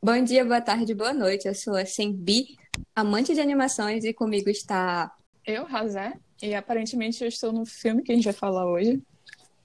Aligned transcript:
Bom 0.00 0.22
dia, 0.22 0.44
boa 0.44 0.60
tarde, 0.60 0.94
boa 0.94 1.12
noite. 1.12 1.48
Eu 1.48 1.54
sou 1.56 1.74
a 1.74 1.84
Sembi, 1.84 2.56
amante 2.94 3.34
de 3.34 3.40
animações, 3.40 4.04
e 4.04 4.14
comigo 4.14 4.48
está. 4.48 5.12
Eu, 5.44 5.64
Razé, 5.64 6.12
e 6.40 6.54
aparentemente 6.54 7.20
eu 7.20 7.28
estou 7.28 7.52
no 7.52 7.66
filme 7.66 8.04
que 8.04 8.12
a 8.12 8.14
gente 8.14 8.22
vai 8.22 8.32
falar 8.32 8.70
hoje. 8.70 9.02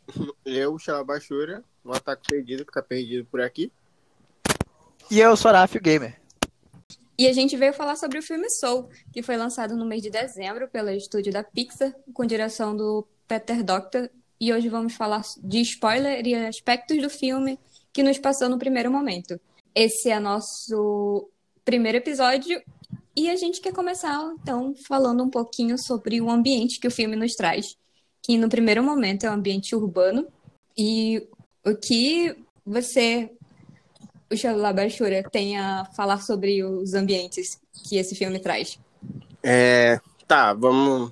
Eu, 0.43 0.77
Xalabachura, 0.79 1.63
um 1.85 1.93
ataque 1.93 2.27
perdido 2.27 2.65
que 2.65 2.71
tá 2.71 2.81
perdido 2.81 3.25
por 3.25 3.41
aqui. 3.41 3.71
E 5.09 5.19
eu, 5.19 5.35
Sorafio 5.37 5.79
Gamer. 5.79 6.19
E 7.17 7.27
a 7.27 7.33
gente 7.33 7.55
veio 7.55 7.71
falar 7.71 7.95
sobre 7.95 8.17
o 8.17 8.23
filme 8.23 8.49
Soul, 8.49 8.89
que 9.13 9.21
foi 9.21 9.37
lançado 9.37 9.75
no 9.77 9.85
mês 9.85 10.01
de 10.01 10.09
dezembro 10.09 10.67
pelo 10.67 10.89
estúdio 10.89 11.31
da 11.31 11.43
Pixar, 11.43 11.93
com 12.11 12.25
direção 12.25 12.75
do 12.75 13.07
Peter 13.27 13.63
Doctor. 13.63 14.09
E 14.39 14.51
hoje 14.51 14.67
vamos 14.67 14.93
falar 14.95 15.21
de 15.43 15.61
spoiler 15.61 16.25
e 16.25 16.33
aspectos 16.33 17.01
do 17.01 17.09
filme 17.09 17.59
que 17.93 18.01
nos 18.01 18.17
passou 18.17 18.49
no 18.49 18.57
primeiro 18.57 18.91
momento. 18.91 19.39
Esse 19.75 20.09
é 20.09 20.19
nosso 20.19 21.29
primeiro 21.65 21.97
episódio 21.97 22.61
e 23.15 23.29
a 23.29 23.35
gente 23.35 23.61
quer 23.61 23.73
começar, 23.73 24.19
então, 24.41 24.73
falando 24.87 25.23
um 25.23 25.29
pouquinho 25.29 25.77
sobre 25.77 26.21
o 26.21 26.29
ambiente 26.29 26.79
que 26.79 26.87
o 26.87 26.91
filme 26.91 27.15
nos 27.15 27.35
traz, 27.35 27.75
que 28.21 28.37
no 28.37 28.49
primeiro 28.49 28.83
momento 28.83 29.25
é 29.25 29.29
um 29.29 29.33
ambiente 29.33 29.75
urbano. 29.75 30.27
E 30.77 31.27
o 31.65 31.75
que 31.75 32.35
você, 32.65 33.31
o 34.31 34.35
Xalá 34.35 34.73
Bachura, 34.73 35.23
tem 35.23 35.57
a 35.57 35.85
falar 35.95 36.21
sobre 36.21 36.63
os 36.63 36.93
ambientes 36.93 37.59
que 37.87 37.97
esse 37.97 38.15
filme 38.15 38.39
traz? 38.39 38.79
É, 39.43 39.99
tá, 40.27 40.53
vamos. 40.53 41.11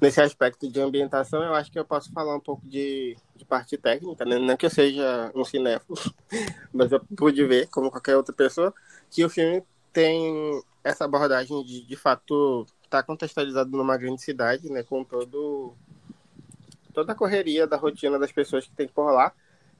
Nesse 0.00 0.20
aspecto 0.20 0.70
de 0.70 0.80
ambientação, 0.80 1.42
eu 1.42 1.54
acho 1.54 1.70
que 1.70 1.78
eu 1.78 1.84
posso 1.84 2.12
falar 2.12 2.36
um 2.36 2.40
pouco 2.40 2.66
de, 2.66 3.16
de 3.36 3.44
parte 3.44 3.76
técnica, 3.76 4.24
né? 4.24 4.38
Não 4.38 4.56
que 4.56 4.66
eu 4.66 4.70
seja 4.70 5.30
um 5.34 5.44
cinéfilo, 5.44 5.96
mas 6.72 6.90
eu 6.92 7.00
pude 7.16 7.44
ver, 7.44 7.68
como 7.68 7.90
qualquer 7.90 8.16
outra 8.16 8.34
pessoa, 8.34 8.74
que 9.10 9.24
o 9.24 9.30
filme 9.30 9.62
tem 9.92 10.62
essa 10.82 11.04
abordagem 11.04 11.64
de, 11.64 11.86
de 11.86 11.96
fato, 11.96 12.66
estar 12.84 12.98
tá 12.98 13.02
contextualizado 13.02 13.70
numa 13.70 13.96
grande 13.96 14.22
cidade, 14.22 14.70
né? 14.70 14.82
Com 14.82 15.04
todo 15.04 15.74
toda 16.92 17.12
a 17.12 17.14
correria 17.14 17.66
da 17.66 17.76
rotina 17.76 18.18
das 18.18 18.32
pessoas 18.32 18.66
que 18.66 18.74
tem 18.74 18.88
por 18.88 19.10
lá. 19.12 19.32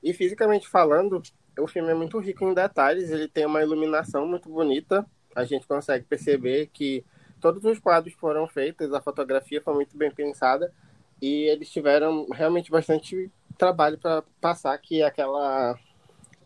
E 0.02 0.12
fisicamente 0.12 0.68
falando, 0.68 1.22
o 1.58 1.66
filme 1.66 1.90
é 1.90 1.94
muito 1.94 2.18
rico 2.18 2.44
em 2.44 2.52
detalhes, 2.52 3.10
ele 3.10 3.26
tem 3.26 3.46
uma 3.46 3.62
iluminação 3.62 4.26
muito 4.26 4.48
bonita. 4.50 5.06
A 5.34 5.44
gente 5.44 5.66
consegue 5.66 6.04
perceber 6.04 6.68
que 6.72 7.04
todos 7.40 7.64
os 7.64 7.78
quadros 7.78 8.12
foram 8.14 8.46
feitos, 8.46 8.92
a 8.92 9.00
fotografia 9.00 9.62
foi 9.62 9.74
muito 9.74 9.96
bem 9.96 10.10
pensada 10.10 10.72
e 11.20 11.44
eles 11.44 11.70
tiveram 11.70 12.26
realmente 12.30 12.70
bastante 12.70 13.30
trabalho 13.56 13.98
para 13.98 14.22
passar 14.40 14.76
que 14.78 15.02
aquela 15.02 15.78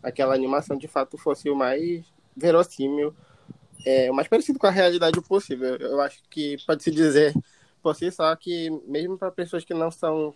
aquela 0.02 0.34
animação 0.34 0.76
de 0.78 0.88
fato 0.88 1.18
fosse 1.18 1.50
o 1.50 1.56
mais 1.56 2.04
verossímil, 2.34 3.14
é, 3.84 4.10
o 4.10 4.14
mais 4.14 4.28
parecido 4.28 4.58
com 4.58 4.66
a 4.66 4.70
realidade 4.70 5.20
possível. 5.22 5.76
Eu 5.76 6.00
acho 6.00 6.22
que 6.30 6.56
pode 6.66 6.82
se 6.82 6.90
dizer 6.90 7.34
por 7.82 7.94
si 7.94 8.10
só 8.10 8.34
que 8.36 8.70
mesmo 8.86 9.18
para 9.18 9.30
pessoas 9.30 9.64
que 9.64 9.74
não 9.74 9.90
são 9.90 10.34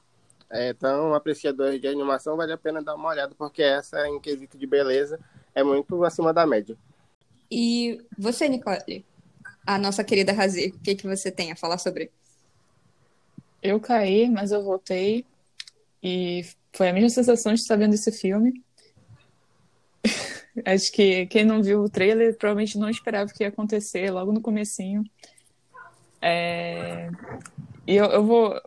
é, 0.51 0.73
tão 0.73 1.15
apreciadores 1.15 1.81
de 1.81 1.89
animação, 1.89 2.37
vale 2.37 2.53
a 2.53 2.59
pena 2.59 2.83
dar 2.83 2.95
uma 2.95 3.09
olhada, 3.09 3.35
porque 3.37 3.63
essa, 3.63 4.07
em 4.09 4.21
quesito 4.21 4.57
de 4.57 4.67
beleza, 4.67 5.19
é 5.55 5.63
muito 5.63 6.05
acima 6.05 6.33
da 6.33 6.47
média. 6.47 6.77
E 7.51 8.01
você, 8.17 8.49
Nicole, 8.49 9.05
a 9.67 9.79
nossa 9.79 10.05
querida 10.05 10.33
Razi, 10.33 10.69
o 10.69 10.81
que, 10.81 10.95
que 10.95 11.07
você 11.07 11.31
tem 11.31 11.53
a 11.53 11.57
falar 11.57 11.79
sobre? 11.79 12.11
Eu 13.63 13.81
caí, 13.81 14.29
mas 14.29 14.53
eu 14.53 14.63
voltei. 14.63 15.25
E 16.03 16.45
foi 16.75 16.89
a 16.89 16.93
mesma 16.93 17.09
sensação 17.09 17.55
de 17.55 17.61
estar 17.61 17.77
vendo 17.77 17.95
esse 17.95 18.11
filme. 18.11 18.63
Acho 20.65 20.93
que 20.93 21.27
quem 21.27 21.45
não 21.45 21.63
viu 21.63 21.83
o 21.83 21.89
trailer 21.89 22.37
provavelmente 22.37 22.79
não 22.79 22.91
esperava 22.91 23.33
que 23.33 23.45
ia 23.45 23.49
acontecer 23.49 24.11
logo 24.11 24.33
no 24.33 24.41
comecinho. 24.41 25.05
É... 26.21 27.09
E 27.87 27.95
eu, 27.95 28.07
eu 28.07 28.25
vou... 28.25 28.61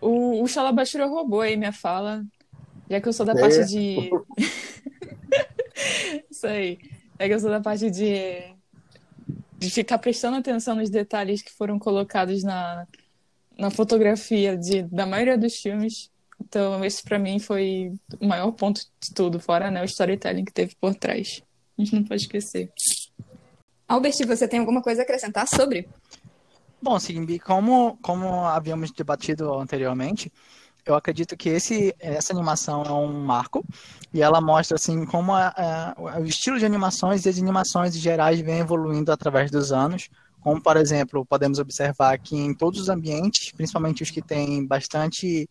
O, 0.00 0.42
o 0.42 0.48
Xalabashira 0.48 1.06
roubou 1.06 1.40
aí 1.40 1.56
minha 1.56 1.72
fala, 1.72 2.24
já 2.88 3.00
que 3.00 3.08
eu 3.08 3.12
sou 3.12 3.26
da 3.26 3.34
parte 3.34 3.64
de... 3.66 4.10
Isso 6.30 6.46
aí. 6.46 6.78
É 7.18 7.26
que 7.26 7.34
eu 7.34 7.40
sou 7.40 7.50
da 7.50 7.60
parte 7.60 7.90
de... 7.90 8.54
de 9.58 9.70
ficar 9.70 9.98
prestando 9.98 10.36
atenção 10.36 10.76
nos 10.76 10.88
detalhes 10.88 11.42
que 11.42 11.52
foram 11.52 11.78
colocados 11.78 12.42
na, 12.42 12.86
na 13.58 13.70
fotografia 13.70 14.56
de, 14.56 14.82
da 14.82 15.04
maioria 15.04 15.36
dos 15.36 15.56
filmes. 15.56 16.10
Então, 16.48 16.82
esse 16.82 17.02
para 17.02 17.18
mim 17.18 17.38
foi 17.38 17.92
o 18.18 18.26
maior 18.26 18.50
ponto 18.52 18.80
de 18.80 19.14
tudo, 19.14 19.38
fora 19.38 19.70
né, 19.70 19.82
o 19.82 19.84
storytelling 19.84 20.46
que 20.46 20.52
teve 20.52 20.74
por 20.80 20.94
trás. 20.94 21.42
A 21.78 21.82
gente 21.82 21.94
não 21.94 22.04
pode 22.04 22.22
esquecer. 22.22 22.72
Albert, 23.86 24.14
você 24.26 24.48
tem 24.48 24.58
alguma 24.58 24.82
coisa 24.82 25.02
a 25.02 25.04
acrescentar 25.04 25.46
sobre? 25.46 25.86
Bom, 26.80 26.98
Simbi, 26.98 27.38
como, 27.38 27.98
como 28.00 28.46
havíamos 28.46 28.90
debatido 28.92 29.52
anteriormente, 29.54 30.32
eu 30.86 30.94
acredito 30.94 31.36
que 31.36 31.50
esse, 31.50 31.94
essa 31.98 32.32
animação 32.32 32.82
é 32.82 32.92
um 32.92 33.12
marco 33.20 33.62
e 34.12 34.22
ela 34.22 34.40
mostra 34.40 34.76
assim 34.76 35.04
como 35.04 35.32
a, 35.32 35.48
a, 35.48 36.20
o 36.20 36.24
estilo 36.24 36.58
de 36.58 36.64
animações 36.64 37.26
e 37.26 37.28
as 37.28 37.38
animações 37.38 37.94
gerais 37.94 38.40
vem 38.40 38.60
evoluindo 38.60 39.12
através 39.12 39.50
dos 39.50 39.70
anos. 39.70 40.08
Como, 40.40 40.62
por 40.62 40.76
exemplo, 40.78 41.26
podemos 41.26 41.58
observar 41.58 42.18
que 42.18 42.36
em 42.36 42.54
todos 42.54 42.80
os 42.80 42.88
ambientes, 42.88 43.52
principalmente 43.52 44.02
os 44.02 44.10
que 44.10 44.22
têm 44.22 44.64
bastante 44.64 45.48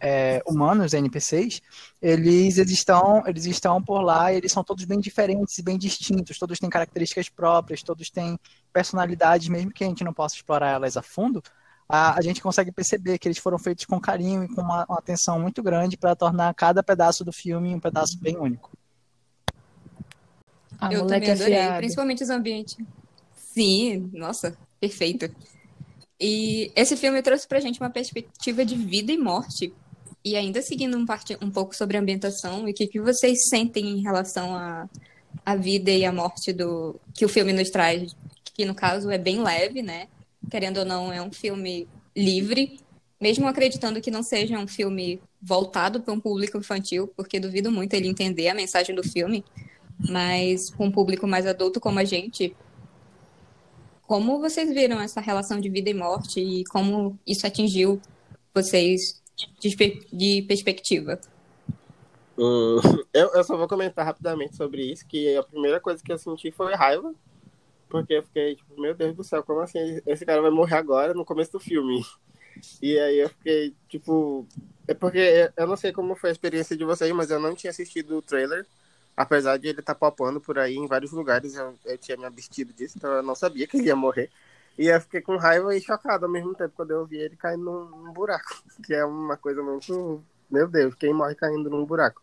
é, 0.00 0.42
humanos, 0.46 0.92
NPCs, 0.92 1.60
eles, 2.00 2.58
eles, 2.58 2.72
estão, 2.72 3.22
eles 3.26 3.46
estão 3.46 3.82
por 3.82 4.00
lá 4.00 4.32
e 4.32 4.36
eles 4.36 4.52
são 4.52 4.62
todos 4.62 4.84
bem 4.84 5.00
diferentes 5.00 5.56
e 5.58 5.62
bem 5.62 5.78
distintos, 5.78 6.38
todos 6.38 6.58
têm 6.58 6.70
características 6.70 7.28
próprias, 7.28 7.82
todos 7.82 8.10
têm 8.10 8.38
personalidades, 8.72 9.48
mesmo 9.48 9.72
que 9.72 9.84
a 9.84 9.86
gente 9.86 10.04
não 10.04 10.12
possa 10.12 10.36
explorar 10.36 10.70
elas 10.70 10.96
a 10.96 11.02
fundo, 11.02 11.42
a, 11.88 12.18
a 12.18 12.20
gente 12.20 12.42
consegue 12.42 12.72
perceber 12.72 13.18
que 13.18 13.28
eles 13.28 13.38
foram 13.38 13.58
feitos 13.58 13.84
com 13.84 14.00
carinho 14.00 14.44
e 14.44 14.48
com 14.48 14.60
uma, 14.60 14.84
uma 14.88 14.98
atenção 14.98 15.40
muito 15.40 15.62
grande 15.62 15.96
para 15.96 16.16
tornar 16.16 16.52
cada 16.54 16.82
pedaço 16.82 17.24
do 17.24 17.32
filme 17.32 17.74
um 17.74 17.80
pedaço 17.80 18.18
bem 18.18 18.36
único. 18.36 18.70
A 20.78 20.92
Eu 20.92 21.06
também 21.06 21.30
adorei, 21.30 21.56
afiado. 21.56 21.76
principalmente 21.78 22.22
os 22.22 22.30
ambientes. 22.30 22.76
Sim, 23.34 24.10
nossa, 24.12 24.56
perfeito. 24.78 25.34
E 26.20 26.72
esse 26.74 26.96
filme 26.96 27.22
trouxe 27.22 27.46
pra 27.46 27.60
gente 27.60 27.80
uma 27.80 27.90
perspectiva 27.90 28.64
de 28.64 28.74
vida 28.74 29.12
e 29.12 29.18
morte 29.18 29.72
e 30.26 30.34
ainda 30.34 30.60
seguindo 30.60 30.98
um, 30.98 31.06
parte, 31.06 31.38
um 31.40 31.52
pouco 31.52 31.72
sobre 31.76 31.96
a 31.96 32.00
ambientação, 32.00 32.66
e 32.66 32.72
o 32.72 32.74
que, 32.74 32.88
que 32.88 32.98
vocês 32.98 33.48
sentem 33.48 33.86
em 33.90 34.02
relação 34.02 34.56
à 34.56 34.88
a, 35.44 35.52
a 35.52 35.54
vida 35.54 35.88
e 35.92 36.04
a 36.04 36.10
morte 36.10 36.52
do 36.52 36.98
que 37.14 37.24
o 37.24 37.28
filme 37.28 37.52
nos 37.52 37.70
traz, 37.70 38.12
que 38.42 38.64
no 38.64 38.74
caso 38.74 39.08
é 39.08 39.18
bem 39.18 39.40
leve, 39.40 39.82
né? 39.82 40.08
Querendo 40.50 40.78
ou 40.78 40.84
não, 40.84 41.12
é 41.12 41.22
um 41.22 41.30
filme 41.30 41.86
livre, 42.16 42.80
mesmo 43.20 43.46
acreditando 43.46 44.00
que 44.00 44.10
não 44.10 44.24
seja 44.24 44.58
um 44.58 44.66
filme 44.66 45.20
voltado 45.40 46.00
para 46.00 46.12
um 46.12 46.18
público 46.18 46.58
infantil, 46.58 47.06
porque 47.16 47.38
duvido 47.38 47.70
muito 47.70 47.94
ele 47.94 48.08
entender 48.08 48.48
a 48.48 48.54
mensagem 48.54 48.96
do 48.96 49.04
filme, 49.04 49.44
mas 49.96 50.70
com 50.70 50.86
um 50.86 50.90
público 50.90 51.24
mais 51.28 51.46
adulto 51.46 51.78
como 51.78 52.00
a 52.00 52.04
gente, 52.04 52.52
como 54.02 54.40
vocês 54.40 54.74
viram 54.74 55.00
essa 55.00 55.20
relação 55.20 55.60
de 55.60 55.68
vida 55.68 55.88
e 55.88 55.94
morte 55.94 56.40
e 56.40 56.64
como 56.64 57.16
isso 57.24 57.46
atingiu 57.46 58.00
vocês 58.52 59.24
de, 59.36 60.06
de 60.12 60.42
perspectiva? 60.42 61.20
Hum, 62.38 62.78
eu, 63.12 63.32
eu 63.34 63.44
só 63.44 63.56
vou 63.56 63.68
comentar 63.68 64.04
rapidamente 64.04 64.56
sobre 64.56 64.82
isso, 64.82 65.06
que 65.06 65.36
a 65.36 65.42
primeira 65.42 65.80
coisa 65.80 66.02
que 66.02 66.12
eu 66.12 66.18
senti 66.18 66.50
foi 66.50 66.74
raiva, 66.74 67.14
porque 67.88 68.14
eu 68.14 68.22
fiquei, 68.22 68.56
tipo, 68.56 68.80
meu 68.80 68.94
Deus 68.94 69.14
do 69.14 69.24
céu, 69.24 69.42
como 69.42 69.60
assim? 69.60 70.00
Esse 70.06 70.24
cara 70.24 70.42
vai 70.42 70.50
morrer 70.50 70.76
agora, 70.76 71.14
no 71.14 71.24
começo 71.24 71.52
do 71.52 71.60
filme. 71.60 72.04
E 72.82 72.98
aí 72.98 73.18
eu 73.18 73.28
fiquei, 73.28 73.74
tipo... 73.88 74.46
É 74.88 74.94
porque 74.94 75.50
eu 75.56 75.66
não 75.66 75.76
sei 75.76 75.92
como 75.92 76.14
foi 76.14 76.30
a 76.30 76.32
experiência 76.32 76.76
de 76.76 76.84
vocês, 76.84 77.12
mas 77.12 77.30
eu 77.30 77.40
não 77.40 77.54
tinha 77.54 77.70
assistido 77.70 78.16
o 78.16 78.22
trailer. 78.22 78.66
Apesar 79.16 79.56
de 79.56 79.68
ele 79.68 79.80
estar 79.80 79.94
tá 79.94 79.98
popando 79.98 80.40
por 80.40 80.58
aí 80.58 80.76
em 80.76 80.86
vários 80.86 81.12
lugares, 81.12 81.54
eu, 81.54 81.74
eu 81.84 81.98
tinha 81.98 82.16
me 82.16 82.24
abstido 82.24 82.72
disso, 82.72 82.96
então 82.98 83.10
eu 83.12 83.22
não 83.22 83.34
sabia 83.34 83.66
que 83.66 83.76
ele 83.76 83.86
ia 83.86 83.96
morrer. 83.96 84.30
E 84.78 84.88
eu 84.88 85.00
fiquei 85.00 85.22
com 85.22 85.36
raiva 85.36 85.74
e 85.74 85.80
chocado 85.80 86.26
ao 86.26 86.30
mesmo 86.30 86.54
tempo 86.54 86.74
quando 86.76 86.90
eu 86.90 87.06
vi 87.06 87.16
ele 87.16 87.36
caindo 87.36 87.64
num, 87.64 88.12
buraco. 88.12 88.62
Que 88.84 88.94
é 88.94 89.04
uma 89.04 89.36
coisa 89.36 89.62
muito. 89.62 90.22
Meu 90.50 90.68
Deus, 90.68 90.94
quem 90.94 91.14
morre 91.14 91.34
caindo 91.34 91.70
num 91.70 91.84
buraco? 91.84 92.22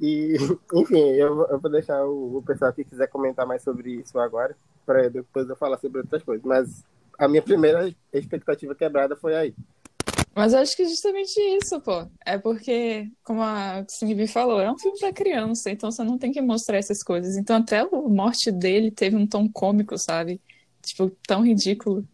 E, 0.00 0.36
enfim, 0.74 1.10
eu, 1.12 1.58
vou 1.58 1.70
deixar 1.70 2.04
o, 2.04 2.42
pessoal 2.46 2.72
que 2.72 2.84
quiser 2.84 3.08
comentar 3.08 3.46
mais 3.46 3.62
sobre 3.62 3.96
isso 3.96 4.18
agora, 4.18 4.56
para 4.86 5.08
depois 5.08 5.48
eu 5.48 5.56
falar 5.56 5.78
sobre 5.78 6.00
outras 6.00 6.22
coisas. 6.22 6.44
Mas 6.44 6.84
a 7.18 7.28
minha 7.28 7.42
primeira 7.42 7.94
expectativa 8.12 8.74
quebrada 8.74 9.14
foi 9.14 9.34
aí. 9.34 9.54
Mas 10.34 10.52
eu 10.52 10.60
acho 10.60 10.76
que 10.76 10.82
é 10.82 10.88
justamente 10.88 11.36
isso, 11.40 11.80
pô. 11.80 12.06
É 12.24 12.38
porque, 12.38 13.10
como 13.24 13.42
a 13.42 13.84
Cindy 13.88 14.28
falou, 14.28 14.60
é 14.60 14.70
um 14.70 14.78
filme 14.78 14.96
para 14.98 15.12
criança, 15.12 15.68
então 15.68 15.90
você 15.90 16.04
não 16.04 16.16
tem 16.16 16.30
que 16.30 16.40
mostrar 16.40 16.78
essas 16.78 17.02
coisas. 17.02 17.36
Então 17.36 17.56
até 17.56 17.80
a 17.80 17.88
morte 17.90 18.52
dele 18.52 18.90
teve 18.92 19.16
um 19.16 19.26
tom 19.26 19.50
cômico, 19.50 19.98
sabe? 19.98 20.40
Tipo, 20.88 21.10
tão 21.26 21.44
ridículo. 21.44 22.06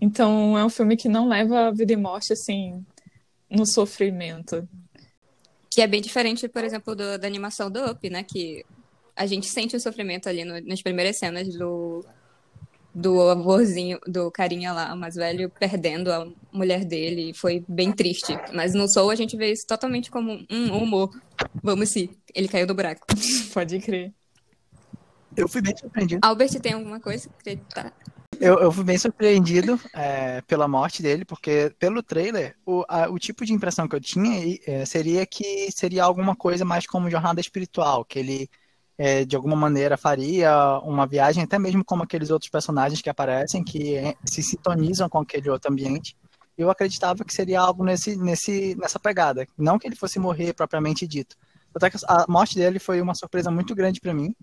Então 0.00 0.56
é 0.56 0.64
um 0.64 0.70
filme 0.70 0.96
que 0.96 1.08
não 1.08 1.28
leva 1.28 1.68
a 1.68 1.70
vida 1.70 1.92
e 1.92 1.96
morte, 1.96 2.32
assim, 2.32 2.84
no 3.50 3.66
sofrimento. 3.66 4.68
Que 5.70 5.82
é 5.82 5.86
bem 5.86 6.00
diferente, 6.00 6.48
por 6.48 6.64
exemplo, 6.64 6.94
do, 6.94 7.18
da 7.18 7.26
animação 7.26 7.70
do 7.70 7.84
Up, 7.90 8.08
né? 8.08 8.22
Que 8.22 8.64
a 9.14 9.26
gente 9.26 9.46
sente 9.46 9.74
o 9.76 9.80
sofrimento 9.80 10.28
ali 10.28 10.44
no, 10.44 10.60
nas 10.60 10.82
primeiras 10.82 11.18
cenas 11.18 11.48
do, 11.56 12.04
do 12.94 13.20
avôzinho, 13.28 13.98
do 14.06 14.30
carinha 14.30 14.72
lá, 14.72 14.94
mais 14.96 15.14
velho, 15.14 15.50
perdendo 15.50 16.12
a 16.12 16.26
mulher 16.52 16.84
dele. 16.84 17.34
Foi 17.34 17.64
bem 17.68 17.92
triste. 17.92 18.32
Mas 18.54 18.74
no 18.74 18.88
Soul 18.88 19.10
a 19.10 19.14
gente 19.14 19.36
vê 19.36 19.52
isso 19.52 19.66
totalmente 19.66 20.10
como 20.10 20.44
um 20.50 20.76
humor. 20.76 21.10
Vamos 21.62 21.90
sim, 21.90 22.10
ele 22.34 22.48
caiu 22.48 22.66
do 22.66 22.74
buraco. 22.74 23.06
Pode 23.52 23.78
crer. 23.80 24.14
Eu 25.36 25.48
fui 25.48 25.60
bem 25.60 25.76
surpreendido. 25.76 26.20
Albert, 26.24 26.60
tem 26.60 26.72
alguma 26.72 26.98
coisa 26.98 27.28
que 27.42 27.56
tá... 27.56 27.92
Eu, 28.40 28.58
eu 28.58 28.70
fui 28.70 28.84
bem 28.84 28.98
surpreendido 28.98 29.80
é, 29.94 30.42
pela 30.42 30.68
morte 30.68 31.02
dele, 31.02 31.24
porque 31.24 31.72
pelo 31.78 32.02
trailer, 32.02 32.54
o, 32.66 32.84
a, 32.88 33.08
o 33.08 33.18
tipo 33.18 33.46
de 33.46 33.52
impressão 33.52 33.88
que 33.88 33.96
eu 33.96 34.00
tinha 34.00 34.58
é, 34.66 34.84
seria 34.84 35.24
que 35.24 35.70
seria 35.72 36.04
alguma 36.04 36.36
coisa 36.36 36.64
mais 36.64 36.86
como 36.86 37.10
jornada 37.10 37.40
espiritual, 37.40 38.04
que 38.04 38.18
ele 38.18 38.50
é, 38.98 39.24
de 39.24 39.36
alguma 39.36 39.56
maneira 39.56 39.96
faria 39.96 40.78
uma 40.80 41.06
viagem, 41.06 41.42
até 41.42 41.58
mesmo 41.58 41.84
como 41.84 42.02
aqueles 42.02 42.30
outros 42.30 42.50
personagens 42.50 43.00
que 43.00 43.10
aparecem, 43.10 43.64
que 43.64 43.94
é, 43.94 44.14
se 44.24 44.42
sintonizam 44.42 45.08
com 45.08 45.18
aquele 45.18 45.48
outro 45.48 45.70
ambiente. 45.70 46.16
Eu 46.56 46.70
acreditava 46.70 47.24
que 47.24 47.34
seria 47.34 47.60
algo 47.60 47.84
nesse, 47.84 48.16
nesse, 48.16 48.74
nessa 48.76 48.98
pegada, 48.98 49.46
não 49.56 49.78
que 49.78 49.86
ele 49.86 49.96
fosse 49.96 50.18
morrer 50.18 50.54
propriamente 50.54 51.06
dito. 51.06 51.36
Até 51.74 51.90
que 51.90 51.98
a 52.08 52.24
morte 52.26 52.56
dele 52.56 52.78
foi 52.78 53.02
uma 53.02 53.14
surpresa 53.14 53.50
muito 53.50 53.74
grande 53.74 54.00
para 54.00 54.14
mim. 54.14 54.34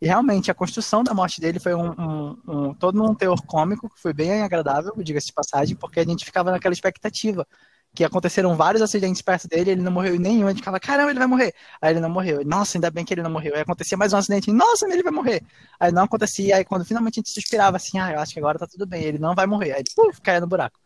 E 0.00 0.06
realmente, 0.06 0.50
a 0.50 0.54
construção 0.54 1.02
da 1.02 1.14
morte 1.14 1.40
dele 1.40 1.58
foi 1.58 1.74
um, 1.74 1.90
um, 1.92 2.36
um 2.46 2.74
todo 2.74 3.02
um 3.02 3.14
teor 3.14 3.40
cômico, 3.46 3.88
que 3.88 4.00
foi 4.00 4.12
bem 4.12 4.42
agradável, 4.42 4.94
diga-se 5.02 5.28
de 5.28 5.32
passagem, 5.32 5.76
porque 5.76 6.00
a 6.00 6.04
gente 6.04 6.24
ficava 6.24 6.50
naquela 6.50 6.74
expectativa 6.74 7.46
que 7.94 8.04
aconteceram 8.04 8.54
vários 8.54 8.82
acidentes 8.82 9.22
perto 9.22 9.48
dele, 9.48 9.70
ele 9.70 9.82
não 9.82 9.90
morreu 9.90 10.14
em 10.14 10.18
nenhum, 10.18 10.46
a 10.46 10.50
gente 10.50 10.58
ficava, 10.58 10.78
caramba, 10.78 11.10
ele 11.10 11.18
vai 11.18 11.26
morrer. 11.26 11.54
Aí 11.80 11.94
ele 11.94 12.00
não 12.00 12.10
morreu. 12.10 12.44
Nossa, 12.44 12.76
ainda 12.76 12.90
bem 12.90 13.06
que 13.06 13.14
ele 13.14 13.22
não 13.22 13.30
morreu. 13.30 13.54
Aí 13.54 13.62
acontecia 13.62 13.96
mais 13.96 14.12
um 14.12 14.18
acidente, 14.18 14.52
nossa, 14.52 14.86
ele 14.86 15.02
vai 15.02 15.12
morrer. 15.12 15.42
Aí 15.80 15.90
não 15.90 16.02
acontecia, 16.04 16.56
aí 16.56 16.64
quando 16.64 16.84
finalmente 16.84 17.18
a 17.18 17.20
gente 17.20 17.30
suspirava 17.30 17.78
assim, 17.78 17.98
ah, 17.98 18.12
eu 18.12 18.20
acho 18.20 18.34
que 18.34 18.38
agora 18.38 18.58
tá 18.58 18.66
tudo 18.66 18.86
bem, 18.86 19.02
ele 19.02 19.18
não 19.18 19.34
vai 19.34 19.46
morrer. 19.46 19.72
Aí 19.72 19.78
ele, 19.80 19.90
puf, 19.96 20.20
caia 20.20 20.40
no 20.40 20.46
buraco. 20.46 20.78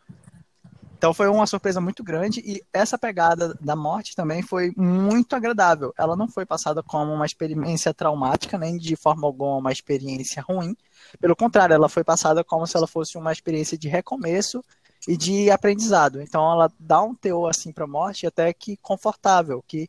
Então 1.00 1.14
foi 1.14 1.28
uma 1.28 1.46
surpresa 1.46 1.80
muito 1.80 2.04
grande 2.04 2.40
e 2.44 2.62
essa 2.74 2.98
pegada 2.98 3.56
da 3.58 3.74
morte 3.74 4.14
também 4.14 4.42
foi 4.42 4.70
muito 4.76 5.34
agradável. 5.34 5.94
Ela 5.96 6.14
não 6.14 6.28
foi 6.28 6.44
passada 6.44 6.82
como 6.82 7.10
uma 7.10 7.24
experiência 7.24 7.94
traumática, 7.94 8.58
nem 8.58 8.76
de 8.76 8.94
forma 8.96 9.26
alguma 9.26 9.56
uma 9.56 9.72
experiência 9.72 10.42
ruim. 10.46 10.76
Pelo 11.18 11.34
contrário, 11.34 11.72
ela 11.72 11.88
foi 11.88 12.04
passada 12.04 12.44
como 12.44 12.66
se 12.66 12.76
ela 12.76 12.86
fosse 12.86 13.16
uma 13.16 13.32
experiência 13.32 13.78
de 13.78 13.88
recomeço 13.88 14.62
e 15.08 15.16
de 15.16 15.50
aprendizado. 15.50 16.20
Então 16.20 16.52
ela 16.52 16.70
dá 16.78 17.00
um 17.00 17.14
teor 17.14 17.48
assim 17.48 17.72
para 17.72 17.84
a 17.84 17.88
morte 17.88 18.26
até 18.26 18.52
que 18.52 18.76
confortável, 18.76 19.64
que 19.66 19.88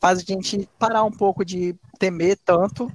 faz 0.00 0.18
a 0.18 0.22
gente 0.22 0.68
parar 0.80 1.04
um 1.04 1.12
pouco 1.12 1.44
de 1.44 1.76
temer 1.96 2.36
tanto 2.44 2.90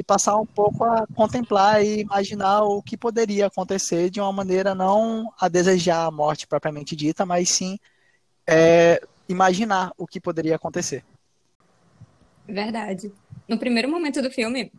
e 0.00 0.02
passar 0.02 0.34
um 0.36 0.46
pouco 0.46 0.82
a 0.82 1.06
contemplar 1.14 1.84
e 1.84 2.00
imaginar 2.00 2.62
o 2.62 2.82
que 2.82 2.96
poderia 2.96 3.48
acontecer 3.48 4.08
de 4.08 4.18
uma 4.18 4.32
maneira 4.32 4.74
não 4.74 5.30
a 5.38 5.46
desejar 5.46 6.06
a 6.06 6.10
morte 6.10 6.46
propriamente 6.46 6.96
dita, 6.96 7.26
mas 7.26 7.50
sim 7.50 7.78
é, 8.46 8.98
imaginar 9.28 9.92
o 9.98 10.06
que 10.06 10.18
poderia 10.18 10.56
acontecer. 10.56 11.04
Verdade. 12.48 13.12
No 13.46 13.58
primeiro 13.58 13.90
momento 13.90 14.22
do 14.22 14.30
filme, 14.30 14.72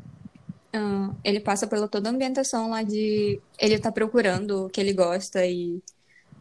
ele 1.23 1.39
passa 1.39 1.67
pela 1.67 1.87
toda 1.87 2.09
a 2.09 2.11
ambientação 2.11 2.71
lá 2.71 2.81
de 2.81 3.39
ele 3.59 3.77
tá 3.77 3.91
procurando 3.91 4.65
o 4.65 4.69
que 4.71 4.81
ele 4.81 4.91
gosta 4.91 5.45
e 5.45 5.83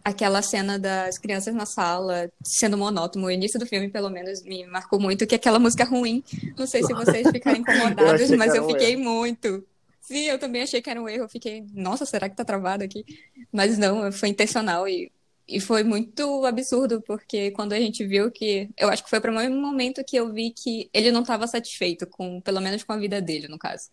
aquela 0.04 0.42
cena 0.42 0.78
das 0.78 1.18
crianças 1.18 1.54
na 1.54 1.66
sala 1.66 2.30
sendo 2.42 2.76
monótono. 2.76 3.26
O 3.26 3.30
início 3.30 3.58
do 3.58 3.66
filme, 3.66 3.88
pelo 3.88 4.10
menos, 4.10 4.42
me 4.42 4.66
marcou 4.66 5.00
muito, 5.00 5.26
que 5.26 5.34
aquela 5.34 5.58
música 5.58 5.84
ruim. 5.84 6.22
Não 6.58 6.66
sei 6.66 6.82
se 6.82 6.92
vocês 6.92 7.28
ficaram 7.30 7.58
incomodados, 7.58 8.30
eu 8.30 8.38
mas 8.38 8.54
eu 8.54 8.66
fiquei 8.66 8.96
um 8.96 9.04
muito. 9.04 9.64
Sim, 10.00 10.24
eu 10.24 10.38
também 10.38 10.62
achei 10.62 10.82
que 10.82 10.90
era 10.90 11.00
um 11.00 11.08
erro. 11.08 11.24
Eu 11.24 11.28
fiquei, 11.28 11.64
nossa, 11.72 12.04
será 12.04 12.28
que 12.28 12.36
tá 12.36 12.44
travado 12.44 12.82
aqui? 12.82 13.04
Mas 13.52 13.78
não, 13.78 14.10
foi 14.10 14.30
intencional 14.30 14.88
e, 14.88 15.12
e 15.46 15.60
foi 15.60 15.84
muito 15.84 16.44
absurdo, 16.44 17.02
porque 17.02 17.50
quando 17.52 17.72
a 17.72 17.78
gente 17.78 18.04
viu 18.04 18.30
que. 18.30 18.68
Eu 18.76 18.88
acho 18.88 19.04
que 19.04 19.10
foi 19.10 19.18
o 19.18 19.22
primeiro 19.22 19.54
momento 19.54 20.04
que 20.04 20.16
eu 20.16 20.32
vi 20.32 20.50
que 20.50 20.88
ele 20.92 21.12
não 21.12 21.22
estava 21.22 21.46
satisfeito 21.46 22.06
com, 22.06 22.40
pelo 22.40 22.60
menos 22.60 22.82
com 22.82 22.92
a 22.92 22.96
vida 22.96 23.20
dele, 23.20 23.48
no 23.48 23.58
caso. 23.58 23.88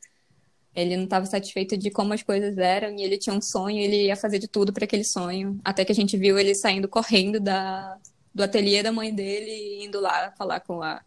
Ele 0.77 0.95
não 0.95 1.05
estava 1.05 1.25
satisfeito 1.25 1.75
de 1.75 1.89
como 1.89 2.13
as 2.13 2.21
coisas 2.21 2.55
eram 2.55 2.95
e 2.95 3.01
ele 3.01 3.17
tinha 3.17 3.35
um 3.35 3.41
sonho, 3.41 3.79
ele 3.79 4.05
ia 4.05 4.15
fazer 4.15 4.37
de 4.37 4.47
tudo 4.47 4.71
para 4.71 4.85
aquele 4.85 5.03
sonho. 5.03 5.59
Até 5.65 5.83
que 5.83 5.91
a 5.91 5.95
gente 5.95 6.15
viu 6.15 6.37
ele 6.37 6.53
saindo 6.53 6.87
correndo 6.87 7.39
da, 7.39 7.97
do 8.31 8.43
ateliê 8.43 8.83
da 8.83 8.91
mãe 8.91 9.13
dele 9.13 9.49
e 9.49 9.85
indo 9.85 9.99
lá 9.99 10.31
falar 10.37 10.59
com 10.59 10.83
a, 10.83 11.03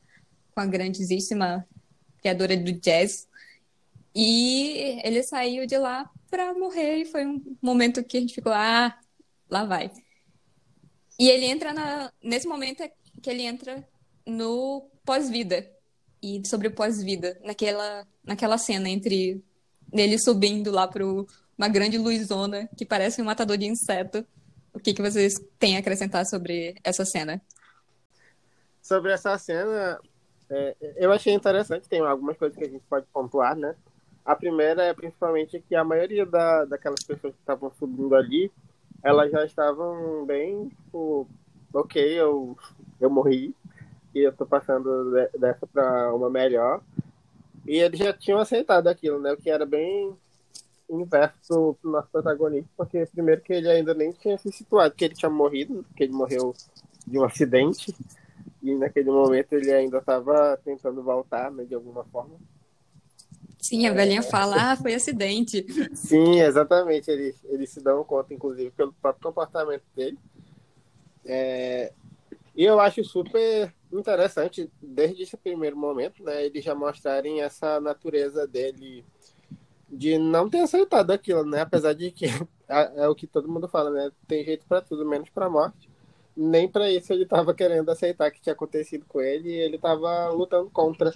com 0.53 0.61
a 0.61 0.67
grandíssima 0.67 1.65
criadora 2.21 2.57
do 2.57 2.73
jazz. 2.73 3.29
E 4.13 4.99
ele 5.05 5.23
saiu 5.23 5.65
de 5.67 5.79
lá 5.79 6.11
para 6.29 6.53
morrer 6.53 6.97
e 6.97 7.05
foi 7.05 7.25
um 7.25 7.41
momento 7.63 8.03
que 8.03 8.17
a 8.17 8.21
gente 8.21 8.35
ficou, 8.35 8.53
ah, 8.53 8.99
lá 9.49 9.65
vai. 9.65 9.93
E 11.17 11.31
ele 11.31 11.45
entra 11.45 11.73
na, 11.73 12.13
nesse 12.21 12.49
momento 12.49 12.83
é 12.83 12.91
que 13.23 13.31
ele 13.31 13.43
entra 13.43 13.89
no 14.27 14.91
pós-vida 15.05 15.71
e 16.21 16.43
sobre 16.45 16.67
o 16.67 16.75
pós-vida, 16.75 17.41
naquela 17.45 18.05
naquela 18.25 18.59
cena 18.59 18.89
entre 18.89 19.43
nele 19.93 20.19
subindo 20.19 20.71
lá 20.71 20.87
para 20.87 21.05
uma 21.05 21.69
grande 21.69 21.99
luzona 21.99 22.69
que 22.77 22.87
parece 22.87 23.21
um 23.21 23.25
matador 23.25 23.57
de 23.57 23.67
inseto. 23.67 24.25
O 24.73 24.79
que, 24.79 24.95
que 24.95 25.03
vocês 25.03 25.35
têm 25.59 25.77
a 25.77 25.81
acrescentar 25.81 26.25
sobre 26.27 26.75
essa 26.85 27.05
cena? 27.05 27.41
Sobre 28.81 29.13
essa 29.13 29.37
cena, 29.37 30.01
é, 30.49 30.77
eu 30.97 31.13
achei 31.13 31.33
interessante, 31.33 31.89
tem 31.89 32.01
algumas 32.01 32.37
coisas 32.37 32.57
que 32.57 32.65
a 32.65 32.69
gente 32.69 32.85
pode 32.89 33.07
pontuar, 33.13 33.57
né? 33.57 33.75
A 34.25 34.35
primeira 34.35 34.83
é 34.83 34.95
principalmente 34.95 35.61
que 35.61 35.75
a 35.75 35.85
maioria 35.85 36.25
da, 36.27 36.65
daquelas 36.65 37.03
pessoas 37.03 37.35
que 37.35 37.41
estavam 37.41 37.71
subindo 37.79 38.15
ali, 38.15 38.51
elas 39.03 39.31
já 39.31 39.45
estavam 39.45 40.25
bem, 40.27 40.69
tipo, 40.69 41.27
ok, 41.73 42.03
eu, 42.21 42.57
eu 43.01 43.11
morri 43.11 43.55
e 44.15 44.21
eu 44.21 44.33
tô 44.33 44.45
passando 44.45 45.13
dessa 45.39 45.67
para 45.67 46.15
uma 46.15 46.29
melhor. 46.29 46.83
E 47.71 47.79
eles 47.79 48.01
já 48.01 48.13
tinham 48.13 48.41
aceitado 48.41 48.89
aquilo, 48.89 49.21
né? 49.21 49.33
O 49.33 49.37
que 49.37 49.49
era 49.49 49.65
bem 49.65 50.13
inverso 50.91 51.79
pro 51.81 51.93
nosso 51.93 52.09
protagonista, 52.11 52.69
porque 52.77 53.07
primeiro 53.07 53.41
que 53.43 53.53
ele 53.53 53.71
ainda 53.71 53.95
nem 53.95 54.11
tinha 54.11 54.37
se 54.37 54.51
situado, 54.51 54.93
que 54.93 55.05
ele 55.05 55.15
tinha 55.15 55.31
morrido, 55.31 55.87
que 55.97 56.03
ele 56.03 56.13
morreu 56.13 56.53
de 57.07 57.17
um 57.17 57.23
acidente, 57.23 57.95
e 58.61 58.75
naquele 58.75 59.13
momento 59.13 59.53
ele 59.53 59.73
ainda 59.73 59.99
estava 59.99 60.59
tentando 60.65 61.01
voltar, 61.01 61.53
né, 61.53 61.63
de 61.63 61.73
alguma 61.73 62.03
forma. 62.07 62.35
Sim, 63.61 63.87
a 63.87 63.93
velhinha 63.93 64.19
é... 64.19 64.23
fala, 64.23 64.73
ah, 64.73 64.77
foi 64.77 64.93
acidente. 64.93 65.65
Sim, 65.95 66.41
exatamente, 66.41 67.09
eles, 67.09 67.41
eles 67.45 67.71
se 67.71 67.81
dão 67.81 68.03
conta, 68.03 68.35
inclusive, 68.35 68.73
pelo 68.73 68.93
próprio 68.95 69.29
comportamento 69.29 69.85
dele. 69.95 70.19
É... 71.25 71.93
E 72.57 72.65
eu 72.65 72.81
acho 72.81 73.05
super 73.05 73.73
interessante, 73.93 74.71
desde 74.81 75.23
esse 75.23 75.37
primeiro 75.37 75.77
momento, 75.77 76.23
né, 76.23 76.45
eles 76.45 76.65
já 76.65 76.75
mostrarem 76.75 77.43
essa 77.43 77.81
natureza 77.81 78.47
dele 78.47 79.05
de 79.89 80.19
não 80.19 80.49
ter 80.49 80.61
aceitado 80.61 81.11
aquilo, 81.11 81.45
né, 81.45 81.61
apesar 81.61 81.93
de 81.95 82.11
que 82.11 82.27
é, 82.69 83.09
o 83.09 83.15
que 83.15 83.27
todo 83.27 83.49
mundo 83.49 83.69
fala, 83.69 83.91
né, 83.91 84.11
tem 84.27 84.45
jeito 84.45 84.65
para 84.67 84.81
tudo, 84.81 85.05
menos 85.05 85.29
para 85.31 85.51
morte. 85.51 85.91
Nem 86.37 86.69
para 86.69 86.91
isso 86.91 87.13
ele 87.13 87.25
estava 87.25 87.53
querendo 87.53 87.91
aceitar 87.91 88.31
que 88.31 88.41
tinha 88.41 88.53
acontecido 88.53 89.05
com 89.07 89.21
ele 89.21 89.51
e 89.51 89.61
ele 89.61 89.77
estava 89.77 90.31
lutando 90.31 90.71
contra. 90.71 91.13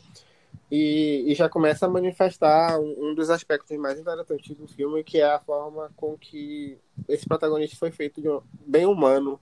E, 0.71 1.25
e, 1.27 1.35
já 1.35 1.49
começa 1.49 1.87
a 1.87 1.89
manifestar 1.89 2.79
um, 2.81 3.11
um, 3.11 3.15
dos 3.15 3.31
aspectos 3.31 3.77
mais 3.77 3.99
interessantes 3.99 4.57
do 4.57 4.67
filme, 4.67 5.05
que 5.05 5.21
é 5.21 5.25
a 5.25 5.39
forma 5.39 5.91
com 5.97 6.17
que 6.17 6.79
esse 7.09 7.27
protagonista 7.27 7.77
foi 7.77 7.91
feito 7.91 8.21
de 8.21 8.29
um, 8.29 8.41
bem 8.67 8.87
humano, 8.87 9.39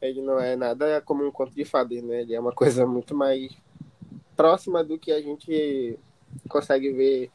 ele 0.00 0.22
não 0.22 0.38
é 0.38 0.56
nada 0.56 1.00
como 1.02 1.26
um 1.26 1.30
conto 1.30 1.54
de 1.54 1.64
fadas, 1.64 2.02
né? 2.02 2.22
Ele 2.22 2.34
é 2.34 2.40
uma 2.40 2.52
coisa 2.54 2.86
muito 2.86 3.14
mais 3.14 3.52
próxima 4.36 4.82
do 4.82 4.98
que 4.98 5.12
a 5.12 5.20
gente 5.20 5.98
consegue 6.48 6.92
ver 6.92 7.30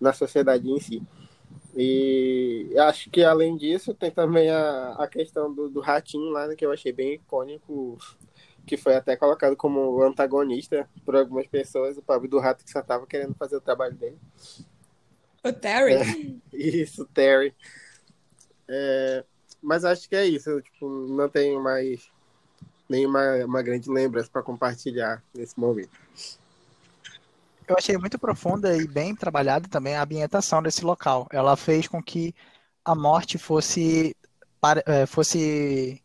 na 0.00 0.12
sociedade 0.12 0.68
em 0.70 0.80
si. 0.80 1.02
E 1.76 2.74
acho 2.78 3.10
que 3.10 3.22
além 3.22 3.56
disso 3.56 3.92
tem 3.92 4.10
também 4.10 4.50
a, 4.50 4.92
a 4.92 5.06
questão 5.06 5.52
do, 5.52 5.68
do 5.68 5.80
ratinho 5.80 6.30
lá, 6.30 6.46
né, 6.46 6.56
que 6.56 6.64
eu 6.64 6.72
achei 6.72 6.90
bem 6.90 7.14
icônico, 7.14 7.98
que 8.66 8.76
foi 8.76 8.96
até 8.96 9.14
colocado 9.14 9.54
como 9.56 10.02
antagonista 10.02 10.88
por 11.04 11.14
algumas 11.14 11.46
pessoas, 11.46 11.98
o 11.98 12.02
pobre 12.02 12.28
do 12.28 12.38
rato 12.38 12.64
que 12.64 12.70
só 12.70 12.80
estava 12.80 13.06
querendo 13.06 13.34
fazer 13.34 13.56
o 13.56 13.60
trabalho 13.60 13.94
dele. 13.94 14.18
O 15.44 15.52
Terry? 15.52 15.94
É, 15.94 16.34
isso, 16.56 17.02
o 17.02 17.06
Terry. 17.06 17.54
É, 18.66 19.24
mas 19.62 19.84
acho 19.84 20.08
que 20.08 20.16
é 20.16 20.26
isso. 20.26 20.60
Tipo, 20.62 20.88
não 20.88 21.28
tenho 21.28 21.62
mais 21.62 22.08
nenhuma 22.88 23.20
uma 23.44 23.62
grande 23.62 23.90
lembrança 23.90 24.28
para 24.32 24.42
compartilhar 24.42 25.22
nesse 25.34 25.58
momento. 25.58 25.90
Eu 27.68 27.74
achei 27.76 27.98
muito 27.98 28.18
profunda 28.18 28.76
e 28.76 28.86
bem 28.86 29.14
trabalhada 29.14 29.68
também 29.68 29.96
a 29.96 30.02
ambientação 30.02 30.62
desse 30.62 30.84
local. 30.84 31.26
Ela 31.32 31.56
fez 31.56 31.88
com 31.88 32.00
que 32.00 32.32
a 32.84 32.94
morte 32.94 33.38
fosse, 33.38 34.14
é, 34.86 35.04
fosse 35.04 36.00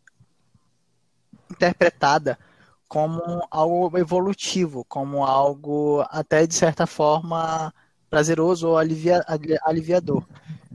interpretada 1.52 2.40
como 2.88 3.48
algo 3.52 3.96
evolutivo, 3.98 4.84
como 4.86 5.24
algo 5.24 6.04
até 6.10 6.48
de 6.48 6.56
certa 6.56 6.88
forma 6.88 7.72
prazeroso 8.12 8.70
ou 8.70 8.78
alivia, 8.78 9.24
aliviador. 9.66 10.26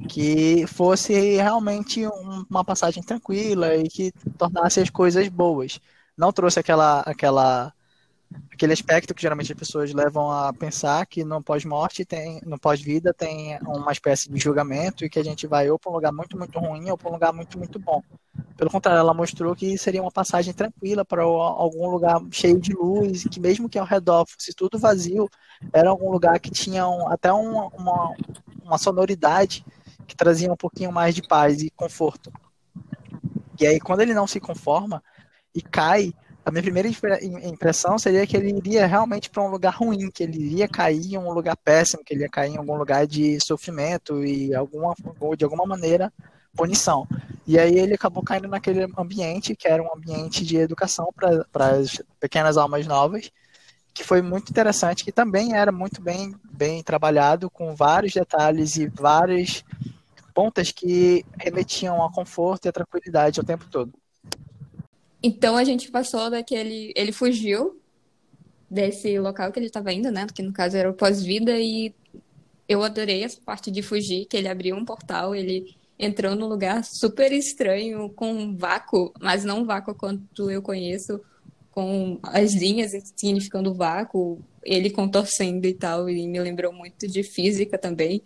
Que 0.09 0.67
fosse 0.67 1.13
realmente 1.37 2.07
um, 2.07 2.47
uma 2.51 2.65
passagem 2.65 3.03
tranquila 3.03 3.77
e 3.77 3.89
que 3.89 4.13
tornasse 4.39 4.81
as 4.81 4.91
coisas 4.91 5.29
boas. 5.29 5.81
Não 6.17 6.33
trouxe 6.33 6.61
aquela, 6.61 7.01
aquela 7.03 7.73
aquele 8.53 8.73
aspecto 8.73 9.15
que 9.15 9.23
geralmente 9.23 9.53
as 9.53 9.59
pessoas 9.59 9.93
levam 9.93 10.31
a 10.31 10.53
pensar 10.53 11.05
que 11.07 11.25
no 11.25 11.43
pós-morte 11.43 12.05
tem, 12.05 12.41
no 12.45 12.59
pós-vida 12.59 13.13
tem 13.13 13.59
uma 13.63 13.93
espécie 13.93 14.31
de 14.31 14.39
julgamento 14.39 15.05
e 15.05 15.11
que 15.11 15.19
a 15.19 15.25
gente 15.25 15.47
vai 15.47 15.71
ou 15.71 15.79
para 15.79 15.91
um 15.91 15.95
lugar 15.95 16.13
muito 16.13 16.37
muito 16.39 16.59
ruim 16.59 16.91
ou 16.91 16.97
para 16.97 17.11
um 17.11 17.13
lugar 17.13 17.33
muito 17.33 17.59
muito 17.59 17.79
bom. 17.79 18.03
Pelo 18.57 18.71
contrário, 18.71 18.99
ela 18.99 19.15
mostrou 19.15 19.55
que 19.55 19.77
seria 19.77 20.03
uma 20.03 20.11
passagem 20.11 20.53
tranquila 20.53 21.05
para 21.05 21.23
algum 21.23 21.89
lugar 21.89 22.21
cheio 22.31 22.59
de 22.59 22.73
luz 22.73 23.25
e 23.25 23.29
que 23.29 23.39
mesmo 23.39 23.69
que 23.69 23.79
ao 23.79 23.87
redor 23.87 24.27
fosse 24.27 24.55
tudo 24.55 24.79
vazio, 24.79 25.29
era 25.73 25.91
algum 25.91 26.11
lugar 26.11 26.39
que 26.41 26.51
tinha 26.51 26.89
um, 26.89 27.09
até 27.09 27.33
uma, 27.33 27.69
uma, 27.69 28.15
uma 28.63 28.79
sonoridade 28.79 29.65
que 30.07 30.17
trazia 30.17 30.53
um 30.53 30.57
pouquinho 30.57 30.91
mais 30.91 31.15
de 31.15 31.23
paz 31.23 31.61
e 31.63 31.71
conforto. 31.71 32.33
E 33.61 33.67
aí 33.67 33.79
quando 33.79 34.01
ele 34.01 34.15
não 34.15 34.27
se 34.27 34.41
conforma 34.41 35.03
e 35.55 35.61
cai 35.61 36.13
a 36.47 36.51
minha 36.53 36.63
primeira 36.63 36.89
impressão 37.45 37.99
seria 37.99 38.25
que 38.25 38.37
ele 38.37 38.57
iria 38.57 38.87
realmente 38.87 39.29
para 39.29 39.43
um 39.43 39.49
lugar 39.49 39.75
ruim, 39.75 40.09
que 40.13 40.23
ele 40.23 40.39
iria 40.39 40.69
cair 40.69 41.15
em 41.15 41.19
um 41.19 41.33
lugar 41.33 41.57
péssimo, 41.57 42.05
que 42.05 42.15
ele 42.15 42.23
ia 42.23 42.29
cair 42.29 42.55
em 42.55 42.57
algum 42.57 42.77
lugar 42.77 43.05
de 43.05 43.37
sofrimento 43.45 44.25
e 44.25 44.55
alguma, 44.55 44.95
de 45.37 45.43
alguma 45.43 45.67
maneira 45.67 46.13
punição. 46.57 47.05
E 47.45 47.59
aí 47.59 47.77
ele 47.77 47.95
acabou 47.95 48.23
caindo 48.23 48.47
naquele 48.47 48.85
ambiente 48.97 49.57
que 49.57 49.67
era 49.67 49.83
um 49.83 49.93
ambiente 49.93 50.45
de 50.45 50.57
educação 50.57 51.13
para 51.13 51.67
as 51.73 52.01
pequenas 52.21 52.57
almas 52.57 52.87
novas, 52.87 53.29
que 53.93 54.05
foi 54.05 54.23
muito 54.23 54.49
interessante, 54.49 55.05
que 55.05 55.11
também 55.11 55.57
era 55.57 55.73
muito 55.73 56.01
bem, 56.01 56.33
bem 56.53 56.81
trabalhado, 56.81 57.51
com 57.51 57.75
vários 57.75 58.13
detalhes 58.13 58.77
e 58.77 58.87
várias 58.87 59.65
pontas 60.33 60.71
que 60.71 61.27
remetiam 61.41 62.05
a 62.05 62.13
conforto 62.13 62.67
e 62.67 62.69
a 62.69 62.73
tranquilidade 62.73 63.41
o 63.41 63.45
tempo 63.45 63.65
todo. 63.69 63.93
Então 65.27 65.57
a 65.57 65.65
gente 65.65 65.91
passou 65.91 66.31
daquele. 66.31 66.93
Ele 66.95 67.11
fugiu 67.11 67.81
desse 68.71 69.19
local 69.19 69.51
que 69.51 69.59
ele 69.59 69.67
estava 69.67 69.93
indo, 69.93 70.09
né? 70.09 70.25
Que 70.33 70.41
no 70.41 70.53
caso 70.53 70.77
era 70.77 70.89
o 70.89 70.95
pós-vida, 70.95 71.59
e 71.59 71.93
eu 72.69 72.85
adorei 72.85 73.25
essa 73.25 73.41
parte 73.45 73.69
de 73.69 73.83
fugir, 73.83 74.27
que 74.27 74.37
ele 74.37 74.47
abriu 74.47 74.77
um 74.77 74.85
portal, 74.85 75.35
ele 75.35 75.75
entrou 75.99 76.37
num 76.37 76.47
lugar 76.47 76.85
super 76.85 77.33
estranho, 77.33 78.09
com 78.11 78.33
um 78.33 78.57
vácuo, 78.57 79.13
mas 79.21 79.45
não 79.45 79.63
um 79.63 79.65
vácuo 79.65 79.97
quanto 79.97 80.49
eu 80.49 80.63
conheço, 80.63 81.21
com 81.73 82.21
as 82.23 82.55
linhas 82.55 82.93
significando 83.17 83.75
vácuo, 83.75 84.41
ele 84.63 84.91
contorcendo 84.91 85.67
e 85.67 85.75
tal, 85.75 86.09
e 86.09 86.25
me 86.29 86.39
lembrou 86.39 86.73
muito 86.73 87.09
de 87.09 87.25
física 87.25 87.77
também. 87.77 88.23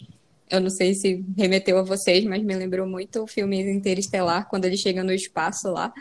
Eu 0.51 0.61
não 0.61 0.69
sei 0.69 0.93
se 0.93 1.25
remeteu 1.35 1.79
a 1.79 1.83
vocês, 1.83 2.25
mas 2.25 2.43
me 2.43 2.55
lembrou 2.55 2.87
muito 2.87 3.23
o 3.23 3.27
filme 3.27 3.59
Interestelar, 3.73 4.51
quando 4.51 4.67
ele 4.67 4.77
chega 4.77 5.03
no 5.03 5.13
espaço 5.13 5.71
lá. 5.71 5.95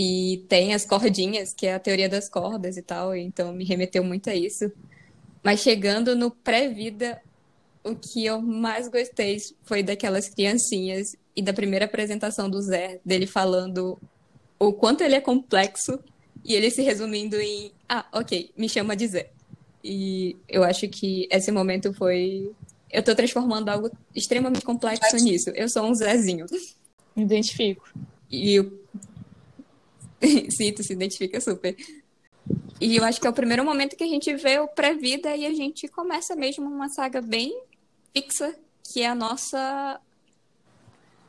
E 0.00 0.44
tem 0.48 0.74
as 0.74 0.86
cordinhas, 0.86 1.52
que 1.52 1.66
é 1.66 1.74
a 1.74 1.78
teoria 1.80 2.08
das 2.08 2.28
cordas 2.28 2.76
e 2.76 2.82
tal, 2.82 3.16
então 3.16 3.52
me 3.52 3.64
remeteu 3.64 4.04
muito 4.04 4.30
a 4.30 4.34
isso. 4.34 4.70
Mas 5.42 5.58
chegando 5.58 6.14
no 6.14 6.30
pré-vida, 6.30 7.20
o 7.82 7.96
que 7.96 8.24
eu 8.24 8.40
mais 8.40 8.86
gostei 8.86 9.38
foi 9.64 9.82
daquelas 9.82 10.28
criancinhas 10.28 11.16
e 11.34 11.42
da 11.42 11.52
primeira 11.52 11.86
apresentação 11.86 12.48
do 12.48 12.62
Zé, 12.62 13.00
dele 13.04 13.26
falando 13.26 13.98
o 14.56 14.72
quanto 14.72 15.02
ele 15.02 15.16
é 15.16 15.20
complexo 15.20 15.98
e 16.44 16.54
ele 16.54 16.70
se 16.70 16.80
resumindo 16.80 17.34
em: 17.34 17.72
ah, 17.88 18.06
ok, 18.12 18.52
me 18.56 18.68
chama 18.68 18.94
de 18.94 19.08
Zé. 19.08 19.30
E 19.82 20.36
eu 20.48 20.62
acho 20.62 20.86
que 20.86 21.26
esse 21.28 21.50
momento 21.50 21.92
foi. 21.92 22.52
Eu 22.88 23.02
tô 23.02 23.16
transformando 23.16 23.68
algo 23.68 23.90
extremamente 24.14 24.64
complexo 24.64 25.16
nisso. 25.16 25.50
Eu 25.56 25.68
sou 25.68 25.82
um 25.90 25.92
Zezinho. 25.92 26.46
Me 27.16 27.24
identifico. 27.24 27.92
E 28.30 28.60
Sim, 30.50 30.72
tu 30.72 30.82
se 30.82 30.92
identifica 30.92 31.40
super. 31.40 31.76
E 32.80 32.96
eu 32.96 33.04
acho 33.04 33.20
que 33.20 33.26
é 33.26 33.30
o 33.30 33.34
primeiro 33.34 33.64
momento 33.64 33.96
que 33.96 34.04
a 34.04 34.08
gente 34.08 34.34
vê 34.36 34.58
o 34.58 34.68
pré-vida 34.68 35.36
e 35.36 35.44
a 35.44 35.52
gente 35.52 35.88
começa 35.88 36.34
mesmo 36.36 36.66
uma 36.66 36.88
saga 36.88 37.20
bem 37.20 37.60
fixa, 38.14 38.54
que 38.84 39.02
é 39.02 39.08
a 39.08 39.14
nossa 39.14 40.00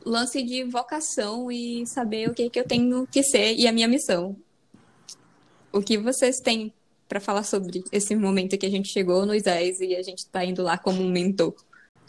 lance 0.06 0.42
de 0.42 0.64
vocação 0.64 1.52
e 1.52 1.86
saber 1.86 2.30
o 2.30 2.34
que, 2.34 2.50
que 2.50 2.60
eu 2.60 2.66
tenho 2.66 3.06
que 3.08 3.24
ser 3.24 3.54
e 3.56 3.68
a 3.68 3.72
minha 3.72 3.88
missão. 3.88 4.36
O 5.72 5.82
que 5.82 5.98
vocês 5.98 6.38
têm 6.38 6.74
para 7.08 7.20
falar 7.20 7.44
sobre 7.44 7.84
esse 7.92 8.16
momento 8.16 8.58
que 8.58 8.66
a 8.66 8.70
gente 8.72 8.88
chegou 8.88 9.26
nos 9.26 9.42
10 9.42 9.82
e 9.82 9.96
a 9.96 10.04
gente 10.04 10.20
está 10.20 10.46
indo 10.46 10.64
lá 10.64 10.78
como 10.78 11.02
um 11.02 11.10
mentor? 11.10 11.54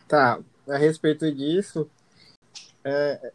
Tá, 0.07 0.39
a 0.69 0.77
respeito 0.77 1.31
disso, 1.33 1.89
é, 2.85 3.33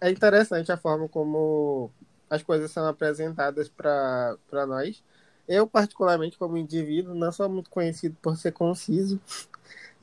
é 0.00 0.10
interessante 0.10 0.70
a 0.72 0.76
forma 0.76 1.08
como 1.08 1.90
as 2.28 2.42
coisas 2.42 2.70
são 2.70 2.86
apresentadas 2.86 3.68
para 3.68 4.66
nós. 4.66 5.02
Eu, 5.46 5.66
particularmente, 5.66 6.38
como 6.38 6.56
indivíduo, 6.56 7.14
não 7.14 7.30
sou 7.30 7.48
muito 7.48 7.70
conhecido 7.70 8.16
por 8.22 8.36
ser 8.36 8.52
conciso. 8.52 9.20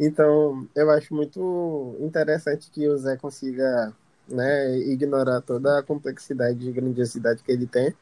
Então, 0.03 0.67
eu 0.73 0.89
acho 0.89 1.13
muito 1.13 1.95
interessante 1.99 2.71
que 2.71 2.87
o 2.89 2.97
Zé 2.97 3.17
consiga 3.17 3.93
né, 4.27 4.75
ignorar 4.79 5.41
toda 5.41 5.77
a 5.77 5.83
complexidade 5.83 6.67
e 6.67 6.71
grandiosidade 6.71 7.43
que 7.43 7.51
ele 7.51 7.67
tem 7.67 7.93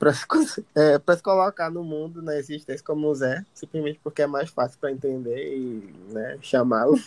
para 0.00 0.14
se, 0.14 0.24
é, 0.74 0.98
se 0.98 1.22
colocar 1.22 1.70
no 1.70 1.84
mundo, 1.84 2.22
na 2.22 2.36
existência 2.36 2.84
como 2.84 3.06
o 3.06 3.14
Zé, 3.14 3.44
simplesmente 3.54 4.00
porque 4.02 4.22
é 4.22 4.26
mais 4.26 4.48
fácil 4.48 4.80
para 4.80 4.90
entender 4.90 5.56
e 5.56 5.94
né, 6.12 6.38
chamá-lo. 6.40 6.98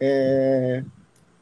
É, 0.00 0.84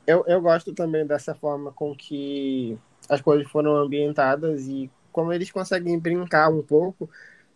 eu, 0.07 0.25
eu 0.27 0.41
gosto 0.41 0.75
também 0.75 1.07
dessa 1.07 1.35
forma 1.35 1.73
com 1.73 1.97
que 1.97 2.79
as 3.12 3.21
coisas 3.21 3.47
foram 3.50 3.76
ambientadas 3.76 4.66
e 4.66 4.90
como 5.12 5.35
eles 5.35 5.50
conseguem 5.50 5.99
brincar 5.99 6.49
um 6.49 6.62
pouco 6.62 7.11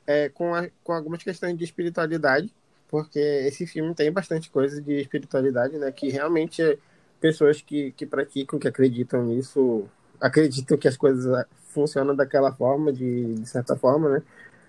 é, 0.07 0.29
com, 0.29 0.55
a, 0.55 0.69
com 0.85 0.93
algumas 0.93 1.23
questões 1.23 1.57
de 1.57 1.65
espiritualidade, 1.65 2.53
porque 2.89 3.19
esse 3.19 3.67
filme 3.67 3.95
tem 3.95 4.13
bastante 4.13 4.51
coisa 4.51 4.83
de 4.83 5.01
espiritualidade, 5.01 5.79
né? 5.79 5.91
Que 5.91 6.11
realmente 6.11 6.79
pessoas 7.19 7.63
que, 7.63 7.91
que 7.93 8.05
praticam, 8.05 8.59
que 8.59 8.69
acreditam 8.69 9.25
nisso, 9.25 9.89
acreditam 10.21 10.77
que 10.77 10.89
as 10.89 10.97
coisas 10.97 11.47
funcionam 11.69 12.15
daquela 12.15 12.53
forma, 12.53 12.93
de, 12.93 13.37
de 13.37 13.49
certa 13.49 13.75
forma, 13.77 14.11
né? 14.11 14.23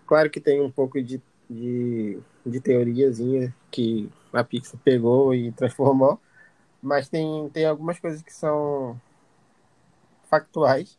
Claro 0.05 0.29
que 0.29 0.39
tem 0.39 0.61
um 0.61 0.71
pouco 0.71 1.03
de, 1.03 1.21
de, 1.49 2.17
de 2.45 2.61
teoriazinha 2.61 3.53
que 3.69 4.09
a 4.31 4.41
Pixar 4.41 4.79
pegou 4.85 5.35
e 5.35 5.51
transformou, 5.51 6.17
mas 6.81 7.09
tem, 7.09 7.49
tem 7.49 7.65
algumas 7.65 7.99
coisas 7.99 8.21
que 8.21 8.33
são 8.33 8.97
factuais. 10.29 10.97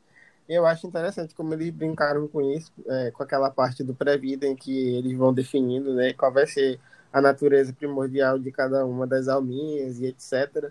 Eu 0.49 0.67
acho 0.67 0.87
interessante 0.87 1.35
como 1.35 1.53
eles 1.53 1.71
brincaram 1.71 2.27
com 2.27 2.41
isso, 2.41 2.73
é, 2.87 3.11
com 3.11 3.23
aquela 3.23 3.51
parte 3.51 3.85
do 3.85 3.95
pré-vida 3.95 4.47
em 4.47 4.57
que 4.57 4.97
eles 4.97 5.17
vão 5.17 5.33
definindo 5.33 5.95
né, 5.95 6.13
qual 6.15 6.33
vai 6.33 6.47
ser 6.47 6.81
a 7.13 7.21
natureza 7.21 7.73
primordial 7.73 8.39
de 8.39 8.51
cada 8.51 8.85
uma 8.87 9.07
das 9.07 9.29
alminhas 9.29 10.01
e 10.01 10.07
etc. 10.07 10.71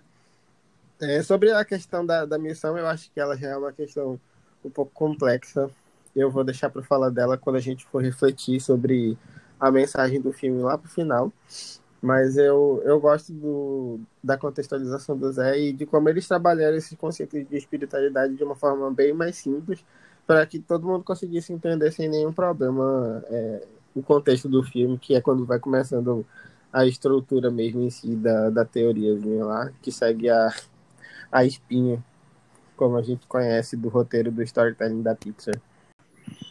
É, 1.00 1.22
sobre 1.22 1.52
a 1.52 1.64
questão 1.64 2.04
da, 2.04 2.24
da 2.24 2.38
missão, 2.38 2.76
eu 2.76 2.86
acho 2.86 3.10
que 3.12 3.20
ela 3.20 3.36
já 3.36 3.50
é 3.50 3.56
uma 3.56 3.72
questão 3.72 4.20
um 4.64 4.70
pouco 4.70 4.92
complexa. 4.92 5.70
Eu 6.14 6.30
vou 6.30 6.42
deixar 6.42 6.70
para 6.70 6.82
falar 6.82 7.10
dela 7.10 7.38
quando 7.38 7.56
a 7.56 7.60
gente 7.60 7.86
for 7.86 8.02
refletir 8.02 8.60
sobre 8.60 9.16
a 9.60 9.70
mensagem 9.70 10.20
do 10.20 10.32
filme 10.32 10.60
lá 10.60 10.76
para 10.76 10.88
o 10.88 10.90
final. 10.90 11.32
Mas 12.00 12.36
eu, 12.36 12.80
eu 12.84 13.00
gosto 13.00 13.32
do, 13.32 14.00
da 14.22 14.38
contextualização 14.38 15.16
do 15.16 15.32
Zé 15.32 15.58
e 15.58 15.72
de 15.72 15.84
como 15.84 16.08
eles 16.08 16.28
trabalharam 16.28 16.76
esse 16.76 16.96
conceito 16.96 17.42
de 17.42 17.56
espiritualidade 17.56 18.36
de 18.36 18.44
uma 18.44 18.54
forma 18.54 18.90
bem 18.92 19.12
mais 19.12 19.36
simples, 19.36 19.84
para 20.26 20.46
que 20.46 20.60
todo 20.60 20.86
mundo 20.86 21.02
conseguisse 21.02 21.52
entender 21.52 21.90
sem 21.90 22.08
nenhum 22.08 22.32
problema 22.32 23.22
é, 23.26 23.66
o 23.94 24.02
contexto 24.02 24.48
do 24.48 24.62
filme, 24.62 24.96
que 24.96 25.14
é 25.14 25.20
quando 25.20 25.44
vai 25.44 25.58
começando 25.58 26.24
a 26.72 26.86
estrutura 26.86 27.50
mesmo 27.50 27.82
em 27.82 27.90
si 27.90 28.14
da, 28.14 28.50
da 28.50 28.64
teoriazinha 28.64 29.44
lá, 29.44 29.72
que 29.82 29.90
segue 29.90 30.30
a, 30.30 30.54
a 31.32 31.44
espinha, 31.44 32.04
como 32.76 32.96
a 32.96 33.02
gente 33.02 33.26
conhece 33.26 33.76
do 33.76 33.88
roteiro 33.88 34.30
do 34.30 34.42
storytelling 34.42 35.02
da 35.02 35.16
Pixar. 35.16 35.60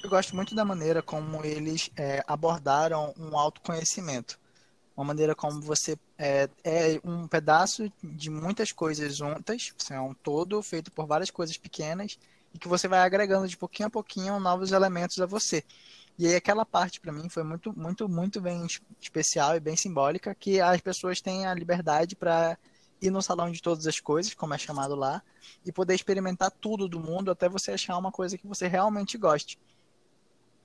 Eu 0.03 0.09
gosto 0.09 0.35
muito 0.35 0.53
da 0.53 0.65
maneira 0.65 1.01
como 1.01 1.45
eles 1.45 1.89
é, 1.95 2.21
abordaram 2.27 3.13
um 3.17 3.37
autoconhecimento 3.37 4.37
uma 4.97 5.05
maneira 5.05 5.35
como 5.35 5.61
você 5.61 5.95
é, 6.17 6.49
é, 6.63 6.99
um 7.03 7.27
pedaço 7.27 7.91
de 8.03 8.31
muitas 8.31 8.71
coisas 8.71 9.15
juntas, 9.15 9.71
você 9.77 9.93
é 9.93 10.01
um 10.01 10.15
todo 10.15 10.61
feito 10.63 10.91
por 10.91 11.05
várias 11.05 11.29
coisas 11.29 11.55
pequenas 11.55 12.17
e 12.51 12.57
que 12.57 12.67
você 12.67 12.87
vai 12.87 12.99
agregando 12.99 13.47
de 13.47 13.55
pouquinho 13.55 13.87
a 13.87 13.91
pouquinho 13.91 14.39
novos 14.39 14.71
elementos 14.71 15.21
a 15.21 15.27
você. 15.27 15.63
E 16.17 16.25
aí 16.25 16.35
aquela 16.35 16.65
parte 16.65 16.99
para 16.99 17.11
mim 17.11 17.29
foi 17.29 17.43
muito, 17.43 17.77
muito, 17.77 18.09
muito 18.09 18.41
bem 18.41 18.65
especial 18.99 19.55
e 19.55 19.59
bem 19.59 19.75
simbólica, 19.75 20.33
que 20.33 20.59
as 20.59 20.81
pessoas 20.81 21.21
têm 21.21 21.45
a 21.45 21.53
liberdade 21.53 22.15
para 22.15 22.57
ir 22.99 23.11
no 23.11 23.21
salão 23.21 23.51
de 23.51 23.61
todas 23.61 23.85
as 23.85 23.99
coisas, 23.99 24.33
como 24.33 24.55
é 24.55 24.57
chamado 24.57 24.95
lá, 24.95 25.21
e 25.63 25.71
poder 25.71 25.93
experimentar 25.93 26.49
tudo 26.49 26.87
do 26.87 26.99
mundo 26.99 27.29
até 27.29 27.47
você 27.47 27.73
achar 27.73 27.95
uma 27.99 28.11
coisa 28.11 28.35
que 28.35 28.47
você 28.47 28.65
realmente 28.67 29.15
goste. 29.15 29.59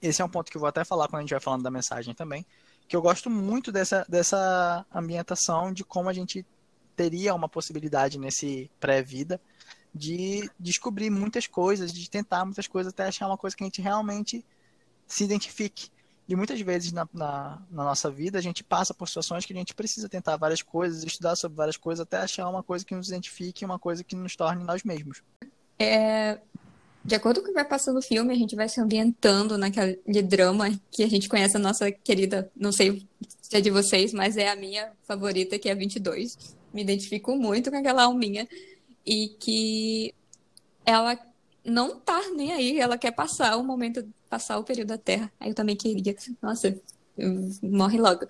Esse 0.00 0.22
é 0.22 0.24
um 0.24 0.28
ponto 0.28 0.50
que 0.50 0.56
eu 0.56 0.60
vou 0.60 0.68
até 0.68 0.84
falar 0.84 1.06
quando 1.06 1.18
a 1.18 1.20
gente 1.20 1.30
vai 1.32 1.40
falando 1.40 1.62
da 1.62 1.70
mensagem 1.70 2.14
também, 2.14 2.46
que 2.88 2.96
eu 2.96 3.02
gosto 3.02 3.30
muito 3.30 3.72
dessa, 3.72 4.04
dessa 4.08 4.84
ambientação 4.92 5.72
de 5.72 5.84
como 5.84 6.08
a 6.08 6.12
gente 6.12 6.44
teria 6.94 7.34
uma 7.34 7.48
possibilidade 7.48 8.18
nesse 8.18 8.70
pré-vida 8.78 9.40
de 9.94 10.50
descobrir 10.58 11.10
muitas 11.10 11.46
coisas, 11.46 11.92
de 11.92 12.08
tentar 12.08 12.44
muitas 12.44 12.66
coisas 12.66 12.92
até 12.92 13.04
achar 13.04 13.26
uma 13.26 13.36
coisa 13.36 13.56
que 13.56 13.62
a 13.62 13.66
gente 13.66 13.82
realmente 13.82 14.44
se 15.06 15.24
identifique. 15.24 15.90
E 16.28 16.36
muitas 16.36 16.60
vezes 16.60 16.92
na, 16.92 17.06
na, 17.12 17.62
na, 17.70 17.84
nossa 17.84 18.10
vida 18.10 18.38
a 18.38 18.42
gente 18.42 18.64
passa 18.64 18.94
por 18.94 19.08
situações 19.08 19.44
que 19.44 19.52
a 19.52 19.56
gente 19.56 19.74
precisa 19.74 20.08
tentar 20.08 20.36
várias 20.36 20.62
coisas, 20.62 21.02
estudar 21.02 21.36
sobre 21.36 21.56
várias 21.56 21.76
coisas, 21.76 22.00
até 22.00 22.18
achar 22.18 22.48
uma 22.48 22.62
coisa 22.62 22.84
que 22.84 22.94
nos 22.94 23.08
identifique, 23.08 23.64
uma 23.64 23.78
coisa 23.78 24.02
que 24.04 24.16
nos 24.16 24.34
torne 24.36 24.64
nós 24.64 24.82
mesmos. 24.82 25.22
É, 25.78 26.38
de 27.04 27.14
acordo 27.14 27.40
com 27.40 27.46
o 27.46 27.48
que 27.48 27.54
vai 27.54 27.64
passando 27.64 27.98
o 27.98 28.02
filme, 28.02 28.32
a 28.32 28.36
gente 28.36 28.54
vai 28.54 28.68
se 28.68 28.80
ambientando 28.80 29.58
naquele 29.58 30.22
drama 30.22 30.70
que 30.90 31.02
a 31.02 31.08
gente 31.08 31.28
conhece 31.28 31.56
a 31.56 31.60
nossa 31.60 31.90
querida, 31.90 32.50
não 32.56 32.70
sei 32.70 33.06
se 33.40 33.56
é 33.56 33.60
de 33.60 33.70
vocês, 33.70 34.12
mas 34.12 34.36
é 34.36 34.48
a 34.48 34.56
minha 34.56 34.92
favorita, 35.02 35.58
que 35.58 35.68
é 35.68 35.72
a 35.72 35.74
22. 35.74 36.56
Me 36.72 36.82
identifico 36.82 37.36
muito 37.36 37.70
com 37.70 37.76
aquela 37.76 38.04
alminha. 38.04 38.48
E 39.04 39.28
que 39.40 40.14
ela 40.86 41.18
não 41.64 41.98
tá 41.98 42.20
nem 42.34 42.52
aí, 42.52 42.78
ela 42.78 42.96
quer 42.96 43.10
passar 43.10 43.56
o 43.56 43.64
momento, 43.64 44.08
passar 44.30 44.58
o 44.58 44.64
período 44.64 44.88
da 44.88 44.98
Terra. 44.98 45.30
Aí 45.38 45.50
eu 45.50 45.54
também 45.54 45.76
queria. 45.76 46.16
Nossa, 46.40 46.74
morre 47.62 47.98
logo. 47.98 48.26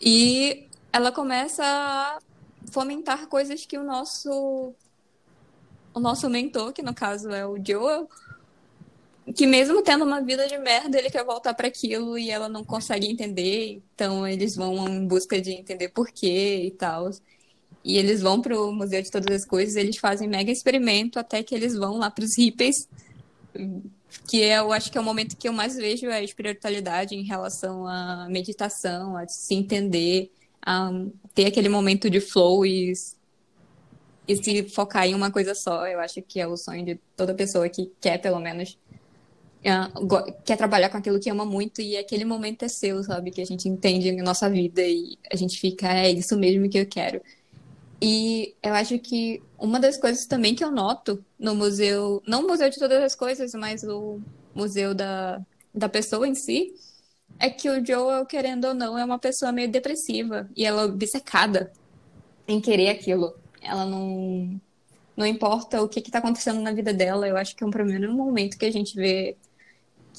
E 0.00 0.68
ela 0.92 1.10
começa 1.10 1.64
a 1.64 2.18
fomentar 2.70 3.26
coisas 3.28 3.64
que 3.66 3.78
o 3.78 3.82
nosso 3.82 4.74
o 5.96 6.00
nosso 6.00 6.28
mentor, 6.28 6.74
que 6.74 6.82
no 6.82 6.92
caso 6.92 7.30
é 7.30 7.46
o 7.46 7.56
Joel, 7.56 8.06
que 9.34 9.46
mesmo 9.46 9.82
tendo 9.82 10.04
uma 10.04 10.20
vida 10.20 10.46
de 10.46 10.58
merda, 10.58 10.98
ele 10.98 11.08
quer 11.08 11.24
voltar 11.24 11.54
para 11.54 11.68
aquilo 11.68 12.18
e 12.18 12.30
ela 12.30 12.50
não 12.50 12.62
consegue 12.62 13.10
entender, 13.10 13.82
então 13.94 14.28
eles 14.28 14.54
vão 14.54 14.86
em 14.86 15.06
busca 15.06 15.40
de 15.40 15.52
entender 15.52 15.88
por 15.88 16.12
quê 16.12 16.64
e 16.66 16.70
tal. 16.70 17.10
E 17.82 17.96
eles 17.96 18.20
vão 18.20 18.42
pro 18.42 18.70
Museu 18.72 19.00
de 19.00 19.10
Todas 19.10 19.34
as 19.34 19.46
Coisas, 19.46 19.74
eles 19.74 19.96
fazem 19.96 20.28
mega 20.28 20.52
experimento 20.52 21.18
até 21.18 21.42
que 21.42 21.54
eles 21.54 21.74
vão 21.74 21.96
lá 21.96 22.10
pros 22.10 22.36
hippies, 22.36 22.86
que 24.28 24.42
é, 24.42 24.58
eu 24.58 24.72
acho 24.72 24.92
que 24.92 24.98
é 24.98 25.00
o 25.00 25.04
momento 25.04 25.34
que 25.34 25.48
eu 25.48 25.52
mais 25.52 25.76
vejo 25.76 26.10
a 26.10 26.20
espiritualidade 26.22 27.14
em 27.14 27.22
relação 27.22 27.86
à 27.86 28.28
meditação, 28.28 29.16
a 29.16 29.26
se 29.26 29.54
entender, 29.54 30.30
a 30.60 30.90
ter 31.34 31.46
aquele 31.46 31.70
momento 31.70 32.10
de 32.10 32.20
flow 32.20 32.66
e 32.66 32.92
e 34.28 34.36
se 34.36 34.68
focar 34.68 35.06
em 35.06 35.14
uma 35.14 35.30
coisa 35.30 35.54
só, 35.54 35.86
eu 35.86 36.00
acho 36.00 36.20
que 36.22 36.40
é 36.40 36.46
o 36.46 36.56
sonho 36.56 36.84
de 36.84 37.00
toda 37.16 37.34
pessoa 37.34 37.68
que 37.68 37.92
quer, 38.00 38.18
pelo 38.18 38.40
menos, 38.40 38.76
uh, 39.60 40.32
quer 40.44 40.56
trabalhar 40.56 40.88
com 40.88 40.96
aquilo 40.96 41.20
que 41.20 41.30
ama 41.30 41.44
muito 41.44 41.80
e 41.80 41.96
aquele 41.96 42.24
momento 42.24 42.64
é 42.64 42.68
seu, 42.68 43.02
sabe? 43.04 43.30
Que 43.30 43.40
a 43.40 43.46
gente 43.46 43.68
entende 43.68 44.10
a 44.10 44.22
nossa 44.22 44.50
vida 44.50 44.82
e 44.82 45.16
a 45.30 45.36
gente 45.36 45.60
fica, 45.60 45.92
é 45.92 46.10
isso 46.10 46.36
mesmo 46.36 46.68
que 46.68 46.78
eu 46.78 46.86
quero. 46.86 47.20
E 48.02 48.54
eu 48.62 48.74
acho 48.74 48.98
que 48.98 49.42
uma 49.58 49.78
das 49.78 49.96
coisas 49.96 50.26
também 50.26 50.54
que 50.54 50.64
eu 50.64 50.70
noto 50.70 51.24
no 51.38 51.54
museu, 51.54 52.22
não 52.26 52.44
o 52.44 52.48
museu 52.48 52.68
de 52.68 52.78
todas 52.78 53.02
as 53.02 53.14
coisas, 53.14 53.54
mas 53.54 53.84
o 53.84 54.20
museu 54.54 54.92
da, 54.92 55.40
da 55.72 55.88
pessoa 55.88 56.26
em 56.26 56.34
si, 56.34 56.74
é 57.38 57.48
que 57.48 57.70
o 57.70 57.84
Joel, 57.84 58.26
querendo 58.26 58.66
ou 58.66 58.74
não, 58.74 58.98
é 58.98 59.04
uma 59.04 59.18
pessoa 59.18 59.52
meio 59.52 59.70
depressiva 59.70 60.48
e 60.56 60.64
ela 60.64 60.82
é 60.82 60.84
obcecada 60.86 61.72
em 62.48 62.60
querer 62.60 62.88
aquilo 62.88 63.34
ela 63.66 63.84
não. 63.84 64.60
Não 65.16 65.26
importa 65.26 65.82
o 65.82 65.88
que 65.88 66.00
está 66.00 66.18
acontecendo 66.18 66.60
na 66.60 66.72
vida 66.72 66.92
dela, 66.92 67.26
eu 67.26 67.38
acho 67.38 67.56
que 67.56 67.64
é 67.64 67.66
um 67.66 67.70
primeiro 67.70 68.12
momento 68.12 68.58
que 68.58 68.66
a 68.66 68.70
gente 68.70 68.94
vê 68.94 69.34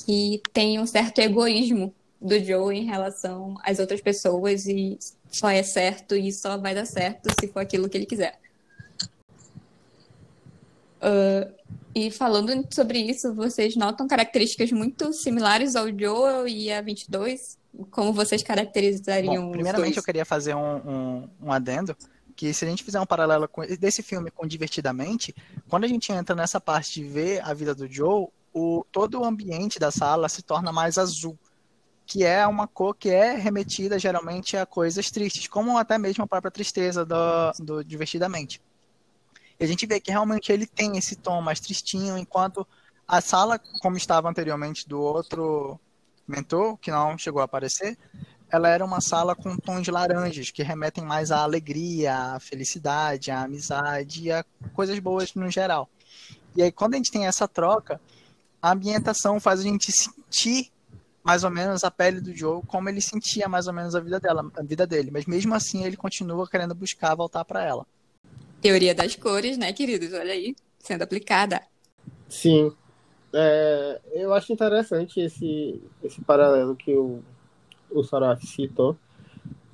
que 0.06 0.42
tem 0.52 0.80
um 0.80 0.88
certo 0.88 1.20
egoísmo 1.20 1.94
do 2.20 2.44
Joe 2.44 2.76
em 2.76 2.86
relação 2.86 3.56
às 3.64 3.78
outras 3.78 4.02
pessoas 4.02 4.66
e 4.66 4.98
só 5.32 5.50
é 5.50 5.62
certo 5.62 6.16
e 6.16 6.32
só 6.32 6.58
vai 6.58 6.74
dar 6.74 6.86
certo 6.86 7.30
se 7.40 7.48
for 7.48 7.60
aquilo 7.60 7.88
que 7.88 7.98
ele 7.98 8.06
quiser. 8.06 8.40
Uh, 10.98 11.54
e 11.94 12.12
falando 12.12 12.66
sobre 12.72 13.00
isso, 13.00 13.34
vocês 13.34 13.76
notam 13.76 14.08
características 14.08 14.72
muito 14.72 15.14
similares 15.14 15.76
ao 15.76 15.88
Joel 15.88 16.48
e 16.48 16.72
a 16.72 16.82
22? 16.82 17.58
Como 17.92 18.12
vocês 18.14 18.42
caracterizariam 18.42 19.48
Bom, 19.48 19.52
Primeiramente, 19.52 19.98
eu 19.98 20.04
queria 20.04 20.26
fazer 20.26 20.56
um, 20.56 20.78
um, 20.78 21.30
um 21.44 21.52
adendo 21.52 21.96
que 22.38 22.54
se 22.54 22.64
a 22.64 22.70
gente 22.70 22.84
fizer 22.84 23.00
um 23.00 23.06
paralelo 23.06 23.48
com, 23.50 23.64
desse 23.64 24.04
filme 24.04 24.30
com 24.30 24.46
Divertidamente, 24.46 25.36
quando 25.68 25.86
a 25.86 25.88
gente 25.88 26.12
entra 26.12 26.36
nessa 26.36 26.62
parte 26.62 26.94
de 26.94 27.04
ver 27.04 27.44
a 27.44 27.52
vida 27.52 27.74
do 27.74 27.92
Joe, 27.92 28.28
o, 28.54 28.86
todo 28.92 29.20
o 29.20 29.26
ambiente 29.26 29.80
da 29.80 29.90
sala 29.90 30.30
se 30.30 30.44
torna 30.44 30.72
mais 30.72 31.00
azul, 31.00 31.38
que 32.06 32.24
é 32.24 32.46
uma 32.46 32.68
cor 32.68 32.96
que 32.96 33.10
é 33.10 33.36
remetida 33.36 33.98
geralmente 33.98 34.56
a 34.56 34.68
coisas 34.68 35.10
tristes, 35.10 35.48
como 35.48 35.80
até 35.80 35.98
mesmo 35.98 36.24
a 36.24 36.28
própria 36.28 36.52
tristeza 36.52 37.04
do, 37.04 37.16
do 37.60 37.84
Divertidamente. 37.84 38.62
E 39.60 39.64
a 39.66 39.68
gente 39.68 39.88
vê 39.88 40.00
que 40.00 40.12
realmente 40.12 40.52
ele 40.52 40.68
tem 40.68 40.96
esse 40.96 41.16
tom 41.16 41.42
mais 41.42 41.60
tristinho, 41.60 42.20
enquanto 42.20 42.66
a 43.08 43.20
sala, 43.20 43.60
como 43.82 43.98
estava 43.98 44.30
anteriormente 44.30 44.88
do 44.88 45.02
outro 45.02 45.80
mentor, 46.28 46.78
que 46.78 46.92
não 46.92 47.18
chegou 47.18 47.42
a 47.42 47.46
aparecer, 47.46 47.98
ela 48.50 48.70
era 48.70 48.84
uma 48.84 49.02
sala 49.02 49.36
com 49.36 49.58
tons 49.58 49.88
laranjas, 49.88 50.52
que 50.52 50.64
remetem 50.64 51.04
mais 51.04 51.32
à 51.32 51.40
alegria, 51.44 52.16
à 52.16 52.40
felicidade, 52.40 53.32
à 53.32 53.44
amizade, 53.44 54.32
a 54.32 54.46
coisas 54.74 54.98
boas 55.00 55.34
no 55.36 55.50
geral. 55.50 55.90
E 56.56 56.64
aí, 56.64 56.72
quando 56.72 56.94
a 56.94 56.98
gente 56.98 57.12
tem 57.12 57.28
essa 57.28 57.48
troca, 57.48 58.00
a 58.62 58.72
ambientação 58.72 59.40
faz 59.40 59.60
a 59.60 59.64
gente 59.64 59.92
sentir 59.92 60.72
mais 61.24 61.44
ou 61.44 61.50
menos 61.50 61.84
a 61.84 61.92
pele 61.92 62.22
do 62.22 62.34
Joe, 62.34 62.62
como 62.66 62.88
ele 62.88 63.02
sentia 63.02 63.50
mais 63.50 63.68
ou 63.68 63.74
menos 63.74 63.94
a 63.96 64.00
vida 64.00 64.18
dela, 64.18 64.50
a 64.56 64.64
vida 64.64 64.88
dele. 64.88 65.12
Mas 65.12 65.26
mesmo 65.26 65.54
assim, 65.54 65.84
ele 65.84 65.98
continua 65.98 66.48
querendo 66.48 66.74
buscar 66.74 67.14
voltar 67.16 67.44
para 67.44 67.64
ela. 67.64 67.86
Teoria 68.62 68.96
das 68.96 69.16
cores, 69.16 69.58
né, 69.58 69.74
queridos? 69.74 70.14
Olha 70.14 70.32
aí, 70.32 70.56
sendo 70.80 71.02
aplicada. 71.02 71.62
Sim. 72.30 72.72
É, 73.34 74.00
eu 74.14 74.34
acho 74.34 74.54
interessante 74.54 75.20
esse, 75.20 75.82
esse 76.02 76.22
paralelo 76.22 76.78
que 76.78 76.96
o 76.96 77.22
o 77.92 78.04
Soraf 78.04 78.46
citou, 78.46 78.98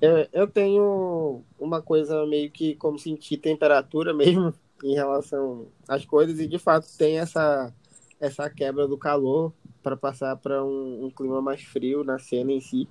eu, 0.03 0.27
eu 0.33 0.47
tenho 0.47 1.41
uma 1.57 1.81
coisa 1.81 2.25
meio 2.25 2.51
que 2.51 2.75
como 2.75 2.99
sentir 2.99 3.37
temperatura 3.37 4.11
mesmo 4.13 4.53
em 4.83 4.93
relação 4.93 5.67
às 5.87 6.05
coisas 6.05 6.37
e 6.39 6.47
de 6.47 6.59
fato 6.59 6.85
tem 6.97 7.19
essa 7.19 7.73
essa 8.19 8.49
quebra 8.49 8.85
do 8.85 8.97
calor 8.97 9.53
para 9.81 9.95
passar 9.95 10.35
para 10.35 10.63
um, 10.63 11.05
um, 11.05 11.09
clima 11.09 11.41
mais 11.41 11.61
frio 11.61 12.03
na 12.03 12.19
cena 12.19 12.51
em 12.51 12.59
si 12.59 12.87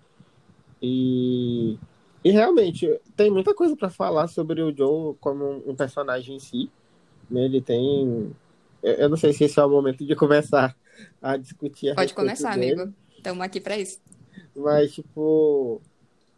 e, 0.80 1.78
e 2.24 2.30
realmente 2.30 2.88
tem 3.14 3.30
muita 3.30 3.54
coisa 3.54 3.76
para 3.76 3.90
falar 3.90 4.26
sobre 4.28 4.62
o 4.62 4.74
Joe 4.74 5.14
como 5.20 5.62
um, 5.66 5.76
personagem 5.76 6.36
em 6.36 6.40
si 6.40 6.70
né? 7.30 7.44
ele 7.44 7.60
tem 7.60 8.34
eu 8.82 9.08
não 9.10 9.16
sei 9.18 9.34
se 9.34 9.44
esse 9.44 9.60
é 9.60 9.64
o 9.64 9.68
momento 9.68 10.04
de 10.04 10.16
começar 10.16 10.74
a 11.20 11.36
discutir 11.36 11.90
a 11.90 11.94
pode 11.94 12.14
começar 12.14 12.56
dele. 12.56 12.80
amigo 12.80 12.94
estamos 13.18 13.42
aqui 13.42 13.60
para 13.60 13.76
isso 13.76 14.00
mas, 14.54 14.92
tipo, 14.92 15.80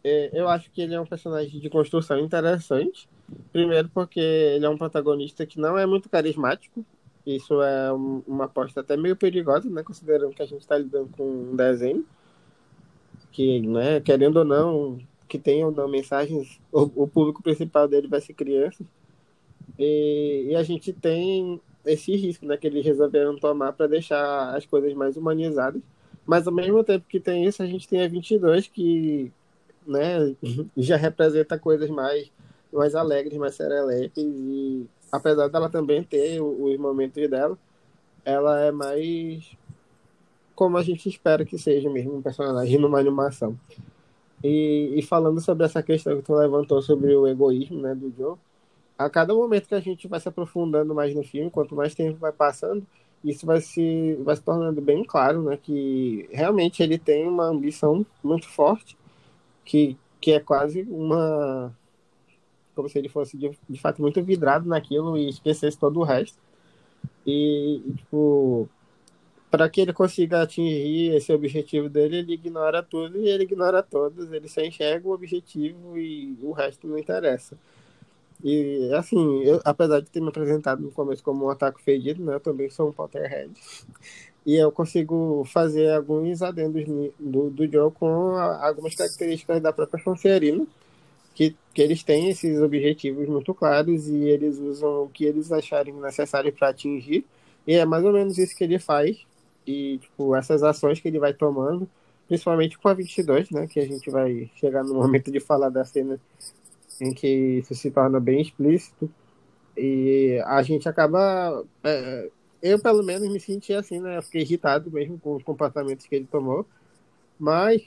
é, 0.03 0.29
eu 0.33 0.47
acho 0.47 0.71
que 0.71 0.81
ele 0.81 0.93
é 0.93 1.01
um 1.01 1.05
personagem 1.05 1.59
de 1.59 1.69
construção 1.69 2.19
interessante. 2.19 3.09
Primeiro, 3.51 3.89
porque 3.89 4.19
ele 4.19 4.65
é 4.65 4.69
um 4.69 4.77
protagonista 4.77 5.45
que 5.45 5.59
não 5.59 5.77
é 5.77 5.85
muito 5.85 6.09
carismático. 6.09 6.85
Isso 7.25 7.61
é 7.61 7.91
uma 7.91 8.45
aposta 8.45 8.81
até 8.81 8.95
meio 8.95 9.15
perigosa, 9.15 9.69
né? 9.69 9.81
Considerando 9.81 10.33
que 10.33 10.43
a 10.43 10.45
gente 10.45 10.61
está 10.61 10.77
lidando 10.77 11.09
com 11.17 11.23
um 11.23 11.55
desenho. 11.55 12.05
Que, 13.31 13.59
né, 13.61 13.99
querendo 13.99 14.37
ou 14.37 14.45
não, 14.45 14.99
que 15.27 15.37
tenha 15.39 15.65
ou 15.65 15.71
não 15.71 15.87
mensagens, 15.87 16.59
o, 16.71 17.03
o 17.03 17.07
público 17.07 17.43
principal 17.43 17.87
dele 17.87 18.07
vai 18.07 18.21
ser 18.21 18.33
criança. 18.33 18.85
E, 19.77 20.47
e, 20.49 20.55
a 20.55 20.63
gente 20.63 20.93
tem 20.93 21.59
esse 21.83 22.15
risco, 22.15 22.45
né? 22.45 22.57
Que 22.57 22.67
eles 22.67 22.85
resolveram 22.85 23.35
tomar 23.37 23.73
para 23.73 23.87
deixar 23.87 24.55
as 24.55 24.65
coisas 24.65 24.93
mais 24.93 25.17
humanizadas 25.17 25.81
mas 26.25 26.47
ao 26.47 26.53
mesmo 26.53 26.83
tempo 26.83 27.05
que 27.07 27.19
tem 27.19 27.45
isso, 27.45 27.61
a 27.61 27.65
gente 27.65 27.87
tem 27.87 28.03
a 28.03 28.07
22 28.07 28.67
que 28.67 29.31
né, 29.85 30.35
já 30.75 30.97
representa 30.97 31.59
coisas 31.59 31.89
mais, 31.89 32.31
mais 32.73 32.95
alegres, 32.95 33.37
mais 33.37 33.55
serelepes 33.55 34.23
e 34.23 34.87
apesar 35.11 35.47
dela 35.47 35.69
também 35.69 36.03
ter 36.03 36.41
os 36.41 36.77
momentos 36.77 37.29
dela, 37.29 37.57
ela 38.23 38.59
é 38.61 38.71
mais 38.71 39.55
como 40.55 40.77
a 40.77 40.83
gente 40.83 41.09
espera 41.09 41.45
que 41.45 41.57
seja 41.57 41.89
mesmo 41.89 42.15
um 42.15 42.21
personagem 42.21 42.79
numa 42.79 42.99
animação. 42.99 43.59
E, 44.43 44.93
e 44.95 45.01
falando 45.01 45.41
sobre 45.41 45.65
essa 45.65 45.83
questão 45.83 46.15
que 46.15 46.23
tu 46.23 46.33
levantou 46.33 46.81
sobre 46.81 47.13
o 47.15 47.27
egoísmo 47.27 47.81
né, 47.81 47.93
do 47.93 48.13
Joe, 48.17 48.37
a 48.97 49.09
cada 49.09 49.33
momento 49.33 49.67
que 49.67 49.75
a 49.75 49.79
gente 49.79 50.07
vai 50.07 50.19
se 50.19 50.29
aprofundando 50.29 50.95
mais 50.95 51.13
no 51.13 51.23
filme, 51.23 51.51
quanto 51.51 51.75
mais 51.75 51.93
tempo 51.93 52.17
vai 52.17 52.31
passando, 52.31 52.85
isso 53.25 53.45
vai 53.45 53.59
se, 53.61 54.15
vai 54.23 54.35
se 54.35 54.43
tornando 54.43 54.81
bem 54.81 55.03
claro, 55.03 55.41
né, 55.43 55.57
que 55.61 56.29
realmente 56.31 56.81
ele 56.83 56.97
tem 56.97 57.27
uma 57.27 57.45
ambição 57.45 58.05
muito 58.23 58.47
forte, 58.47 58.97
que, 59.63 59.97
que 60.21 60.31
é 60.31 60.39
quase 60.39 60.83
uma, 60.83 61.75
como 62.75 62.89
se 62.89 62.99
ele 62.99 63.09
fosse 63.09 63.37
de, 63.37 63.57
de 63.67 63.79
fato 63.79 64.01
muito 64.01 64.21
vidrado 64.23 64.67
naquilo 64.67 65.17
e 65.17 65.29
esquecesse 65.29 65.77
todo 65.77 65.99
o 65.99 66.03
resto. 66.03 66.37
E, 67.25 67.81
tipo, 67.97 68.69
para 69.49 69.69
que 69.69 69.81
ele 69.81 69.93
consiga 69.93 70.41
atingir 70.41 71.15
esse 71.15 71.31
objetivo 71.33 71.89
dele, 71.89 72.17
ele 72.17 72.33
ignora 72.33 72.83
tudo 72.83 73.17
e 73.17 73.29
ele 73.29 73.43
ignora 73.43 73.81
todos, 73.81 74.31
ele 74.31 74.47
só 74.47 74.61
enxerga 74.61 75.07
o 75.07 75.13
objetivo 75.13 75.97
e 75.97 76.37
o 76.41 76.51
resto 76.51 76.87
não 76.87 76.97
interessa. 76.97 77.57
E 78.47 78.93
assim, 78.93 79.41
eu, 79.41 79.59
apesar 79.65 80.01
de 80.01 80.11
ter 80.11 80.21
me 80.21 80.29
apresentado 80.29 80.79
no 80.79 80.91
começo 80.91 81.23
como 81.23 81.45
um 81.45 81.49
ataque 81.49 81.81
fedido, 81.81 82.23
né, 82.23 82.35
eu 82.35 82.39
também 82.39 82.69
sou 82.69 82.89
um 82.89 82.91
Potterhead. 82.91 83.51
E 84.45 84.53
eu 84.55 84.71
consigo 84.71 85.43
fazer 85.45 85.91
alguns 85.91 86.43
adendos 86.43 86.85
do, 87.19 87.49
do 87.49 87.67
Joe 87.67 87.91
com 87.91 88.35
algumas 88.37 88.93
características 88.93 89.59
da 89.59 89.73
própria 89.73 90.03
Sonserina, 90.03 90.63
que, 91.33 91.55
que 91.73 91.81
eles 91.81 92.03
têm 92.03 92.29
esses 92.29 92.61
objetivos 92.61 93.27
muito 93.27 93.51
claros 93.51 94.07
e 94.07 94.15
eles 94.25 94.59
usam 94.59 95.05
o 95.05 95.09
que 95.09 95.25
eles 95.25 95.51
acharem 95.51 95.95
necessário 95.95 96.53
para 96.53 96.69
atingir. 96.69 97.25
E 97.65 97.73
é 97.73 97.83
mais 97.83 98.05
ou 98.05 98.13
menos 98.13 98.37
isso 98.37 98.55
que 98.55 98.63
ele 98.63 98.77
faz. 98.77 99.17
E, 99.65 99.97
tipo, 99.97 100.35
essas 100.35 100.61
ações 100.61 100.99
que 100.99 101.07
ele 101.07 101.17
vai 101.17 101.33
tomando, 101.33 101.89
principalmente 102.27 102.77
com 102.77 102.87
a 102.89 102.93
22, 102.93 103.49
né? 103.49 103.65
Que 103.65 103.79
a 103.79 103.87
gente 103.87 104.07
vai 104.11 104.51
chegar 104.57 104.83
no 104.83 104.93
momento 104.93 105.31
de 105.31 105.39
falar 105.39 105.69
da 105.69 105.83
cena 105.83 106.19
em 107.01 107.13
que 107.13 107.27
isso 107.59 107.75
se 107.75 107.91
torna 107.91 108.19
bem 108.19 108.41
explícito. 108.41 109.09
E 109.77 110.41
a 110.45 110.61
gente 110.63 110.87
acaba. 110.87 111.63
É, 111.83 112.29
eu, 112.61 112.79
pelo 112.79 113.03
menos, 113.03 113.29
me 113.29 113.39
senti 113.39 113.73
assim, 113.73 113.99
né? 113.99 114.17
Eu 114.17 114.23
fiquei 114.23 114.41
irritado 114.41 114.89
mesmo 114.91 115.19
com 115.19 115.35
os 115.35 115.43
comportamentos 115.43 116.05
que 116.05 116.15
ele 116.15 116.27
tomou. 116.29 116.65
Mas, 117.37 117.81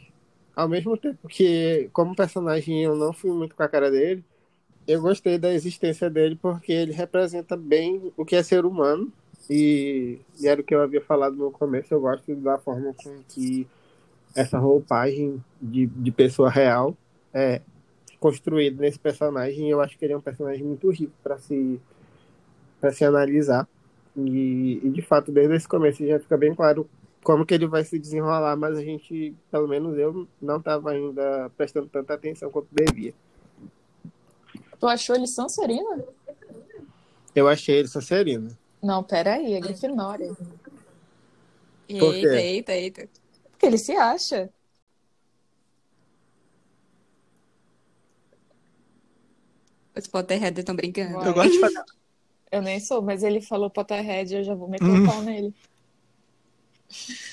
ao 0.55 0.69
mesmo 0.69 0.97
tempo 0.97 1.27
que, 1.29 1.89
como 1.93 2.15
personagem, 2.15 2.85
eu 2.85 2.95
não 2.95 3.13
fui 3.13 3.31
muito 3.33 3.55
com 3.55 3.63
a 3.63 3.69
cara 3.69 3.91
dele, 3.91 4.23
eu 4.87 5.01
gostei 5.01 5.39
da 5.39 5.53
existência 5.53 6.09
dele 6.09 6.39
porque 6.41 6.73
ele 6.73 6.93
representa 6.93 7.57
bem 7.57 8.13
o 8.17 8.25
que 8.25 8.37
é 8.37 8.43
ser 8.43 8.65
humano. 8.65 9.13
E, 9.49 10.19
e 10.39 10.47
era 10.47 10.61
o 10.61 10.65
que 10.65 10.75
eu 10.75 10.83
havia 10.83 11.01
falado 11.01 11.37
no 11.37 11.51
começo. 11.51 11.93
Eu 11.93 12.01
gosto 12.01 12.35
da 12.37 12.59
forma 12.59 12.95
com 12.95 13.23
que 13.29 13.67
essa 14.35 14.59
roupagem 14.59 15.43
de, 15.61 15.87
de 15.87 16.11
pessoa 16.11 16.51
real 16.51 16.97
é 17.33 17.61
construído 18.21 18.81
nesse 18.81 18.99
personagem. 18.99 19.71
Eu 19.71 19.81
acho 19.81 19.99
que 19.99 20.05
ele 20.05 20.13
é 20.13 20.17
um 20.17 20.21
personagem 20.21 20.65
muito 20.65 20.91
rico 20.91 21.13
para 21.23 21.39
se 21.39 21.81
para 22.81 22.93
se 22.93 23.05
analisar. 23.05 23.69
E, 24.17 24.81
e, 24.83 24.91
de 24.91 25.03
fato, 25.03 25.31
desde 25.31 25.55
esse 25.57 25.69
começo 25.69 26.07
já 26.07 26.19
fica 26.19 26.37
bem 26.37 26.55
claro 26.55 26.89
como 27.23 27.45
que 27.45 27.55
ele 27.55 27.67
vai 27.67 27.85
se 27.85 27.99
desenrolar, 27.99 28.57
mas 28.57 28.77
a 28.77 28.83
gente, 28.83 29.35
pelo 29.51 29.69
menos 29.69 29.99
eu, 29.99 30.27
não 30.41 30.59
estava 30.59 30.91
ainda 30.91 31.51
prestando 31.57 31.89
tanta 31.89 32.15
atenção 32.15 32.51
quanto 32.51 32.69
devia. 32.73 33.13
Tu 34.79 34.87
achou 34.87 35.17
ele 35.17 35.27
Sonserina? 35.27 36.05
Eu 37.35 37.49
achei 37.49 37.77
ele 37.77 37.89
Sonserina. 37.89 38.49
Não, 38.83 39.03
peraí, 39.03 39.55
é 39.55 39.61
Grifinória. 39.61 40.35
Eita, 41.89 42.41
eita, 42.41 42.73
eita. 42.73 43.09
Porque 43.51 43.67
ele 43.67 43.79
se 43.79 43.93
acha. 43.93 44.49
Os 49.99 50.07
Potterhead 50.07 50.61
estão 50.61 50.77
brincando. 50.77 51.25
Eu 51.25 51.35
gosto 51.35 51.51
de 51.51 51.61
fazer. 51.61 51.83
Eu 52.51 52.63
nem 52.63 52.81
sou, 52.81 53.03
mas 53.03 53.23
ele 53.23 53.41
falou 53.41 53.69
Potterhead, 53.69 54.35
eu 54.35 54.45
já 54.45 54.55
vou 54.55 54.69
meter 54.69 54.89
o 54.89 55.05
pau 55.05 55.23
nele. 55.23 55.53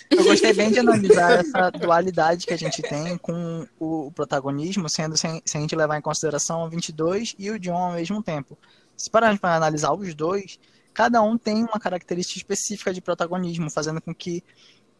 Eu 0.09 0.23
gostei 0.23 0.51
bem 0.51 0.71
de 0.71 0.79
analisar 0.79 1.39
essa 1.39 1.69
dualidade 1.69 2.45
que 2.45 2.53
a 2.53 2.57
gente 2.57 2.81
tem 2.81 3.17
com 3.17 3.65
o 3.79 4.11
protagonismo, 4.11 4.89
sendo 4.89 5.15
sem, 5.15 5.41
sem 5.45 5.59
a 5.59 5.61
gente 5.61 5.75
levar 5.75 5.97
em 5.97 6.01
consideração 6.01 6.63
o 6.63 6.69
22 6.69 7.35
e 7.39 7.49
o 7.49 7.57
John 7.57 7.77
ao 7.77 7.93
mesmo 7.93 8.21
tempo. 8.21 8.57
Se 8.97 9.09
pararmos 9.09 9.39
para 9.39 9.55
analisar 9.55 9.93
os 9.93 10.13
dois, 10.13 10.59
cada 10.93 11.21
um 11.21 11.37
tem 11.37 11.63
uma 11.63 11.79
característica 11.79 12.37
específica 12.37 12.93
de 12.93 12.99
protagonismo, 12.99 13.69
fazendo 13.69 14.01
com 14.01 14.13
que 14.13 14.43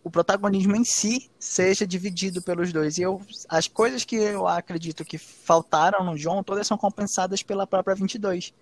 o 0.05 0.09
protagonismo 0.11 0.75
em 0.75 0.83
si 0.85 1.31
seja 1.39 1.85
dividido 1.85 2.39
pelos 2.39 2.71
dois. 2.71 2.99
E 2.99 3.01
eu, 3.01 3.19
as 3.49 3.67
coisas 3.67 4.05
que 4.05 4.15
eu 4.15 4.47
acredito 4.47 5.03
que 5.03 5.17
faltaram 5.17 6.05
no 6.05 6.15
John, 6.15 6.43
todas 6.43 6.67
são 6.67 6.77
compensadas 6.77 7.41
pela 7.41 7.65
própria 7.65 7.95
22, 7.95 8.53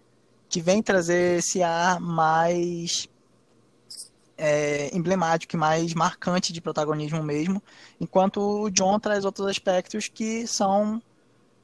que 0.47 0.61
vem 0.61 0.81
trazer 0.81 1.39
esse 1.39 1.61
ar 1.61 1.99
mais 1.99 3.09
é, 4.37 4.89
emblemático 4.95 5.57
e 5.57 5.59
mais 5.59 5.93
marcante 5.93 6.53
de 6.53 6.61
protagonismo 6.61 7.21
mesmo, 7.21 7.61
enquanto 7.99 8.37
o 8.39 8.69
John 8.69 8.97
traz 8.97 9.25
outros 9.25 9.45
aspectos 9.47 10.07
que 10.07 10.47
são 10.47 11.03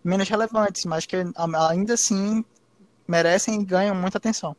menos 0.04 0.28
relevantes, 0.28 0.84
mas 0.84 1.06
que 1.06 1.16
ainda 1.70 1.94
assim 1.94 2.44
merecem 3.08 3.62
e 3.62 3.64
ganham 3.64 3.96
muita 3.96 4.18
atenção. 4.18 4.54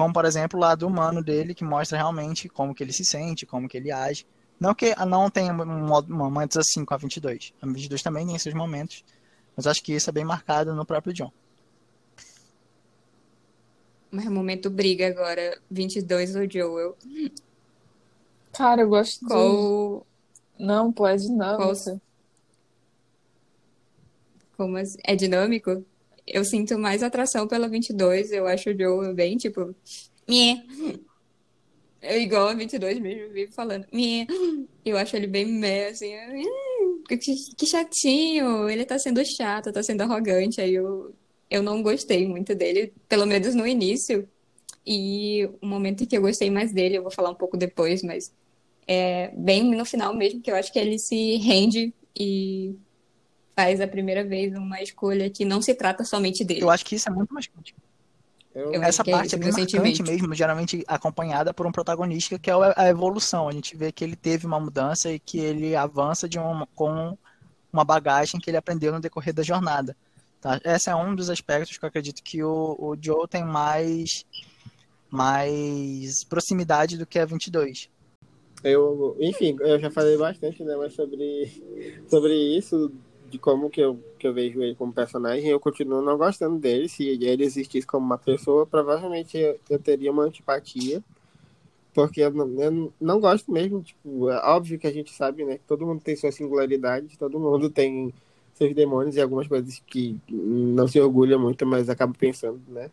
Como, 0.00 0.14
por 0.14 0.24
exemplo, 0.24 0.58
o 0.58 0.62
lado 0.62 0.86
humano 0.86 1.22
dele, 1.22 1.54
que 1.54 1.62
mostra 1.62 1.98
realmente 1.98 2.48
como 2.48 2.74
que 2.74 2.82
ele 2.82 2.90
se 2.90 3.04
sente, 3.04 3.44
como 3.44 3.68
que 3.68 3.76
ele 3.76 3.92
age. 3.92 4.26
Não 4.58 4.74
que 4.74 4.94
não 5.04 5.28
tenha 5.28 5.52
momentos 5.52 6.56
assim 6.56 6.86
com 6.86 6.94
a 6.94 6.96
22. 6.96 7.52
A 7.60 7.66
22 7.66 8.02
também 8.02 8.26
tem 8.26 8.34
esses 8.34 8.54
momentos. 8.54 9.04
Mas 9.54 9.66
acho 9.66 9.82
que 9.82 9.92
isso 9.92 10.08
é 10.08 10.12
bem 10.14 10.24
marcado 10.24 10.74
no 10.74 10.86
próprio 10.86 11.12
John. 11.12 11.30
Mas 14.10 14.24
momento 14.24 14.70
briga 14.70 15.06
agora. 15.06 15.60
22 15.70 16.34
ou 16.34 16.50
Joel? 16.50 16.96
Cara, 18.54 18.80
eu 18.80 18.88
gosto 18.88 19.26
Qual... 19.26 20.06
de... 20.58 20.64
Não, 20.64 20.90
pô, 20.90 21.06
é 21.06 21.16
dinâmico. 21.16 21.74
Qual... 21.74 22.00
Como 24.56 24.78
assim? 24.78 24.98
É 25.04 25.14
dinâmico? 25.14 25.84
Eu 26.26 26.44
sinto 26.44 26.78
mais 26.78 27.02
atração 27.02 27.46
pela 27.46 27.68
22. 27.68 28.32
Eu 28.32 28.46
acho 28.46 28.70
o 28.70 28.78
Joe 28.78 29.14
bem, 29.14 29.36
tipo, 29.36 29.74
Mie. 30.28 30.62
É 32.02 32.18
igual 32.18 32.48
a 32.48 32.54
22 32.54 32.98
mesmo, 32.98 33.32
vive 33.32 33.52
falando. 33.52 33.86
Mie. 33.92 34.26
Eu 34.84 34.96
acho 34.96 35.14
ele 35.16 35.26
bem 35.26 35.44
meh, 35.44 35.88
assim. 35.88 36.12
Que, 37.06 37.18
que 37.18 37.66
chatinho. 37.66 38.68
Ele 38.68 38.84
tá 38.84 38.98
sendo 38.98 39.22
chato, 39.24 39.72
tá 39.72 39.82
sendo 39.82 40.02
arrogante. 40.02 40.60
Aí 40.60 40.74
eu, 40.74 41.14
eu 41.50 41.62
não 41.62 41.82
gostei 41.82 42.26
muito 42.26 42.54
dele, 42.54 42.92
pelo 43.08 43.26
menos 43.26 43.54
no 43.54 43.66
início. 43.66 44.26
E 44.86 45.48
o 45.60 45.66
momento 45.66 46.02
em 46.02 46.06
que 46.06 46.16
eu 46.16 46.22
gostei 46.22 46.50
mais 46.50 46.72
dele, 46.72 46.96
eu 46.96 47.02
vou 47.02 47.10
falar 47.10 47.30
um 47.30 47.34
pouco 47.34 47.56
depois, 47.56 48.02
mas 48.02 48.32
é 48.86 49.30
bem 49.36 49.62
no 49.62 49.84
final 49.84 50.14
mesmo, 50.14 50.40
que 50.40 50.50
eu 50.50 50.56
acho 50.56 50.72
que 50.72 50.78
ele 50.78 50.98
se 50.98 51.36
rende 51.36 51.92
e 52.18 52.74
faz 53.54 53.80
a 53.80 53.86
primeira 53.86 54.24
vez 54.24 54.54
uma 54.54 54.80
escolha 54.82 55.28
que 55.30 55.44
não 55.44 55.60
se 55.60 55.74
trata 55.74 56.04
somente 56.04 56.44
dele. 56.44 56.62
Eu 56.62 56.70
acho 56.70 56.84
que 56.84 56.96
isso 56.96 57.08
é 57.08 57.12
muito 57.12 57.32
marcante. 57.32 57.74
Eu... 58.54 58.82
Essa 58.82 59.02
é 59.02 59.10
parte 59.10 59.34
é, 59.34 59.38
é 59.38 59.40
bem 59.40 59.52
marcante 59.52 60.02
mesmo, 60.02 60.34
geralmente 60.34 60.84
acompanhada 60.88 61.54
por 61.54 61.66
um 61.66 61.72
protagonista 61.72 62.38
que 62.38 62.50
é 62.50 62.54
a 62.76 62.88
evolução. 62.88 63.48
A 63.48 63.52
gente 63.52 63.76
vê 63.76 63.92
que 63.92 64.02
ele 64.02 64.16
teve 64.16 64.46
uma 64.46 64.58
mudança 64.58 65.10
e 65.10 65.18
que 65.18 65.38
ele 65.38 65.76
avança 65.76 66.28
de 66.28 66.38
um, 66.38 66.66
com 66.74 67.16
uma 67.72 67.84
bagagem 67.84 68.40
que 68.40 68.50
ele 68.50 68.56
aprendeu 68.56 68.92
no 68.92 69.00
decorrer 69.00 69.32
da 69.32 69.42
jornada. 69.42 69.96
Tá? 70.40 70.60
Esse 70.64 70.90
é 70.90 70.96
um 70.96 71.14
dos 71.14 71.30
aspectos 71.30 71.76
que 71.76 71.84
eu 71.84 71.88
acredito 71.88 72.22
que 72.22 72.42
o, 72.42 72.76
o 72.78 72.96
Joe 73.00 73.28
tem 73.28 73.44
mais, 73.44 74.24
mais 75.10 76.24
proximidade 76.24 76.96
do 76.98 77.06
que 77.06 77.18
a 77.18 77.26
22. 77.26 77.88
Eu, 78.64 79.16
enfim, 79.20 79.56
eu 79.60 79.78
já 79.78 79.90
falei 79.90 80.16
bastante 80.18 80.62
né, 80.64 80.74
mas 80.76 80.94
sobre, 80.94 82.02
sobre 82.08 82.34
isso 82.56 82.92
de 83.30 83.38
como 83.38 83.70
que 83.70 83.80
eu, 83.80 83.98
que 84.18 84.26
eu 84.26 84.34
vejo 84.34 84.60
ele 84.62 84.74
como 84.74 84.92
personagem, 84.92 85.48
eu 85.48 85.60
continuo 85.60 86.02
não 86.02 86.18
gostando 86.18 86.58
dele. 86.58 86.88
Se 86.88 87.04
ele 87.06 87.44
existisse 87.44 87.86
como 87.86 88.04
uma 88.04 88.18
pessoa, 88.18 88.66
provavelmente 88.66 89.38
eu, 89.38 89.58
eu 89.70 89.78
teria 89.78 90.10
uma 90.10 90.24
antipatia. 90.24 91.02
Porque 91.94 92.20
eu 92.20 92.30
não, 92.32 92.62
eu 92.62 92.92
não 93.00 93.20
gosto 93.20 93.50
mesmo, 93.50 93.82
tipo, 93.82 94.30
é 94.30 94.38
óbvio 94.48 94.78
que 94.78 94.86
a 94.86 94.92
gente 94.92 95.12
sabe, 95.12 95.44
né? 95.44 95.58
Que 95.58 95.64
todo 95.66 95.86
mundo 95.86 96.00
tem 96.00 96.14
sua 96.16 96.30
singularidade, 96.30 97.18
todo 97.18 97.38
mundo 97.38 97.68
tem 97.68 98.12
seus 98.54 98.74
demônios 98.74 99.16
e 99.16 99.20
algumas 99.20 99.48
coisas 99.48 99.82
que 99.86 100.16
não 100.28 100.86
se 100.86 101.00
orgulha 101.00 101.38
muito, 101.38 101.66
mas 101.66 101.88
acaba 101.88 102.12
pensando, 102.16 102.60
né? 102.68 102.90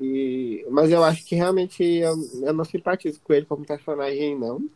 E, 0.00 0.66
mas 0.70 0.90
eu 0.90 1.02
acho 1.02 1.24
que 1.24 1.34
realmente 1.34 1.82
eu, 1.82 2.14
eu 2.42 2.52
não 2.52 2.64
simpatizo 2.64 3.20
com 3.22 3.32
ele 3.32 3.46
como 3.46 3.64
personagem, 3.64 4.38
não. 4.38 4.68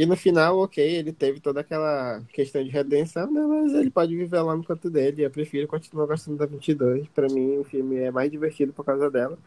E 0.00 0.06
no 0.06 0.16
final, 0.16 0.58
ok, 0.60 0.82
ele 0.82 1.12
teve 1.12 1.40
toda 1.40 1.60
aquela 1.60 2.22
questão 2.32 2.64
de 2.64 2.70
redenção, 2.70 3.30
né? 3.30 3.42
Mas 3.42 3.74
ele 3.74 3.90
pode 3.90 4.16
viver 4.16 4.40
lá 4.40 4.56
no 4.56 4.64
canto 4.64 4.88
dele. 4.88 5.22
Eu 5.22 5.30
prefiro 5.30 5.68
continuar 5.68 6.06
gostando 6.06 6.38
da 6.38 6.46
22. 6.46 7.06
Para 7.08 7.26
mim, 7.28 7.58
o 7.58 7.64
filme 7.64 7.96
é 7.96 8.10
mais 8.10 8.30
divertido 8.30 8.72
por 8.72 8.82
causa 8.82 9.10
dela. 9.10 9.38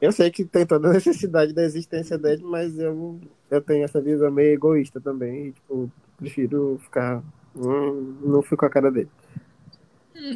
Eu 0.00 0.10
sei 0.10 0.30
que 0.30 0.46
tem 0.46 0.64
toda 0.64 0.88
a 0.88 0.92
necessidade 0.94 1.52
da 1.52 1.62
existência 1.62 2.16
dele, 2.16 2.42
mas 2.42 2.78
eu, 2.78 3.20
eu 3.50 3.60
tenho 3.60 3.84
essa 3.84 4.00
visão 4.00 4.30
meio 4.30 4.54
egoísta 4.54 4.98
também. 4.98 5.48
E, 5.48 5.52
tipo, 5.52 5.92
prefiro 6.16 6.80
ficar. 6.82 7.22
Hum, 7.54 8.16
não 8.22 8.40
fico 8.40 8.56
com 8.56 8.64
a 8.66 8.70
cara 8.70 8.90
dele. 8.90 9.10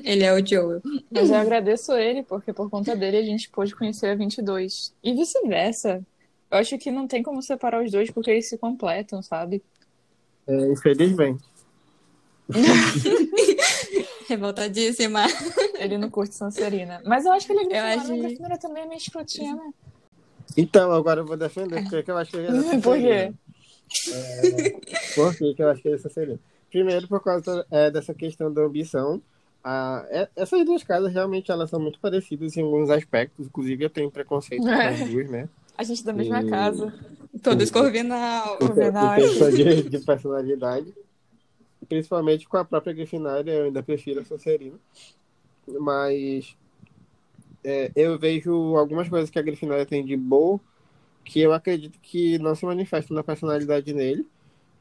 Ele 0.05 0.23
é 0.23 0.35
o 0.35 0.47
Joel. 0.47 0.83
Mas 1.11 1.31
eu 1.31 1.37
agradeço 1.37 1.95
ele, 1.95 2.23
porque 2.23 2.53
por 2.53 2.69
conta 2.69 2.95
dele 2.95 3.17
a 3.17 3.23
gente 3.23 3.49
pôde 3.49 3.75
conhecer 3.75 4.09
a 4.09 4.15
22. 4.15 4.95
E 5.03 5.15
vice-versa. 5.15 6.05
Eu 6.51 6.59
acho 6.59 6.79
que 6.79 6.91
não 6.91 7.07
tem 7.07 7.23
como 7.23 7.43
separar 7.43 7.83
os 7.85 7.91
dois 7.91 8.11
porque 8.11 8.31
eles 8.31 8.49
se 8.49 8.57
completam, 8.57 9.23
sabe? 9.23 9.63
É, 10.47 10.73
infelizmente. 10.73 11.43
Revoltadíssima. 14.29 15.25
Ele 15.79 15.99
não 15.99 16.11
curte 16.11 16.35
Sancerina. 16.35 17.03
Mas 17.05 17.25
eu 17.25 17.33
acho 17.33 17.47
que 17.47 17.53
ele 17.53 17.73
é 17.73 17.97
Grifinória. 17.97 18.55
Acho... 18.55 18.61
também 18.61 18.83
é 18.85 18.87
meio 18.87 18.99
escrotinha, 18.99 19.55
né? 19.55 19.73
Então, 20.57 20.93
agora 20.93 21.21
eu 21.21 21.27
vou 21.27 21.37
defender, 21.37 21.83
porque 21.89 22.11
eu 22.11 22.17
acho 22.17 22.31
que 22.31 22.37
ele 22.37 22.47
é 22.47 22.81
Por 22.81 22.97
quê? 22.99 23.33
É, 24.13 24.71
por 25.15 25.37
que, 25.37 25.55
que 25.55 25.63
eu 25.63 25.69
acho 25.69 25.83
que 25.83 25.89
ele 25.89 25.97
é 25.97 25.99
Sonserino? 26.03 26.41
Primeiro, 26.71 27.09
por 27.09 27.23
causa 27.23 27.67
é, 27.71 27.91
dessa 27.91 28.15
questão 28.15 28.53
da 28.53 28.63
ambição. 28.63 29.21
Ah, 29.63 30.05
é, 30.11 30.29
essas 30.37 30.65
duas 30.65 30.85
casas 30.85 31.13
realmente 31.13 31.51
elas 31.51 31.71
são 31.71 31.81
muito 31.81 31.99
parecidas 31.99 32.57
em 32.57 32.63
alguns 32.63 32.91
aspectos. 32.91 33.47
Inclusive, 33.47 33.85
eu 33.85 33.91
tenho 33.91 34.11
preconceito 34.11 34.63
com 34.63 34.71
as 34.71 35.01
duas, 35.09 35.29
né? 35.29 35.49
A 35.77 35.83
gente 35.83 36.05
da 36.05 36.13
mesma 36.13 36.43
E- 36.43 36.49
casa. 36.49 36.93
Todos 37.43 37.71
Corvinal. 37.71 38.57
Corvinal. 38.59 39.15
questão 39.17 39.51
de, 39.51 39.89
de 39.89 39.99
personalidade. 40.01 40.93
Principalmente 41.89 42.49
com 42.49 42.57
a 42.57 42.65
própria 42.65 42.93
Grifinória, 42.95 43.53
eu 43.53 43.65
ainda 43.67 43.83
prefiro 43.83 44.21
a 44.21 44.25
Sonserina. 44.25 44.77
Mas 45.81 46.57
é, 47.63 47.91
eu 47.95 48.19
vejo 48.19 48.77
algumas 48.77 49.09
coisas 49.09 49.29
que 49.31 49.39
a 49.39 49.43
Grifinória 49.43 49.85
tem 49.87 50.05
de 50.05 50.17
boa 50.17 50.59
que 51.25 51.41
eu 51.41 51.53
acredito 51.53 51.99
que 52.01 52.39
não 52.39 52.55
se 52.55 52.65
manifestam 52.65 53.15
na 53.17 53.23
personalidade 53.23 53.93
nele. 53.93 54.27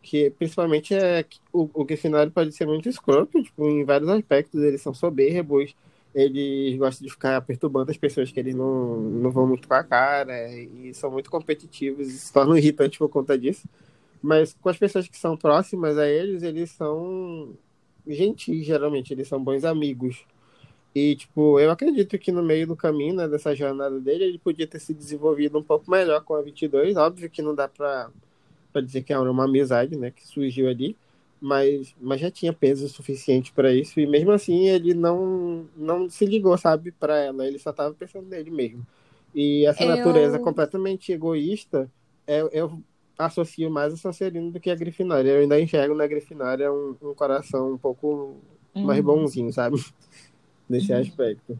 Que 0.01 0.29
principalmente 0.29 0.93
é 0.93 1.23
que 1.23 1.39
o, 1.51 1.67
o 1.73 1.83
Grifinório 1.83 2.31
pode 2.31 2.51
ser 2.51 2.67
muito 2.67 2.87
escroto, 2.87 3.41
tipo, 3.41 3.67
em 3.67 3.83
vários 3.83 4.07
aspectos. 4.09 4.61
Eles 4.61 4.79
são 4.81 4.93
soberbos, 4.93 5.75
eles 6.15 6.77
gostam 6.77 7.05
de 7.05 7.11
ficar 7.11 7.41
perturbando 7.41 7.91
as 7.91 7.97
pessoas 7.97 8.31
que 8.31 8.39
eles 8.39 8.55
não, 8.55 8.97
não 9.01 9.29
vão 9.29 9.45
muito 9.45 9.67
com 9.67 9.73
a 9.73 9.83
cara, 9.83 10.49
e 10.49 10.93
são 10.93 11.11
muito 11.11 11.29
competitivos 11.29 12.07
e 12.07 12.17
se 12.17 12.31
tornam 12.31 12.57
irritantes 12.57 12.97
por 12.97 13.09
conta 13.09 13.37
disso. 13.37 13.67
Mas 14.21 14.53
com 14.53 14.69
as 14.69 14.77
pessoas 14.77 15.07
que 15.09 15.17
são 15.17 15.35
próximas 15.35 15.97
a 15.97 16.07
eles, 16.07 16.41
eles 16.41 16.71
são 16.71 17.53
gentis, 18.07 18.65
geralmente, 18.65 19.11
eles 19.13 19.27
são 19.27 19.43
bons 19.43 19.65
amigos. 19.65 20.25
E, 20.95 21.15
tipo, 21.17 21.59
eu 21.59 21.69
acredito 21.69 22.17
que 22.17 22.31
no 22.31 22.41
meio 22.41 22.65
do 22.67 22.75
caminho, 22.75 23.15
né, 23.15 23.27
dessa 23.27 23.53
jornada 23.53 23.99
dele, 23.99 24.23
ele 24.23 24.39
podia 24.39 24.65
ter 24.65 24.79
se 24.79 24.93
desenvolvido 24.93 25.59
um 25.59 25.63
pouco 25.63 25.91
melhor 25.91 26.23
com 26.23 26.33
a 26.35 26.41
22. 26.41 26.95
Óbvio 26.95 27.29
que 27.29 27.41
não 27.41 27.53
dá 27.53 27.67
pra, 27.67 28.09
pra 28.71 28.81
dizer 28.81 29.03
que 29.03 29.11
era 29.11 29.29
uma 29.29 29.43
amizade, 29.43 29.97
né, 29.97 30.11
que 30.11 30.25
surgiu 30.25 30.69
ali, 30.69 30.95
mas, 31.45 31.95
mas 32.01 32.19
já 32.21 32.31
tinha 32.31 32.53
peso 32.53 32.87
suficiente 32.89 33.51
pra 33.53 33.73
isso. 33.73 33.99
E 33.99 34.07
mesmo 34.07 34.31
assim, 34.31 34.67
ele 34.67 34.93
não, 34.93 35.67
não 35.75 36.09
se 36.09 36.25
ligou, 36.25 36.57
sabe, 36.57 36.91
pra 36.91 37.17
ela. 37.19 37.47
Ele 37.47 37.59
só 37.59 37.71
tava 37.73 37.93
pensando 37.93 38.27
nele 38.27 38.51
mesmo. 38.51 38.85
E 39.33 39.65
essa 39.65 39.85
Eu- 39.85 39.89
natureza 39.89 40.39
completamente 40.39 41.11
egoísta, 41.11 41.91
eu, 42.27 42.49
eu 42.51 42.83
associo 43.17 43.69
mais 43.69 43.93
a 43.93 43.97
Sonserino 43.97 44.51
do 44.51 44.59
que 44.59 44.69
a 44.71 44.75
Grifinória. 44.75 45.31
Eu 45.31 45.41
ainda 45.41 45.59
enxergo 45.59 45.95
na 45.95 46.07
Grifinória 46.07 46.71
um, 46.71 46.95
um 47.01 47.13
coração 47.13 47.73
um 47.73 47.77
pouco 47.77 48.37
mais 48.81 48.99
Uhum. 48.99 49.05
bonzinho, 49.05 49.53
sabe? 49.53 49.77
Nesse 50.69 50.93
aspecto. 50.93 51.57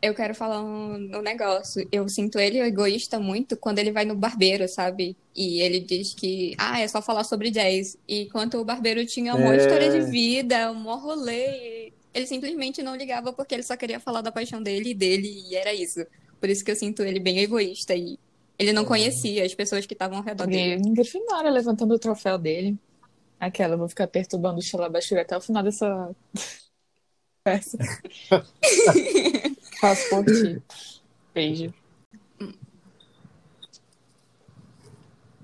Eu 0.00 0.14
quero 0.14 0.34
falar 0.34 0.62
um, 0.62 0.94
um 1.18 1.22
negócio. 1.22 1.86
Eu 1.90 2.08
sinto 2.08 2.38
ele 2.38 2.60
egoísta 2.60 3.18
muito 3.18 3.56
quando 3.56 3.80
ele 3.80 3.90
vai 3.90 4.04
no 4.04 4.14
barbeiro, 4.14 4.68
sabe? 4.68 5.16
E 5.34 5.60
ele 5.60 5.80
diz 5.80 6.14
que, 6.14 6.54
ah, 6.56 6.80
é 6.80 6.86
só 6.86 7.02
falar 7.02 7.24
sobre 7.24 7.50
jazz. 7.50 7.96
E 8.06 8.22
enquanto 8.22 8.58
o 8.58 8.64
barbeiro 8.64 9.04
tinha 9.06 9.34
uma 9.34 9.54
É. 9.54 9.56
história 9.56 9.90
de 9.90 10.10
vida, 10.10 10.70
um 10.70 10.74
maior 10.74 11.00
rolê, 11.00 11.92
ele 12.14 12.26
simplesmente 12.26 12.82
não 12.82 12.94
ligava 12.94 13.32
porque 13.32 13.54
ele 13.54 13.62
só 13.64 13.76
queria 13.76 13.98
falar 13.98 14.20
da 14.20 14.30
paixão 14.30 14.62
dele 14.62 14.90
e 14.90 14.94
dele, 14.94 15.44
e 15.48 15.56
era 15.56 15.74
isso. 15.74 16.06
Por 16.40 16.48
isso 16.48 16.64
que 16.64 16.70
eu 16.70 16.76
sinto 16.76 17.02
ele 17.02 17.18
bem 17.18 17.38
egoísta 17.40 17.94
e 17.94 18.18
ele 18.56 18.72
não 18.72 18.84
conhecia 18.84 19.44
as 19.44 19.54
pessoas 19.54 19.84
que 19.86 19.94
estavam 19.94 20.18
ao 20.18 20.24
redor 20.24 20.46
dele. 20.46 20.80
E 20.84 20.90
Grifinória 20.94 21.50
levantando 21.50 21.94
o 21.94 21.98
troféu 21.98 22.38
dele. 22.38 22.76
Aquela, 23.40 23.74
eu 23.74 23.78
vou 23.78 23.88
ficar 23.88 24.06
perturbando 24.06 24.58
o 24.58 24.62
Xalabashura 24.62 25.22
até 25.22 25.36
o 25.36 25.40
final 25.40 25.62
dessa 25.62 26.10
peça. 27.44 27.78
Faço 29.80 30.08
por 30.10 30.24
ti. 30.24 30.60
Beijo. 31.34 31.72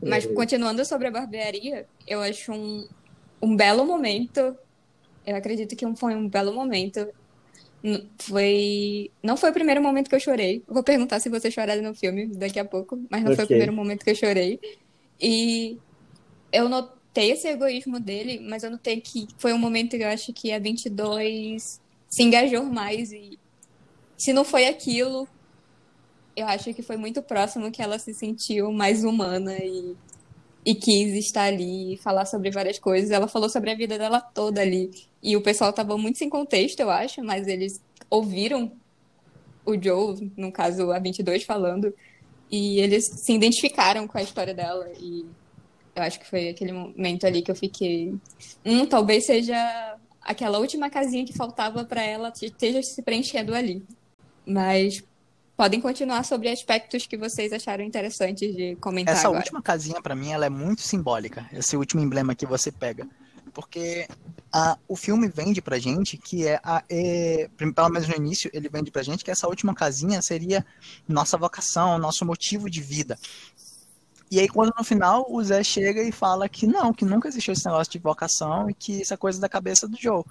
Mas 0.03 0.27
continuando 0.27 0.85
sobre 0.85 1.09
a 1.09 1.11
barbearia, 1.11 1.87
eu 2.07 2.21
acho 2.21 2.53
um, 2.53 2.87
um 3.41 3.57
belo 3.57 3.87
momento. 3.87 4.55
Eu 5.27 5.37
acredito 5.37 5.75
que 5.75 5.87
um- 5.87 5.97
foi 5.97 6.15
um 6.15 6.29
belo 6.29 6.53
momento. 6.53 7.09
Foi. 8.19 9.11
Não 9.23 9.37
foi 9.37 9.51
o 9.51 9.53
primeiro 9.53 9.83
momento 9.83 10.09
que 10.09 10.15
eu 10.15 10.21
chorei. 10.21 10.63
Vou 10.69 10.83
perguntar 10.83 11.21
se 11.21 11.29
vocês 11.29 11.53
choraram 11.53 11.83
no 11.83 11.95
filme 11.95 12.27
daqui 12.27 12.59
a 12.59 12.65
pouco, 12.65 13.01
mas 13.11 13.23
não 13.23 13.35
foi 13.37 13.45
o 13.45 13.49
primeiro 13.49 13.73
momento 13.73 14.05
que 14.05 14.11
eu 14.11 14.15
chorei. 14.15 14.59
E 15.21 15.79
eu 16.53 16.69
notei 16.69 17.31
esse 17.31 17.49
egoísmo 17.49 17.99
dele, 18.01 18.41
mas 18.41 18.63
eu 18.63 18.71
notei 18.71 19.01
que 19.01 19.27
foi 19.39 19.53
um 19.53 19.59
momento 19.59 19.97
que 19.97 20.03
eu 20.03 20.09
acho 20.09 20.33
que 20.33 20.51
a 20.53 20.59
22 20.59 21.81
se 22.09 22.23
engajou 22.23 22.65
mais. 22.65 23.13
E 23.13 23.39
se 24.17 24.33
não 24.33 24.45
foi 24.45 24.67
aquilo, 24.67 25.29
eu 26.37 26.47
acho 26.47 26.73
que 26.75 26.83
foi 26.83 26.97
muito 26.97 27.23
próximo 27.23 27.71
que 27.71 27.83
ela 27.83 27.99
se 27.99 28.13
sentiu 28.13 28.73
mais 28.73 29.05
humana 29.05 29.57
e, 29.59 29.97
e 30.65 30.75
quis 30.75 31.15
estar 31.15 31.45
ali 31.45 31.95
e 31.95 31.97
falar 31.97 32.27
sobre 32.27 32.51
várias 32.51 32.79
coisas. 32.79 33.11
Ela 33.11 33.29
falou 33.29 33.49
sobre 33.49 33.71
a 33.71 33.77
vida 33.77 33.99
dela 33.99 34.21
toda 34.21 34.61
ali. 34.61 34.91
E 35.23 35.37
o 35.37 35.43
pessoal 35.43 35.71
estava 35.71 35.97
muito 35.97 36.19
sem 36.19 36.29
contexto, 36.29 36.81
eu 36.81 36.91
acho, 36.91 37.23
mas 37.23 37.47
eles 37.47 37.81
ouviram 38.11 38.73
o 39.65 39.81
Joe, 39.81 40.31
no 40.37 40.53
caso 40.53 40.91
a 40.91 40.99
22, 40.99 41.45
falando, 41.45 41.95
e 42.51 42.79
eles 42.81 43.07
se 43.07 43.33
identificaram 43.33 44.07
com 44.07 44.19
a 44.19 44.23
história 44.23 44.53
dela. 44.53 44.91
E 44.99 45.25
eu 45.95 46.03
acho 46.03 46.19
que 46.21 46.27
foi 46.27 46.49
aquele 46.49 46.73
momento 46.73 47.27
ali 47.27 47.43
que 47.43 47.51
eu 47.51 47.57
fiquei. 47.57 48.15
Hum, 48.65 48.87
talvez 48.87 49.27
seja 49.27 49.97
aquela 50.21 50.59
última 50.59 50.91
casinha 50.91 51.25
que 51.25 51.33
faltava 51.33 51.85
para 51.85 52.03
ela 52.03 52.33
esteja 52.43 52.83
se 52.83 53.01
preenchendo 53.03 53.55
ali. 53.55 53.83
Mas 54.47 55.03
podem 55.57 55.81
continuar 55.81 56.25
sobre 56.25 56.49
aspectos 56.49 57.07
que 57.07 57.17
vocês 57.17 57.53
acharam 57.53 57.85
interessantes 57.85 58.55
de 58.55 58.77
comentar 58.77 59.15
Essa 59.15 59.29
agora. 59.29 59.41
última 59.41 59.63
casinha, 59.63 60.03
pra 60.03 60.15
mim, 60.15 60.31
ela 60.31 60.47
é 60.47 60.51
muito 60.51 60.83
simbólica. 60.83 61.47
Esse 61.53 61.77
último 61.77 62.03
emblema 62.03 62.35
que 62.35 62.47
você 62.47 62.73
pega. 62.73 63.07
Porque 63.53 64.09
a, 64.53 64.77
o 64.89 64.97
filme 64.97 65.29
vende 65.29 65.63
pra 65.63 65.79
gente 65.79 66.17
que 66.17 66.47
é, 66.47 66.61
a, 66.63 66.83
é, 66.89 67.49
pelo 67.57 67.89
menos 67.89 68.09
no 68.09 68.17
início, 68.17 68.51
ele 68.53 68.69
vende 68.69 68.91
pra 68.91 69.03
gente 69.03 69.25
que 69.25 69.31
essa 69.31 69.47
última 69.47 69.75
casinha 69.75 70.21
seria 70.21 70.67
nossa 71.07 71.37
vocação, 71.37 71.99
nosso 71.99 72.25
motivo 72.25 72.69
de 72.69 72.81
vida. 72.81 73.17
E 74.31 74.41
aí, 74.41 74.49
quando 74.49 74.75
no 74.77 74.83
final 74.83 75.27
o 75.31 75.43
Zé 75.45 75.63
chega 75.63 76.03
e 76.03 76.11
fala 76.11 76.49
que 76.49 76.67
não, 76.67 76.93
que 76.93 77.05
nunca 77.05 77.29
existiu 77.29 77.53
esse 77.53 77.65
negócio 77.67 77.93
de 77.93 77.99
vocação 78.01 78.69
e 78.69 78.75
que 78.75 79.03
isso 79.03 79.15
é 79.15 79.17
coisa 79.17 79.41
da 79.41 79.49
cabeça 79.49 79.87
do 79.87 79.97
Joe. 79.97 80.25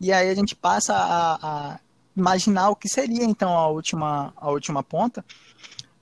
E 0.00 0.12
aí 0.12 0.28
a 0.28 0.34
gente 0.34 0.56
passa 0.56 0.94
a, 0.94 1.34
a 1.74 1.80
imaginar 2.16 2.70
o 2.70 2.76
que 2.76 2.88
seria 2.88 3.24
então 3.24 3.56
a 3.56 3.68
última, 3.68 4.32
a 4.36 4.50
última 4.50 4.82
ponta. 4.82 5.24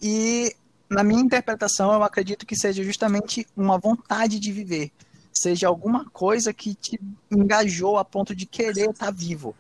E 0.01 0.55
na 0.89 1.03
minha 1.03 1.21
interpretação, 1.21 1.93
eu 1.93 2.03
acredito 2.03 2.47
que 2.47 2.57
seja 2.57 2.85
justamente 2.85 3.47
uma 3.57 3.79
vontade 3.79 4.39
de 4.39 4.53
viver. 4.53 4.93
Seja 5.33 5.67
alguma 5.67 6.09
coisa 6.11 6.53
que 6.53 6.75
te 6.75 7.01
engajou 7.31 7.99
a 7.99 8.05
ponto 8.05 8.35
de 8.35 8.47
querer 8.47 8.91
estar 8.91 9.11
vivo. 9.11 9.55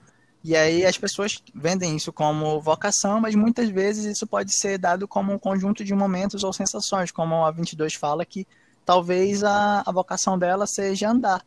E 0.44 0.54
aí 0.54 0.84
as 0.84 0.98
pessoas 0.98 1.42
vendem 1.54 1.96
isso 1.96 2.12
como 2.12 2.60
vocação, 2.60 3.18
mas 3.18 3.34
muitas 3.34 3.70
vezes 3.70 4.04
isso 4.04 4.26
pode 4.26 4.54
ser 4.54 4.78
dado 4.78 5.08
como 5.08 5.32
um 5.32 5.38
conjunto 5.38 5.82
de 5.82 5.94
momentos 5.94 6.44
ou 6.44 6.52
sensações, 6.52 7.10
como 7.10 7.46
a 7.46 7.50
22 7.50 7.94
fala 7.94 8.26
que 8.26 8.46
talvez 8.84 9.42
a, 9.42 9.82
a 9.86 9.90
vocação 9.90 10.38
dela 10.38 10.66
seja 10.66 11.08
andar, 11.08 11.42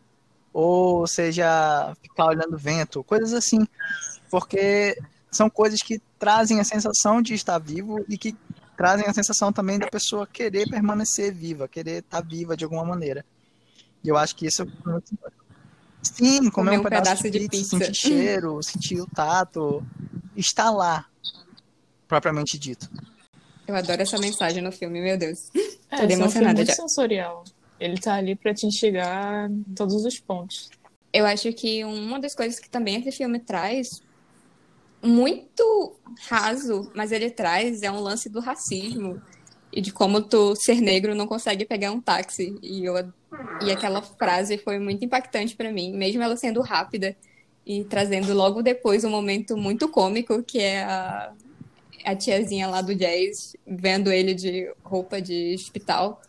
ou 0.51 1.05
seja 1.05 1.95
ficar 2.01 2.25
olhando 2.25 2.57
vento, 2.57 3.03
coisas 3.03 3.33
assim. 3.33 3.67
Porque 4.29 4.97
são 5.31 5.49
coisas 5.49 5.81
que 5.81 6.01
trazem 6.19 6.59
a 6.59 6.63
sensação 6.63 7.21
de 7.21 7.33
estar 7.33 7.57
vivo 7.59 8.03
e 8.09 8.17
que 8.17 8.35
trazem 8.75 9.07
a 9.07 9.13
sensação 9.13 9.51
também 9.51 9.79
da 9.79 9.87
pessoa 9.87 10.27
querer 10.27 10.69
permanecer 10.69 11.33
viva, 11.33 11.67
querer 11.67 12.03
estar 12.03 12.21
viva 12.21 12.55
de 12.55 12.63
alguma 12.63 12.85
maneira. 12.85 13.25
E 14.03 14.09
eu 14.09 14.17
acho 14.17 14.35
que 14.35 14.45
isso 14.45 14.61
é 14.61 14.65
muito 14.65 15.13
importante. 15.13 15.37
Sim, 16.03 16.49
comer, 16.49 16.79
um, 16.79 16.83
pedaço, 16.83 17.29
de, 17.29 17.49
pizza, 17.49 17.77
sentir 17.77 17.95
cheiro, 17.95 18.61
sentir 18.61 19.01
o 19.01 19.07
tato, 19.07 19.83
estar 20.35 20.69
lá, 20.69 21.05
propriamente 22.07 22.57
dito. 22.57 22.89
Eu 23.67 23.75
adoro 23.75 24.01
essa 24.01 24.17
mensagem 24.17 24.63
no 24.63 24.71
filme, 24.71 25.01
meu 25.01 25.17
Deus. 25.17 25.49
É, 25.89 25.97
Tô 25.97 26.03
é 26.03 26.15
um 26.15 26.19
muito 26.19 26.65
já. 26.65 26.75
sensorial. 26.75 27.43
Ele 27.79 27.99
tá 27.99 28.15
ali 28.15 28.35
pra 28.35 28.53
te 28.53 28.65
instigar 28.65 29.49
em 29.49 29.63
todos 29.75 30.05
os 30.05 30.19
pontos. 30.19 30.69
Eu 31.11 31.25
acho 31.25 31.51
que 31.53 31.83
uma 31.83 32.19
das 32.19 32.33
coisas 32.35 32.59
que 32.59 32.69
também 32.69 32.97
esse 32.99 33.11
filme 33.11 33.39
traz, 33.39 34.01
muito 35.07 35.95
raso, 36.27 36.91
mas 36.93 37.11
ele 37.11 37.29
traz, 37.29 37.81
é 37.81 37.91
um 37.91 37.99
lance 37.99 38.29
do 38.29 38.39
racismo. 38.39 39.21
E 39.71 39.81
de 39.81 39.91
como 39.91 40.21
tu, 40.21 40.55
ser 40.55 40.81
negro, 40.81 41.15
não 41.15 41.27
consegue 41.27 41.65
pegar 41.65 41.91
um 41.91 42.01
táxi. 42.01 42.57
E, 42.61 42.85
eu, 42.85 42.95
e 43.61 43.71
aquela 43.71 44.01
frase 44.01 44.57
foi 44.57 44.79
muito 44.79 45.03
impactante 45.03 45.55
pra 45.55 45.71
mim, 45.71 45.93
mesmo 45.93 46.21
ela 46.21 46.35
sendo 46.35 46.61
rápida 46.61 47.15
e 47.65 47.83
trazendo 47.83 48.33
logo 48.33 48.61
depois 48.61 49.03
um 49.03 49.09
momento 49.09 49.57
muito 49.57 49.89
cômico, 49.89 50.41
que 50.41 50.59
é 50.59 50.83
a, 50.83 51.33
a 52.05 52.15
tiazinha 52.15 52.67
lá 52.67 52.81
do 52.81 52.95
jazz 52.95 53.55
vendo 53.65 54.11
ele 54.11 54.33
de 54.33 54.71
roupa 54.83 55.21
de 55.21 55.53
hospital. 55.53 56.21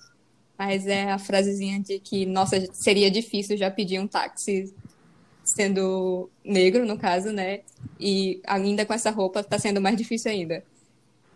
Mas 0.59 0.89
é 0.89 1.13
a 1.13 1.19
frasezinha 1.19 1.81
de 1.81 2.01
que, 2.01 2.27
nossa, 2.27 2.69
seria 2.73 3.09
difícil 3.11 3.57
já 3.57 3.71
pedir 3.71 4.01
um 4.01 4.09
táxi 4.09 4.75
sendo 5.55 6.29
negro, 6.45 6.87
no 6.87 6.99
caso, 6.99 7.33
né? 7.33 7.61
E 7.99 8.41
ainda 8.47 8.85
com 8.85 8.93
essa 8.93 9.11
roupa 9.11 9.43
tá 9.43 9.59
sendo 9.59 9.81
mais 9.81 9.97
difícil 9.97 10.31
ainda. 10.31 10.63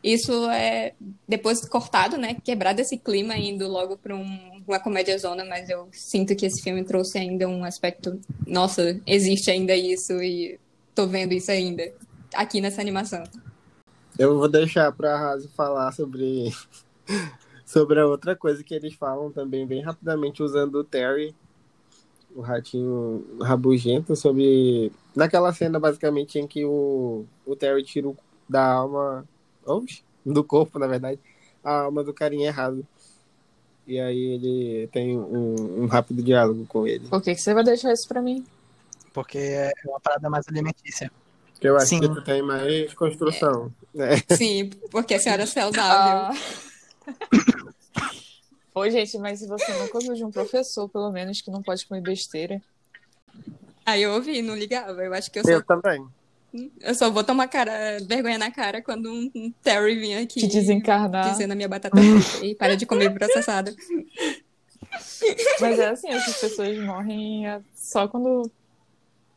isso 0.03 0.33
é 0.51 0.95
depois 1.29 1.67
cortado, 1.69 2.17
né? 2.17 2.37
Quebrado 2.45 2.81
esse 2.81 2.99
clima, 2.99 3.37
indo 3.37 3.69
logo 3.69 3.97
para 3.97 4.15
um, 4.15 4.63
uma 4.67 4.81
comédia 4.81 5.17
zona, 5.19 5.45
mas 5.45 5.71
eu 5.71 5.89
sinto 5.93 6.35
que 6.35 6.47
esse 6.47 6.63
filme 6.63 6.85
trouxe 6.85 7.19
ainda 7.19 7.49
um 7.49 7.65
aspecto. 7.65 8.21
Nossa, 8.47 9.01
existe 9.07 9.51
ainda 9.51 9.77
isso 9.77 10.23
e 10.23 10.59
tô 10.95 11.07
vendo 11.07 11.33
isso 11.33 11.51
ainda 11.51 11.93
aqui 12.35 12.61
nessa 12.61 12.81
animação. 12.81 13.23
Eu 14.19 14.37
vou 14.37 14.49
deixar 14.49 14.93
para 14.93 15.15
a 15.15 15.19
Raso 15.19 15.49
falar 15.57 15.93
sobre 15.93 16.53
sobre 17.65 18.01
a 18.01 18.07
outra 18.07 18.37
coisa 18.37 18.63
que 18.63 18.75
eles 18.75 18.95
falam 18.95 19.33
também 19.33 19.67
bem 19.67 19.83
rapidamente 19.83 20.43
usando 20.43 20.77
o 20.77 20.85
Terry, 20.85 21.35
o 22.35 22.41
ratinho 22.41 23.25
rabugento, 23.41 24.17
sobre 24.17 24.93
naquela 25.15 25.53
cena 25.53 25.79
basicamente 25.79 26.39
em 26.39 26.47
que 26.47 26.65
o, 26.65 27.25
o 27.47 27.57
Terry 27.57 27.83
tira 27.83 28.13
da 28.49 28.65
alma 28.65 29.27
Oxe, 29.65 30.03
do 30.25 30.43
corpo, 30.43 30.79
na 30.79 30.87
verdade, 30.87 31.21
a 31.63 31.83
alma 31.83 32.03
do 32.03 32.13
carinha 32.13 32.49
errado. 32.49 32.87
E 33.87 33.99
aí 33.99 34.19
ele 34.19 34.89
tem 34.93 35.19
um, 35.19 35.83
um 35.83 35.87
rápido 35.87 36.23
diálogo 36.23 36.65
com 36.67 36.87
ele. 36.87 37.09
Por 37.09 37.21
que, 37.21 37.35
que 37.35 37.41
você 37.41 37.53
vai 37.53 37.65
deixar 37.65 37.93
isso 37.93 38.07
pra 38.07 38.23
mim? 38.23 38.45
Porque 39.13 39.39
é 39.39 39.73
uma 39.85 40.01
parada 40.01 40.31
mais 40.31 40.47
alimentícia. 40.49 41.11
Porque 41.53 41.69
eu 41.69 41.77
acho 41.77 41.87
Sim. 41.87 42.01
que 42.01 42.09
tu 42.09 42.23
tem 42.23 42.43
mais 42.43 42.95
construção. 42.95 43.73
É. 43.95 44.35
Sim, 44.37 44.71
porque 44.91 45.15
a 45.15 45.19
senhora 45.21 45.43
é 45.43 45.47
saudável. 45.47 46.41
Ah. 47.07 47.73
Oi, 48.75 48.91
gente, 48.91 49.19
mas 49.19 49.41
se 49.41 49.47
você 49.47 49.73
nunca 49.75 49.99
ouviu 49.99 50.15
de 50.15 50.25
um 50.25 50.31
professor, 50.31 50.89
pelo 50.89 51.11
menos, 51.13 51.41
que 51.43 51.51
não 51.51 51.63
pode 51.63 51.87
comer 51.87 52.01
besteira. 52.01 52.61
Aí 53.85 54.03
eu 54.03 54.13
ouvi, 54.13 54.41
não 54.41 54.57
ligava. 54.57 55.05
Eu 55.05 55.13
acho 55.13 55.31
que 55.31 55.39
eu 55.39 55.43
sou. 55.43 55.53
Eu 55.53 55.63
também. 55.63 56.07
Eu 56.81 56.95
só 56.95 57.11
vou 57.11 57.25
tomar 57.25 57.49
cara, 57.49 57.99
vergonha 58.07 58.39
na 58.39 58.51
cara 58.51 58.83
quando 58.83 59.11
um, 59.11 59.31
um 59.35 59.53
Terry 59.63 59.97
vir 59.97 60.17
aqui. 60.17 60.41
Te 60.41 60.47
desencarnar. 60.47 61.31
Dizendo 61.31 61.53
a 61.53 61.55
minha 61.55 61.69
batata 61.69 61.97
frita 61.97 62.47
e 62.47 62.55
para 62.55 62.77
de 62.77 62.87
comer 62.87 63.13
processado. 63.13 63.75
Mas 65.61 65.79
é 65.79 65.89
assim, 65.89 66.09
essas 66.09 66.39
pessoas 66.39 66.79
morrem 66.79 67.47
é 67.47 67.61
só 67.75 68.07
quando. 68.07 68.51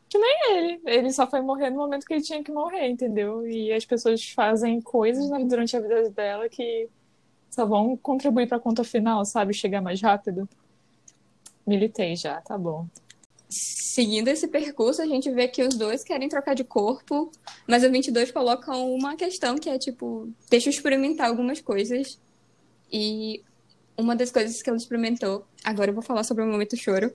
Que 0.10 0.17
nem 0.17 0.52
ele. 0.52 0.82
Ele 0.86 1.12
só 1.12 1.26
foi 1.26 1.41
morrer 1.41 1.69
no 1.69 1.78
momento 1.78 2.06
que 2.06 2.13
ele 2.13 2.24
tinha 2.24 2.43
que 2.43 2.52
morrer, 2.52 2.88
entendeu? 2.88 3.48
E 3.48 3.71
as 3.71 3.86
pessoas 3.86 4.30
fazem 4.30 4.82
coisas 4.82 5.30
durante 5.48 5.76
a 5.76 5.80
vida 5.80 6.10
dela 6.10 6.48
que 6.48 6.89
só 7.56 7.65
vão 7.65 7.98
contribuir 7.98 8.48
pra 8.48 8.60
conta 8.60 8.84
final, 8.84 9.26
sabe? 9.26 9.54
Chegar 9.54 9.82
mais 9.82 10.02
rápido. 10.02 10.48
Militei 11.65 12.15
já, 12.15 12.41
tá 12.41 12.58
bom 12.58 12.88
seguindo 13.96 14.28
esse 14.28 14.50
percurso, 14.50 15.02
a 15.02 15.06
gente 15.06 15.32
vê 15.32 15.48
que 15.48 15.63
os 15.63 15.76
dois 15.76 16.04
querem 16.04 16.28
trocar 16.28 16.54
de 16.54 16.65
corpo, 16.65 17.32
mas 17.65 17.82
a 17.82 17.88
22 17.88 18.30
coloca 18.30 18.76
uma 18.76 19.15
questão 19.15 19.56
que 19.56 19.70
é 19.70 19.78
tipo, 19.78 20.30
deixa 20.50 20.68
eu 20.68 20.72
experimentar 20.72 21.30
algumas 21.30 21.62
coisas. 21.62 22.20
E 22.91 23.41
uma 23.98 24.13
das 24.13 24.32
coisas 24.32 24.62
que 24.62 24.70
ela 24.70 24.78
experimentou, 24.78 25.46
agora 25.63 25.91
eu 25.91 25.94
vou 25.94 26.04
falar 26.04 26.24
sobre 26.24 26.44
o 26.44 26.48
momento 26.48 26.76
choro, 26.76 27.13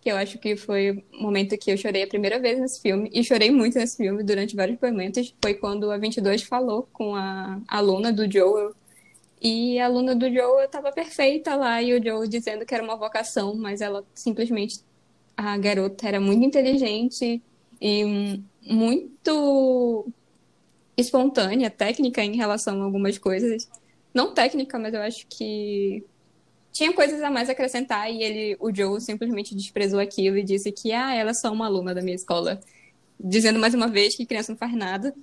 que 0.00 0.10
eu 0.10 0.16
acho 0.16 0.38
que 0.38 0.56
foi 0.56 1.04
o 1.12 1.22
momento 1.22 1.56
que 1.58 1.70
eu 1.70 1.76
chorei 1.76 2.04
a 2.04 2.08
primeira 2.08 2.40
vez 2.40 2.58
nesse 2.58 2.80
filme, 2.80 3.10
e 3.12 3.22
chorei 3.22 3.50
muito 3.50 3.78
nesse 3.78 3.98
filme 3.98 4.22
durante 4.22 4.56
vários 4.56 4.80
momentos, 4.80 5.34
foi 5.42 5.52
quando 5.52 5.90
a 5.90 5.98
22 5.98 6.44
falou 6.44 6.88
com 6.94 7.14
a 7.14 7.60
aluna 7.68 8.10
do 8.10 8.30
Joel, 8.30 8.74
e 9.42 9.78
a 9.80 9.86
aluna 9.86 10.14
do 10.14 10.32
Joel 10.32 10.64
estava 10.64 10.92
perfeita 10.92 11.56
lá, 11.56 11.82
e 11.82 11.92
o 11.94 12.02
Joel 12.02 12.28
dizendo 12.28 12.64
que 12.64 12.72
era 12.74 12.84
uma 12.84 12.96
vocação, 12.96 13.56
mas 13.56 13.80
ela 13.80 14.04
simplesmente 14.14 14.80
a 15.36 15.56
garota 15.58 16.06
era 16.06 16.20
muito 16.20 16.44
inteligente 16.44 17.42
e 17.80 18.40
muito 18.62 20.06
espontânea, 20.96 21.70
técnica 21.70 22.22
em 22.22 22.36
relação 22.36 22.80
a 22.80 22.84
algumas 22.84 23.18
coisas. 23.18 23.68
Não 24.14 24.32
técnica, 24.32 24.78
mas 24.78 24.94
eu 24.94 25.02
acho 25.02 25.26
que 25.26 26.04
tinha 26.70 26.92
coisas 26.92 27.20
a 27.22 27.30
mais 27.30 27.50
acrescentar 27.50 28.10
e 28.12 28.22
ele, 28.22 28.56
o 28.60 28.72
Joe 28.74 29.00
simplesmente 29.00 29.54
desprezou 29.54 29.98
aquilo 29.98 30.38
e 30.38 30.44
disse 30.44 30.70
que 30.70 30.92
ah, 30.92 31.14
ela 31.14 31.30
é 31.30 31.34
só 31.34 31.52
uma 31.52 31.66
aluna 31.66 31.94
da 31.94 32.00
minha 32.02 32.14
escola. 32.14 32.60
Dizendo 33.18 33.58
mais 33.58 33.74
uma 33.74 33.88
vez 33.88 34.14
que 34.14 34.26
criança 34.26 34.52
não 34.52 34.58
faz 34.58 34.74
nada. 34.74 35.14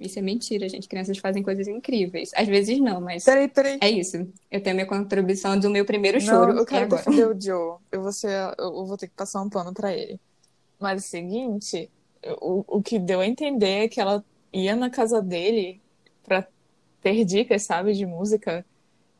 Isso 0.00 0.18
é 0.18 0.22
mentira, 0.22 0.68
gente. 0.68 0.88
Crianças 0.88 1.18
fazem 1.18 1.42
coisas 1.42 1.66
incríveis. 1.66 2.30
Às 2.34 2.46
vezes 2.48 2.78
não, 2.78 3.00
mas. 3.00 3.24
Peraí, 3.24 3.48
peraí. 3.48 3.78
É 3.80 3.90
isso. 3.90 4.16
Eu 4.50 4.62
tenho 4.62 4.74
a 4.74 4.74
minha 4.74 4.86
contribuição 4.86 5.58
do 5.58 5.68
meu 5.68 5.84
primeiro 5.84 6.20
choro. 6.20 6.52
Não, 6.52 6.60
eu 6.60 6.66
quero 6.66 6.84
agora. 6.84 7.02
defender 7.02 7.26
o 7.26 7.34
Joe. 7.40 7.78
Eu 7.90 8.02
vou, 8.02 8.12
ser, 8.12 8.54
eu 8.58 8.86
vou 8.86 8.96
ter 8.96 9.08
que 9.08 9.14
passar 9.14 9.42
um 9.42 9.48
pano 9.48 9.72
pra 9.72 9.92
ele. 9.92 10.20
Mas 10.78 11.02
é 11.02 11.06
o 11.06 11.08
seguinte, 11.08 11.90
o, 12.40 12.64
o 12.78 12.82
que 12.82 12.98
deu 12.98 13.20
a 13.20 13.26
entender 13.26 13.84
é 13.84 13.88
que 13.88 14.00
ela 14.00 14.24
ia 14.52 14.76
na 14.76 14.90
casa 14.90 15.20
dele 15.20 15.80
pra 16.24 16.46
ter 17.00 17.24
dicas, 17.24 17.62
sabe, 17.62 17.92
de 17.92 18.06
música. 18.06 18.64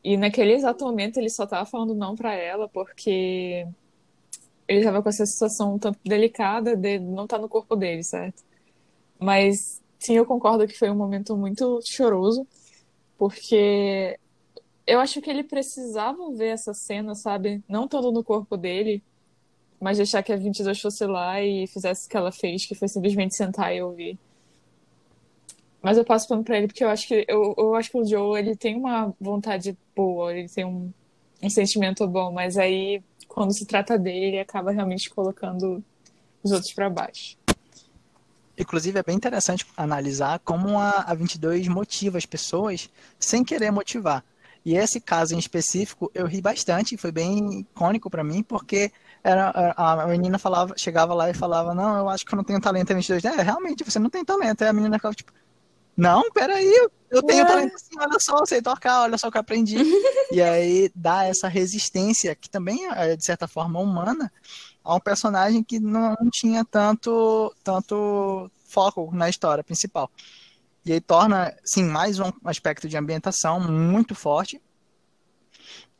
E 0.03 0.15
naquele 0.15 0.53
exato 0.53 0.85
momento 0.85 1.17
ele 1.17 1.29
só 1.29 1.45
tava 1.45 1.65
falando 1.65 1.93
não 1.93 2.15
pra 2.15 2.33
ela 2.33 2.69
porque 2.69 3.67
ele 4.67 4.83
tava 4.83 5.01
com 5.01 5.09
essa 5.09 5.25
situação 5.25 5.75
um 5.75 5.79
tanto 5.79 5.99
delicada 6.05 6.75
de 6.75 6.99
não 6.99 7.23
estar 7.23 7.37
tá 7.37 7.41
no 7.41 7.49
corpo 7.49 7.75
dele, 7.75 8.03
certo? 8.03 8.43
Mas 9.19 9.81
sim, 9.99 10.15
eu 10.15 10.25
concordo 10.25 10.67
que 10.67 10.77
foi 10.77 10.89
um 10.89 10.95
momento 10.95 11.35
muito 11.37 11.81
choroso, 11.85 12.47
porque 13.17 14.17
eu 14.87 14.99
acho 14.99 15.21
que 15.21 15.29
ele 15.29 15.43
precisava 15.43 16.31
ver 16.31 16.49
essa 16.49 16.73
cena, 16.73 17.13
sabe? 17.15 17.63
Não 17.67 17.87
todo 17.87 18.11
no 18.11 18.23
corpo 18.23 18.57
dele, 18.57 19.03
mas 19.79 19.97
deixar 19.97 20.23
que 20.23 20.33
a 20.33 20.37
22 20.37 20.81
fosse 20.81 21.05
lá 21.05 21.41
e 21.41 21.67
fizesse 21.67 22.07
o 22.07 22.09
que 22.09 22.17
ela 22.17 22.31
fez, 22.31 22.65
que 22.65 22.75
foi 22.75 22.87
simplesmente 22.87 23.35
sentar 23.35 23.75
e 23.75 23.81
ouvir. 23.81 24.17
Mas 25.81 25.97
eu 25.97 26.03
passo 26.05 26.27
pano 26.27 26.43
pra 26.43 26.57
ele 26.57 26.67
porque 26.67 26.83
eu 26.83 26.89
acho 26.89 27.07
que 27.07 27.25
eu, 27.27 27.55
eu 27.57 27.75
acho 27.75 27.91
que 27.91 27.97
o 27.97 28.05
Joe 28.05 28.37
ele 28.39 28.55
tem 28.55 28.75
uma 28.75 29.13
vontade 29.19 29.77
boa, 29.95 30.35
ele 30.35 30.49
tem 30.49 30.65
um, 30.65 30.91
um 31.41 31.49
sentimento 31.49 32.05
bom, 32.07 32.31
mas 32.31 32.57
aí 32.57 33.01
quando 33.27 33.53
se 33.53 33.65
trata 33.65 33.97
dele, 33.97 34.25
ele 34.25 34.39
acaba 34.39 34.71
realmente 34.71 35.09
colocando 35.09 35.83
os 36.43 36.51
outros 36.51 36.73
para 36.73 36.89
baixo. 36.89 37.37
Inclusive, 38.59 38.99
é 38.99 39.03
bem 39.03 39.15
interessante 39.15 39.65
analisar 39.77 40.39
como 40.39 40.77
a, 40.77 41.05
a 41.07 41.13
22 41.13 41.67
motiva 41.69 42.17
as 42.17 42.25
pessoas 42.25 42.89
sem 43.17 43.43
querer 43.43 43.71
motivar. 43.71 44.23
E 44.65 44.75
esse 44.75 44.99
caso 44.99 45.33
em 45.33 45.39
específico, 45.39 46.11
eu 46.13 46.25
ri 46.25 46.41
bastante, 46.41 46.97
foi 46.97 47.11
bem 47.11 47.61
icônico 47.61 48.09
para 48.09 48.23
mim, 48.23 48.43
porque 48.43 48.91
era, 49.23 49.73
a 49.77 50.05
menina 50.07 50.37
falava, 50.37 50.73
chegava 50.77 51.13
lá 51.13 51.29
e 51.29 51.33
falava, 51.33 51.73
não, 51.73 51.97
eu 51.97 52.09
acho 52.09 52.25
que 52.25 52.33
eu 52.33 52.37
não 52.37 52.43
tenho 52.43 52.59
talento 52.59 52.91
em 52.91 52.95
22. 52.95 53.23
É, 53.23 53.41
realmente, 53.41 53.83
você 53.83 53.97
não 53.97 54.09
tem 54.09 54.25
talento. 54.25 54.61
Aí 54.61 54.67
a 54.67 54.73
menina 54.73 54.97
ficava 54.97 55.15
tipo, 55.15 55.31
não, 55.95 56.29
peraí, 56.31 56.89
eu 57.09 57.23
tenho 57.23 57.45
talento 57.45 57.77
sim, 57.77 57.95
olha 57.99 58.19
só, 58.19 58.37
eu 58.37 58.45
sei 58.45 58.61
tocar, 58.61 59.01
olha 59.01 59.17
só 59.17 59.27
o 59.27 59.31
que 59.31 59.37
eu 59.37 59.41
aprendi. 59.41 59.75
e 60.31 60.41
aí 60.41 60.91
dá 60.95 61.25
essa 61.25 61.47
resistência, 61.47 62.35
que 62.35 62.49
também 62.49 62.87
é, 62.91 63.15
de 63.15 63.25
certa 63.25 63.47
forma, 63.47 63.79
humana, 63.79 64.31
a 64.89 64.95
um 64.95 64.99
personagem 64.99 65.63
que 65.63 65.79
não 65.79 66.15
tinha 66.31 66.65
tanto, 66.65 67.55
tanto 67.63 68.49
foco 68.65 69.11
na 69.13 69.29
história 69.29 69.63
principal. 69.63 70.09
E 70.83 70.91
aí 70.91 70.99
torna, 70.99 71.55
sim, 71.63 71.83
mais 71.83 72.19
um 72.19 72.31
aspecto 72.43 72.89
de 72.89 72.97
ambientação 72.97 73.59
muito 73.59 74.15
forte 74.15 74.59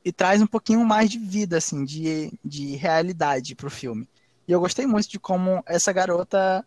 e 0.04 0.12
traz 0.12 0.41
um 0.41 0.47
pouquinho 0.47 0.84
mais 0.84 1.08
de 1.08 1.19
vida, 1.19 1.58
assim, 1.58 1.86
de, 1.86 2.34
de 2.43 2.75
realidade 2.78 3.54
para 3.54 3.67
o 3.67 3.71
filme. 3.71 4.10
E 4.47 4.52
eu 4.52 4.60
gostei 4.60 4.88
muito 4.88 5.08
de 5.08 5.19
como 5.19 5.63
essa 5.67 5.93
garota 5.93 6.65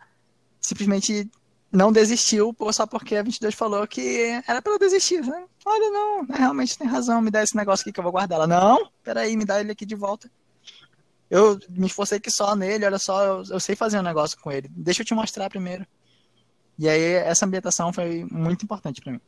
simplesmente 0.61 1.28
não 1.72 1.90
desistiu 1.90 2.54
só 2.72 2.87
porque 2.87 3.16
a 3.16 3.22
22 3.24 3.52
falou 3.52 3.85
que 3.88 4.40
era 4.46 4.62
para 4.62 4.78
desistir. 4.78 5.26
Né? 5.26 5.44
Olha, 5.64 5.90
não, 5.90 6.24
realmente 6.26 6.78
tem 6.78 6.87
razão, 6.87 7.20
me 7.20 7.32
dá 7.32 7.42
esse 7.42 7.56
negócio 7.56 7.82
aqui 7.82 7.90
que 7.90 7.98
eu 7.98 8.04
vou 8.04 8.12
guardar. 8.12 8.37
Ela, 8.37 8.46
não, 8.46 8.88
peraí, 9.02 9.37
me 9.37 9.44
dá 9.44 9.58
ele 9.58 9.72
aqui 9.72 9.85
de 9.85 9.96
volta. 9.96 10.30
Eu 11.33 11.59
me 11.71 11.87
esforcei 11.87 12.18
aqui 12.18 12.31
só 12.31 12.55
nele, 12.55 12.85
olha 12.85 12.99
só, 12.99 13.25
eu, 13.25 13.42
eu 13.53 13.59
sei 13.59 13.75
fazer 13.75 13.99
um 13.99 14.03
negócio 14.03 14.38
com 14.38 14.53
ele. 14.53 14.68
Deixa 14.68 15.01
eu 15.01 15.07
te 15.07 15.14
mostrar 15.14 15.49
primeiro. 15.49 15.87
E 16.79 16.87
aí 16.87 17.01
essa 17.01 17.47
ambientação 17.47 17.90
foi 17.90 18.27
muito 18.31 18.66
importante 18.66 19.01
para 19.01 19.12
mim. 19.12 19.21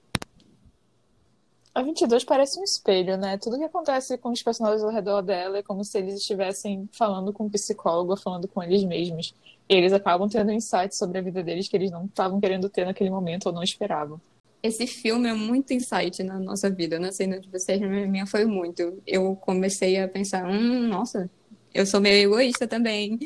A 1.74 1.80
22 1.80 2.22
parece 2.22 2.60
um 2.60 2.62
espelho, 2.62 3.16
né? 3.16 3.38
Tudo 3.38 3.56
que 3.56 3.64
acontece 3.64 4.18
com 4.18 4.30
os 4.30 4.42
personagens 4.42 4.84
ao 4.84 4.90
redor 4.90 5.22
dela 5.22 5.56
é 5.56 5.62
como 5.62 5.82
se 5.82 5.96
eles 5.96 6.16
estivessem 6.16 6.86
falando 6.92 7.32
com 7.32 7.46
um 7.46 7.50
psicólogo, 7.50 8.18
falando 8.18 8.46
com 8.48 8.62
eles 8.62 8.84
mesmos. 8.84 9.34
E 9.66 9.74
eles 9.74 9.94
acabam 9.94 10.28
tendo 10.28 10.52
insights 10.52 10.98
sobre 10.98 11.16
a 11.16 11.22
vida 11.22 11.42
deles 11.42 11.68
que 11.68 11.74
eles 11.74 11.90
não 11.90 12.04
estavam 12.04 12.38
querendo 12.38 12.68
ter 12.68 12.84
naquele 12.84 13.08
momento 13.08 13.46
ou 13.46 13.52
não 13.54 13.62
esperavam. 13.62 14.20
Esse 14.62 14.86
filme 14.86 15.26
é 15.26 15.32
muito 15.32 15.72
insight 15.72 16.22
na 16.22 16.38
nossa 16.38 16.68
vida, 16.68 16.98
né? 16.98 17.10
Sendo 17.12 17.40
de 17.40 17.48
vocês, 17.48 17.80
minha 17.80 18.26
foi 18.26 18.44
muito. 18.44 19.02
Eu 19.06 19.34
comecei 19.36 19.98
a 19.98 20.06
pensar, 20.06 20.46
hum, 20.46 20.86
nossa, 20.86 21.30
eu 21.74 21.84
sou 21.84 22.00
meio 22.00 22.28
egoísta 22.28 22.66
também. 22.66 23.18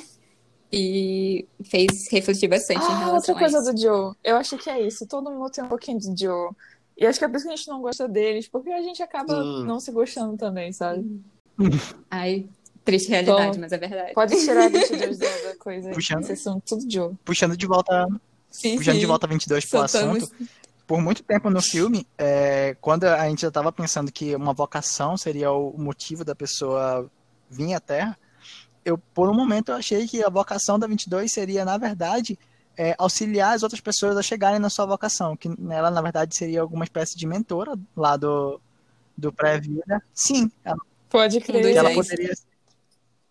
E 0.70 1.46
fez 1.64 2.11
refletir 2.11 2.49
bastante 2.49 2.82
ah, 2.82 2.92
em 2.92 2.99
relação 2.99 3.14
outra 3.14 3.34
coisa 3.34 3.72
do 3.72 3.80
Joe. 3.80 4.14
Eu 4.22 4.36
acho 4.36 4.59
que 4.59 4.68
é 4.68 4.80
isso. 4.86 5.07
Todo 5.07 5.30
mundo 5.30 5.51
tem 5.51 5.64
um 5.64 5.68
pouquinho 5.68 5.99
de 5.99 6.24
Joe. 6.24 6.51
E 6.96 7.07
acho 7.07 7.18
que 7.18 7.24
é 7.24 7.28
por 7.28 7.36
isso 7.36 7.46
que 7.46 7.53
a 7.53 7.57
gente 7.57 7.68
não 7.68 7.80
gosta 7.80 8.09
deles, 8.09 8.49
porque 8.49 8.70
a 8.70 8.82
gente 8.82 9.03
acaba 9.03 9.32
hum. 9.32 9.64
não 9.64 9.78
se 9.78 9.92
gostando 9.92 10.36
também, 10.36 10.72
sabe? 10.72 11.22
Ai, 12.11 12.49
triste 12.84 13.09
realidade, 13.09 13.53
Tom, 13.53 13.61
mas 13.61 13.72
é 13.72 13.78
verdade. 13.78 14.14
Pode 14.14 14.36
tirar 14.36 14.64
a 14.64 14.68
22 14.68 15.18
da 15.18 15.57
coisa. 15.59 15.90
Puxando, 15.90 16.24
Vocês 16.24 16.40
são 16.40 16.61
tudo 16.61 16.90
Joe. 16.90 17.14
Puxando 17.24 17.57
de 17.57 17.66
volta, 17.66 18.09
sim, 18.51 18.76
puxando 18.76 18.94
sim. 18.94 19.01
de 19.01 19.07
volta 19.07 19.26
22 19.26 19.64
pro 19.64 19.80
assunto. 19.80 20.30
Por 20.86 21.01
muito 21.03 21.22
tempo 21.22 21.51
no 21.51 21.61
filme, 21.61 22.07
é, 22.16 22.70
é, 22.70 22.74
quando 22.80 23.05
a 23.05 23.28
gente 23.28 23.42
já 23.42 23.49
estava 23.49 23.70
pensando 23.70 24.11
que 24.11 24.34
uma 24.34 24.55
vocação 24.55 25.18
seria 25.18 25.53
o 25.53 25.78
motivo 25.78 26.24
da 26.24 26.34
pessoa 26.34 27.11
vir 27.51 27.74
à 27.74 27.80
Terra, 27.80 28.18
eu 28.89 28.99
por 29.14 29.28
um 29.28 29.34
momento 29.34 29.70
eu 29.70 29.76
achei 29.76 30.07
que 30.07 30.22
a 30.22 30.30
vocação 30.30 30.78
da 30.78 30.86
22 30.86 31.30
seria, 31.30 31.64
na 31.64 31.76
verdade, 31.76 32.39
é, 32.76 32.95
auxiliar 32.99 33.55
as 33.55 33.62
outras 33.62 33.80
pessoas 33.80 34.16
a 34.16 34.22
chegarem 34.22 34.59
na 34.59 34.70
sua 34.70 34.86
vocação, 34.86 35.36
que 35.36 35.51
ela, 35.68 35.91
na 35.91 36.01
verdade, 36.01 36.34
seria 36.36 36.61
alguma 36.61 36.84
espécie 36.84 37.16
de 37.16 37.26
mentora 37.26 37.74
lá 37.97 38.16
do, 38.16 38.61
do 39.16 39.32
pré-vida. 39.32 40.03
Sim. 40.14 40.51
Ela, 40.64 40.78
Pode 41.11 41.41
crer. 41.41 41.62
Que 41.62 41.78
ela 41.78 41.93
poderia, 41.93 42.34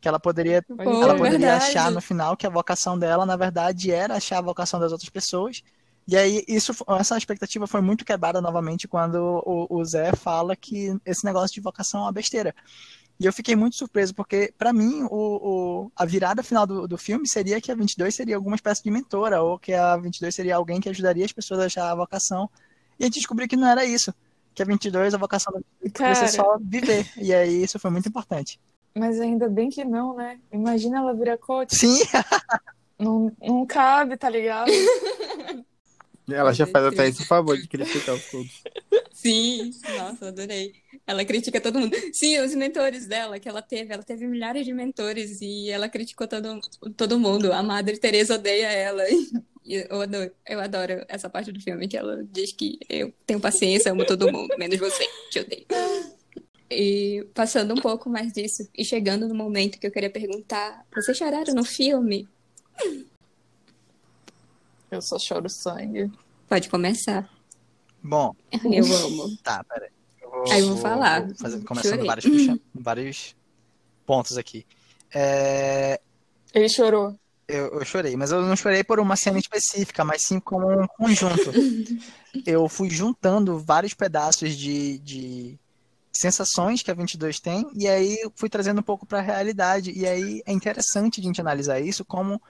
que 0.01 0.07
ela 0.07 0.19
poderia, 0.19 0.61
Pô, 0.61 1.03
ela 1.03 1.15
poderia 1.15 1.55
achar 1.55 1.91
no 1.91 2.01
final 2.01 2.35
que 2.35 2.45
a 2.45 2.49
vocação 2.49 2.97
dela, 2.97 3.25
na 3.25 3.35
verdade, 3.35 3.91
era 3.91 4.15
achar 4.15 4.39
a 4.39 4.41
vocação 4.41 4.79
das 4.79 4.91
outras 4.91 5.09
pessoas. 5.09 5.63
E 6.07 6.15
aí, 6.15 6.43
isso, 6.47 6.73
essa 6.99 7.17
expectativa 7.17 7.67
foi 7.67 7.81
muito 7.81 8.05
quebrada 8.05 8.41
novamente 8.41 8.87
quando 8.87 9.43
o, 9.45 9.67
o 9.69 9.85
Zé 9.85 10.13
fala 10.13 10.55
que 10.55 10.97
esse 11.05 11.25
negócio 11.25 11.53
de 11.53 11.61
vocação 11.61 12.01
é 12.01 12.03
uma 12.03 12.11
besteira. 12.11 12.55
E 13.19 13.25
eu 13.25 13.33
fiquei 13.33 13.55
muito 13.55 13.75
surpreso, 13.75 14.13
porque, 14.13 14.53
para 14.57 14.71
mim, 14.71 15.03
o, 15.09 15.09
o, 15.09 15.91
a 15.95 16.05
virada 16.05 16.43
final 16.43 16.67
do, 16.67 16.87
do 16.87 16.97
filme 16.97 17.27
seria 17.27 17.59
que 17.59 17.71
a 17.71 17.75
22 17.75 18.13
seria 18.13 18.35
alguma 18.35 18.55
espécie 18.55 18.83
de 18.83 18.91
mentora, 18.91 19.41
ou 19.41 19.57
que 19.57 19.73
a 19.73 19.97
22 19.97 20.33
seria 20.33 20.55
alguém 20.55 20.79
que 20.79 20.87
ajudaria 20.87 21.25
as 21.25 21.31
pessoas 21.31 21.59
a 21.59 21.65
achar 21.65 21.91
a 21.91 21.95
vocação. 21.95 22.47
E 22.99 23.03
a 23.03 23.07
gente 23.07 23.15
descobriu 23.15 23.47
que 23.47 23.55
não 23.55 23.67
era 23.67 23.83
isso. 23.85 24.13
Que 24.53 24.61
a 24.61 24.65
22, 24.65 25.15
a 25.15 25.17
vocação 25.17 25.51
da 25.51 25.59
22 25.81 26.21
é 26.21 26.27
só 26.27 26.57
viver. 26.61 27.09
E 27.17 27.33
aí, 27.33 27.63
isso 27.63 27.79
foi 27.79 27.89
muito 27.89 28.07
importante. 28.07 28.59
Mas 28.95 29.19
ainda 29.19 29.49
bem 29.49 29.69
que 29.69 29.83
não, 29.83 30.15
né? 30.15 30.39
Imagina 30.51 30.99
ela 30.99 31.13
virar 31.13 31.37
coach. 31.37 31.75
Sim! 31.75 31.99
não, 32.99 33.31
não 33.41 33.65
cabe, 33.65 34.15
tá 34.15 34.29
ligado? 34.29 34.71
Ela 36.29 36.53
já 36.53 36.67
faz 36.67 36.85
até 36.85 37.07
esse 37.07 37.25
favor 37.25 37.57
de 37.57 37.67
criticar 37.67 38.15
os 38.15 38.25
coaches. 38.25 38.61
Sim, 39.13 39.71
nossa, 39.95 40.27
adorei. 40.27 40.73
Ela 41.05 41.23
critica 41.23 41.59
todo 41.59 41.79
mundo. 41.79 41.95
Sim, 42.13 42.39
os 42.39 42.53
mentores 42.53 43.07
dela 43.07 43.39
que 43.39 43.47
ela 43.47 43.61
teve, 43.61 43.93
ela 43.93 44.03
teve 44.03 44.27
milhares 44.27 44.65
de 44.65 44.73
mentores 44.73 45.41
e 45.41 45.69
ela 45.69 45.87
criticou 45.89 46.27
todo, 46.27 46.59
todo 46.95 47.19
mundo. 47.19 47.51
A 47.53 47.63
Madre 47.63 47.97
Teresa 47.97 48.35
odeia 48.35 48.67
ela. 48.67 49.03
E 49.69 49.85
eu 49.89 49.99
adoro, 49.99 50.31
eu 50.47 50.59
adoro 50.61 51.05
essa 51.09 51.29
parte 51.29 51.51
do 51.51 51.59
filme 51.59 51.89
que 51.89 51.97
ela 51.97 52.23
diz 52.31 52.53
que 52.53 52.79
eu 52.87 53.13
tenho 53.25 53.37
paciência, 53.37 53.91
amo 53.91 54.05
todo 54.05 54.31
mundo, 54.31 54.55
menos 54.57 54.79
você, 54.79 55.05
te 55.29 55.41
odeio. 55.41 55.65
E 56.71 57.27
passando 57.33 57.73
um 57.73 57.81
pouco 57.81 58.09
mais 58.09 58.31
disso 58.31 58.65
e 58.73 58.85
chegando 58.85 59.27
no 59.27 59.35
momento 59.35 59.77
que 59.77 59.85
eu 59.85 59.91
queria 59.91 60.09
perguntar, 60.09 60.85
vocês 60.95 61.17
choraram 61.17 61.53
no 61.53 61.65
filme? 61.65 62.29
Eu 64.89 65.01
só 65.01 65.19
choro 65.19 65.49
sangue. 65.49 66.11
Pode 66.47 66.69
começar. 66.69 67.29
Bom. 68.01 68.33
Eu 68.51 68.85
amo. 68.85 69.37
Tá, 69.43 69.63
peraí. 69.63 69.89
Eu 70.21 70.29
vou, 70.29 70.51
Aí 70.51 70.59
eu 70.61 70.67
vou 70.69 70.77
falar. 70.77 71.25
Vou 71.25 71.35
fazer, 71.35 71.63
começando 71.63 72.05
vários, 72.05 72.25
puxa, 72.25 72.59
vários 72.73 73.35
pontos 74.05 74.37
aqui. 74.37 74.65
É... 75.13 75.99
Ele 76.53 76.69
chorou. 76.69 77.15
Eu, 77.47 77.79
eu, 77.79 77.85
chorei, 77.85 78.15
mas 78.17 78.31
eu 78.31 78.41
não 78.41 78.57
chorei 78.57 78.83
por 78.83 78.99
uma 78.99 79.15
cena 79.15 79.39
específica, 79.39 80.03
mas 80.03 80.23
sim 80.23 80.39
como 80.39 80.69
um 80.69 80.87
conjunto. 80.87 81.51
eu 82.45 82.67
fui 82.67 82.89
juntando 82.89 83.57
vários 83.57 83.93
pedaços 83.93 84.53
de, 84.57 84.97
de 84.99 85.59
sensações 86.11 86.81
que 86.81 86.91
a 86.91 86.93
22 86.93 87.39
tem, 87.39 87.65
e 87.73 87.87
aí 87.87 88.17
fui 88.35 88.49
trazendo 88.49 88.79
um 88.79 88.83
pouco 88.83 89.05
para 89.05 89.19
a 89.19 89.21
realidade. 89.21 89.91
E 89.91 90.05
aí 90.05 90.41
é 90.45 90.51
interessante 90.51 91.21
a 91.21 91.23
gente 91.23 91.39
analisar 91.39 91.79
isso 91.79 92.03
como 92.03 92.41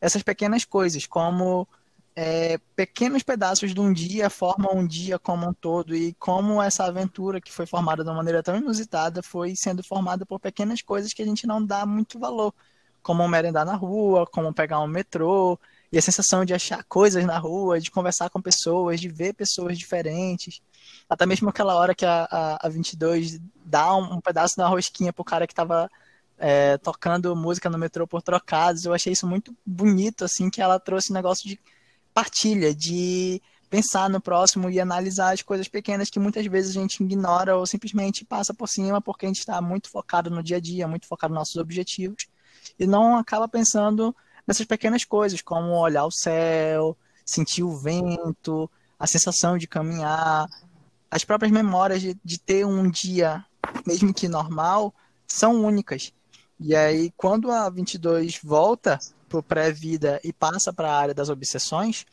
essas 0.00 0.22
pequenas 0.22 0.64
coisas, 0.64 1.06
como 1.06 1.68
é, 2.18 2.56
pequenos 2.74 3.22
pedaços 3.22 3.74
de 3.74 3.80
um 3.80 3.92
dia 3.92 4.30
formam 4.30 4.78
um 4.78 4.86
dia 4.86 5.18
como 5.18 5.46
um 5.46 5.52
todo 5.52 5.94
e 5.94 6.14
como 6.14 6.62
essa 6.62 6.86
aventura 6.86 7.42
que 7.42 7.52
foi 7.52 7.66
formada 7.66 8.02
de 8.02 8.08
uma 8.08 8.16
maneira 8.16 8.42
tão 8.42 8.56
inusitada 8.56 9.22
foi 9.22 9.54
sendo 9.54 9.84
formada 9.84 10.24
por 10.24 10.40
pequenas 10.40 10.80
coisas 10.80 11.12
que 11.12 11.20
a 11.20 11.26
gente 11.26 11.46
não 11.46 11.64
dá 11.64 11.84
muito 11.84 12.18
valor, 12.18 12.54
como 13.02 13.28
merendar 13.28 13.66
na 13.66 13.74
rua, 13.74 14.26
como 14.26 14.52
pegar 14.54 14.80
um 14.80 14.86
metrô 14.86 15.58
e 15.92 15.98
a 15.98 16.02
sensação 16.02 16.42
de 16.42 16.54
achar 16.54 16.82
coisas 16.84 17.22
na 17.26 17.36
rua, 17.38 17.78
de 17.78 17.90
conversar 17.90 18.30
com 18.30 18.40
pessoas, 18.40 18.98
de 18.98 19.08
ver 19.10 19.34
pessoas 19.34 19.78
diferentes. 19.78 20.62
Até 21.08 21.26
mesmo 21.26 21.50
aquela 21.50 21.74
hora 21.74 21.94
que 21.94 22.06
a, 22.06 22.26
a, 22.30 22.66
a 22.66 22.68
22 22.70 23.38
dá 23.62 23.94
um, 23.94 24.14
um 24.14 24.20
pedaço 24.22 24.56
da 24.56 24.66
rosquinha 24.66 25.12
pro 25.12 25.22
cara 25.22 25.46
que 25.46 25.52
estava 25.52 25.88
é, 26.38 26.78
tocando 26.78 27.36
música 27.36 27.68
no 27.68 27.76
metrô 27.76 28.06
por 28.06 28.22
trocados. 28.22 28.86
Eu 28.86 28.94
achei 28.94 29.12
isso 29.12 29.26
muito 29.26 29.54
bonito, 29.66 30.24
assim, 30.24 30.48
que 30.48 30.62
ela 30.62 30.80
trouxe 30.80 31.12
um 31.12 31.14
negócio 31.14 31.46
de 31.46 31.60
partilha, 32.16 32.74
de 32.74 33.42
pensar 33.68 34.08
no 34.08 34.22
próximo 34.22 34.70
e 34.70 34.80
analisar 34.80 35.34
as 35.34 35.42
coisas 35.42 35.68
pequenas 35.68 36.08
que 36.08 36.18
muitas 36.18 36.46
vezes 36.46 36.74
a 36.74 36.80
gente 36.80 37.04
ignora 37.04 37.54
ou 37.58 37.66
simplesmente 37.66 38.24
passa 38.24 38.54
por 38.54 38.66
cima 38.66 39.02
porque 39.02 39.26
a 39.26 39.28
gente 39.28 39.40
está 39.40 39.60
muito 39.60 39.90
focado 39.90 40.30
no 40.30 40.42
dia 40.42 40.56
a 40.56 40.60
dia, 40.60 40.88
muito 40.88 41.06
focado 41.06 41.34
nos 41.34 41.40
nossos 41.40 41.56
objetivos 41.56 42.26
e 42.78 42.86
não 42.86 43.18
acaba 43.18 43.46
pensando 43.46 44.16
nessas 44.46 44.64
pequenas 44.64 45.04
coisas, 45.04 45.42
como 45.42 45.78
olhar 45.78 46.06
o 46.06 46.10
céu, 46.10 46.96
sentir 47.22 47.64
o 47.64 47.76
vento, 47.76 48.70
a 48.98 49.06
sensação 49.06 49.58
de 49.58 49.66
caminhar, 49.66 50.46
as 51.10 51.22
próprias 51.22 51.52
memórias 51.52 52.00
de, 52.00 52.18
de 52.24 52.38
ter 52.38 52.64
um 52.64 52.90
dia, 52.90 53.44
mesmo 53.86 54.14
que 54.14 54.26
normal, 54.26 54.94
são 55.26 55.62
únicas. 55.62 56.14
E 56.58 56.74
aí, 56.74 57.12
quando 57.14 57.50
a 57.50 57.68
22 57.68 58.40
volta 58.42 58.98
pro 59.28 59.42
pré-vida 59.42 60.20
e 60.24 60.32
passa 60.32 60.72
para 60.72 60.90
a 60.90 60.98
área 60.98 61.14
das 61.14 61.28
obsessões, 61.28 62.06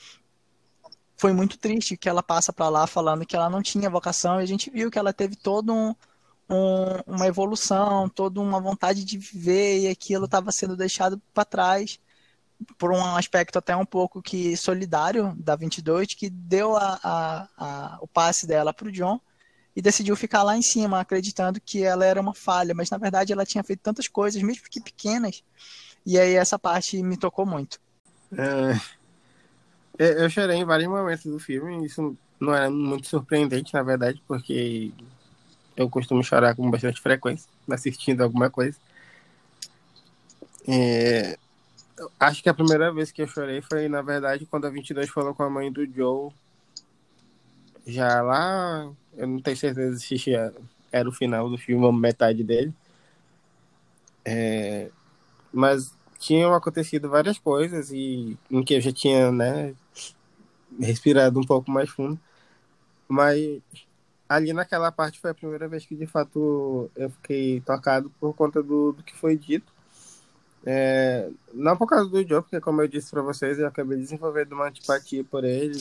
foi 1.15 1.31
muito 1.31 1.57
triste 1.57 1.95
que 1.95 2.09
ela 2.09 2.21
passa 2.21 2.51
para 2.51 2.69
lá 2.69 2.87
falando 2.87 3.25
que 3.25 3.35
ela 3.35 3.49
não 3.49 3.61
tinha 3.61 3.89
vocação 3.89 4.39
e 4.39 4.43
a 4.43 4.47
gente 4.47 4.69
viu 4.69 4.91
que 4.91 4.99
ela 4.99 5.13
teve 5.13 5.35
todo 5.35 5.73
um, 5.73 5.95
um, 6.49 7.15
uma 7.15 7.27
evolução, 7.27 8.09
toda 8.09 8.41
uma 8.41 8.59
vontade 8.59 9.03
de 9.05 9.17
viver 9.17 9.81
e 9.81 9.87
aquilo 9.87 10.25
estava 10.25 10.51
sendo 10.51 10.75
deixado 10.75 11.21
para 11.33 11.45
trás 11.45 11.99
por 12.77 12.91
um 12.91 13.15
aspecto 13.15 13.57
até 13.57 13.75
um 13.75 13.85
pouco 13.85 14.21
que 14.21 14.55
solidário 14.55 15.33
da 15.37 15.55
22 15.55 16.13
que 16.13 16.29
deu 16.29 16.75
a, 16.75 16.99
a, 17.03 17.47
a 17.57 17.97
o 18.01 18.07
passe 18.07 18.47
dela 18.47 18.73
para 18.73 18.87
o 18.87 18.91
John 18.91 19.19
e 19.75 19.81
decidiu 19.81 20.15
ficar 20.15 20.43
lá 20.43 20.55
em 20.55 20.61
cima 20.61 20.99
acreditando 20.99 21.59
que 21.59 21.83
ela 21.83 22.05
era 22.05 22.21
uma 22.21 22.33
falha, 22.33 22.73
mas 22.73 22.89
na 22.89 22.97
verdade 22.97 23.33
ela 23.33 23.45
tinha 23.45 23.63
feito 23.63 23.79
tantas 23.79 24.07
coisas, 24.07 24.41
mesmo 24.41 24.63
que 24.69 24.79
pequenas, 24.79 25.43
e 26.05 26.19
aí 26.19 26.35
essa 26.35 26.59
parte 26.59 27.01
me 27.01 27.17
tocou 27.17 27.45
muito. 27.45 27.79
É, 29.97 30.23
eu 30.23 30.29
chorei 30.29 30.57
em 30.57 30.65
vários 30.65 30.89
momentos 30.89 31.25
do 31.25 31.39
filme. 31.39 31.85
Isso 31.85 32.17
não 32.39 32.53
era 32.53 32.69
muito 32.69 33.07
surpreendente, 33.07 33.73
na 33.73 33.83
verdade, 33.83 34.21
porque 34.27 34.91
eu 35.75 35.89
costumo 35.89 36.23
chorar 36.23 36.55
com 36.55 36.69
bastante 36.69 37.01
frequência 37.01 37.49
assistindo 37.69 38.21
alguma 38.21 38.49
coisa. 38.49 38.77
É, 40.67 41.37
acho 42.19 42.41
que 42.41 42.49
a 42.49 42.53
primeira 42.53 42.91
vez 42.91 43.11
que 43.11 43.21
eu 43.21 43.27
chorei 43.27 43.61
foi, 43.61 43.87
na 43.87 44.01
verdade, 44.01 44.45
quando 44.45 44.65
a 44.65 44.69
22 44.69 45.09
falou 45.09 45.33
com 45.33 45.43
a 45.43 45.49
mãe 45.49 45.71
do 45.71 45.85
Joe. 45.85 46.31
Já 47.85 48.21
lá, 48.21 48.89
eu 49.15 49.27
não 49.27 49.41
tenho 49.41 49.57
certeza 49.57 49.97
se 49.99 50.15
era 50.91 51.09
o 51.09 51.11
final 51.11 51.49
do 51.49 51.57
filme, 51.57 51.91
metade 51.91 52.43
dele. 52.43 52.73
É, 54.23 54.89
mas 55.53 55.95
tinham 56.19 56.53
acontecido 56.53 57.09
várias 57.09 57.37
coisas 57.37 57.91
e 57.91 58.37
em 58.49 58.63
que 58.63 58.73
eu 58.75 58.81
já 58.81 58.91
tinha, 58.91 59.31
né, 59.31 59.75
respirado 60.79 61.39
um 61.39 61.43
pouco 61.43 61.69
mais 61.69 61.89
fundo. 61.89 62.19
Mas 63.07 63.61
ali 64.27 64.53
naquela 64.53 64.91
parte 64.91 65.19
foi 65.19 65.31
a 65.31 65.35
primeira 65.35 65.67
vez 65.67 65.85
que 65.85 65.95
de 65.95 66.07
fato 66.07 66.89
eu 66.95 67.09
fiquei 67.09 67.61
tocado 67.61 68.09
por 68.19 68.33
conta 68.33 68.63
do, 68.63 68.93
do 68.93 69.03
que 69.03 69.15
foi 69.15 69.37
dito. 69.37 69.71
É, 70.65 71.29
não 71.53 71.75
por 71.75 71.87
causa 71.87 72.09
do 72.09 72.27
Joe, 72.27 72.41
porque 72.41 72.59
como 72.61 72.81
eu 72.81 72.87
disse 72.87 73.11
para 73.11 73.21
vocês, 73.21 73.59
eu 73.59 73.67
acabei 73.67 73.97
desenvolvendo 73.97 74.53
uma 74.53 74.67
antipatia 74.67 75.23
por 75.23 75.43
ele. 75.43 75.77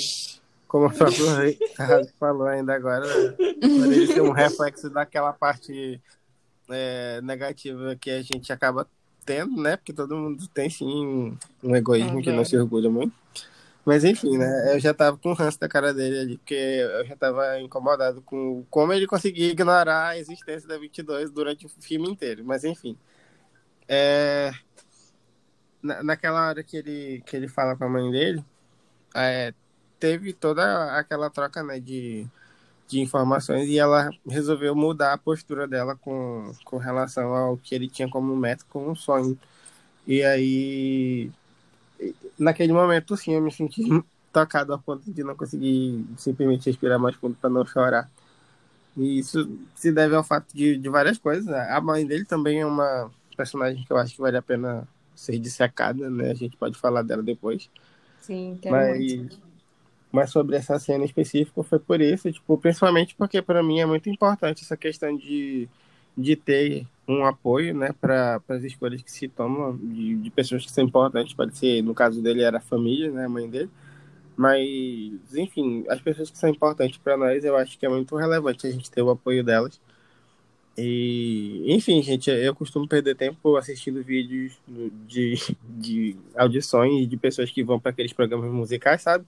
Como 0.66 0.86
o 0.86 0.92
próprio 0.92 1.26
falou 2.18 2.46
ainda 2.46 2.74
agora, 2.74 3.06
ele 3.38 4.06
ser 4.06 4.22
um 4.22 4.32
reflexo 4.32 4.90
daquela 4.90 5.32
parte 5.32 6.00
é, 6.68 7.20
negativa 7.22 7.94
que 7.94 8.10
a 8.10 8.22
gente 8.22 8.52
acaba 8.52 8.88
tendo, 9.24 9.60
né? 9.60 9.76
Porque 9.76 9.92
todo 9.92 10.16
mundo 10.16 10.46
tem 10.48 10.68
sim 10.70 11.36
um 11.62 11.76
egoísmo 11.76 12.16
uhum. 12.16 12.22
que 12.22 12.32
não 12.32 12.44
se 12.44 12.56
orgulha 12.56 12.90
muito. 12.90 13.14
Mas 13.84 14.04
enfim, 14.04 14.38
né? 14.38 14.74
Eu 14.74 14.78
já 14.78 14.94
tava 14.94 15.16
com 15.16 15.30
o 15.30 15.34
ranço 15.34 15.58
da 15.58 15.68
cara 15.68 15.92
dele 15.92 16.18
ali, 16.20 16.38
porque 16.38 16.54
eu 16.54 17.04
já 17.04 17.16
tava 17.16 17.60
incomodado 17.60 18.22
com 18.22 18.64
como 18.70 18.92
ele 18.92 19.06
conseguia 19.06 19.50
ignorar 19.50 20.08
a 20.08 20.18
existência 20.18 20.68
da 20.68 20.78
22 20.78 21.30
durante 21.30 21.66
o 21.66 21.68
filme 21.68 22.08
inteiro. 22.08 22.44
Mas 22.44 22.64
enfim. 22.64 22.96
É... 23.88 24.52
Na, 25.82 26.02
naquela 26.02 26.48
hora 26.48 26.62
que 26.62 26.76
ele, 26.76 27.22
que 27.26 27.36
ele 27.36 27.48
fala 27.48 27.76
com 27.76 27.84
a 27.84 27.88
mãe 27.88 28.08
dele, 28.10 28.44
é, 29.16 29.52
teve 29.98 30.32
toda 30.32 30.96
aquela 30.96 31.28
troca, 31.28 31.62
né, 31.62 31.80
de 31.80 32.26
de 32.88 33.00
informações 33.00 33.68
e 33.68 33.78
ela 33.78 34.10
resolveu 34.28 34.74
mudar 34.74 35.12
a 35.12 35.18
postura 35.18 35.66
dela 35.66 35.96
com, 35.96 36.52
com 36.64 36.76
relação 36.76 37.34
ao 37.34 37.56
que 37.56 37.74
ele 37.74 37.88
tinha 37.88 38.08
como 38.08 38.36
meta, 38.36 38.64
como 38.68 38.90
um 38.90 38.94
sonho. 38.94 39.38
E 40.06 40.22
aí, 40.22 41.30
naquele 42.38 42.72
momento, 42.72 43.16
sim, 43.16 43.34
eu 43.34 43.40
me 43.40 43.52
senti 43.52 43.82
tocado 44.32 44.72
a 44.72 44.78
ponto 44.78 45.10
de 45.10 45.22
não 45.22 45.36
conseguir 45.36 46.04
simplesmente 46.16 46.66
respirar 46.66 46.98
mais 46.98 47.14
fundo 47.16 47.36
para 47.40 47.50
não 47.50 47.64
chorar. 47.64 48.10
E 48.96 49.18
isso 49.18 49.58
se 49.74 49.90
deve 49.90 50.14
ao 50.14 50.24
fato 50.24 50.54
de, 50.54 50.76
de 50.76 50.88
várias 50.88 51.18
coisas. 51.18 51.48
A 51.48 51.80
mãe 51.80 52.06
dele 52.06 52.24
também 52.24 52.60
é 52.60 52.66
uma 52.66 53.10
personagem 53.36 53.84
que 53.84 53.92
eu 53.92 53.96
acho 53.96 54.14
que 54.14 54.20
vale 54.20 54.36
a 54.36 54.42
pena 54.42 54.86
ser 55.14 55.38
dissecada, 55.38 56.10
né? 56.10 56.30
A 56.30 56.34
gente 56.34 56.56
pode 56.56 56.76
falar 56.78 57.02
dela 57.02 57.22
depois. 57.22 57.70
Sim, 58.20 58.58
quero 58.60 58.74
mas, 58.74 58.98
muito. 58.98 59.51
Mas 60.12 60.30
sobre 60.30 60.56
essa 60.56 60.78
cena 60.78 61.04
específica 61.04 61.62
foi 61.62 61.78
por 61.78 62.00
isso, 62.00 62.30
tipo, 62.30 62.58
principalmente 62.58 63.14
porque 63.14 63.40
para 63.40 63.62
mim 63.62 63.80
é 63.80 63.86
muito 63.86 64.10
importante 64.10 64.62
essa 64.62 64.76
questão 64.76 65.16
de, 65.16 65.68
de 66.16 66.36
ter 66.36 66.86
um 67.08 67.24
apoio, 67.24 67.74
né, 67.74 67.90
para 68.00 68.40
as 68.48 68.62
escolhas 68.62 69.02
que 69.02 69.10
se 69.10 69.26
tomam 69.26 69.76
de, 69.76 70.16
de 70.16 70.30
pessoas 70.30 70.64
que 70.64 70.70
são 70.70 70.84
importantes. 70.84 71.34
Pode 71.34 71.56
ser, 71.56 71.82
no 71.82 71.94
caso 71.94 72.22
dele, 72.22 72.42
era 72.42 72.58
a 72.58 72.60
família, 72.60 73.10
né, 73.10 73.24
a 73.24 73.28
mãe 73.28 73.48
dele 73.48 73.70
mas, 74.36 75.34
enfim, 75.34 75.84
as 75.88 76.00
pessoas 76.00 76.30
que 76.30 76.38
são 76.38 76.50
importantes 76.50 76.98
para 76.98 77.16
nós, 77.16 77.44
eu 77.44 77.56
acho 77.56 77.78
que 77.78 77.86
é 77.86 77.88
muito 77.88 78.16
relevante 78.16 78.66
a 78.66 78.70
gente 78.70 78.90
ter 78.90 79.02
o 79.02 79.10
apoio 79.10 79.44
delas. 79.44 79.80
E, 80.76 81.64
enfim, 81.68 82.02
gente, 82.02 82.30
eu 82.30 82.54
costumo 82.54 82.88
perder 82.88 83.14
tempo 83.14 83.56
assistindo 83.56 84.02
vídeos 84.02 84.58
de, 85.06 85.34
de 85.68 86.16
audições 86.34 87.06
de 87.08 87.16
pessoas 87.16 87.50
que 87.50 87.62
vão 87.62 87.78
para 87.78 87.90
aqueles 87.90 88.12
programas 88.12 88.50
musicais, 88.50 89.02
sabe? 89.02 89.26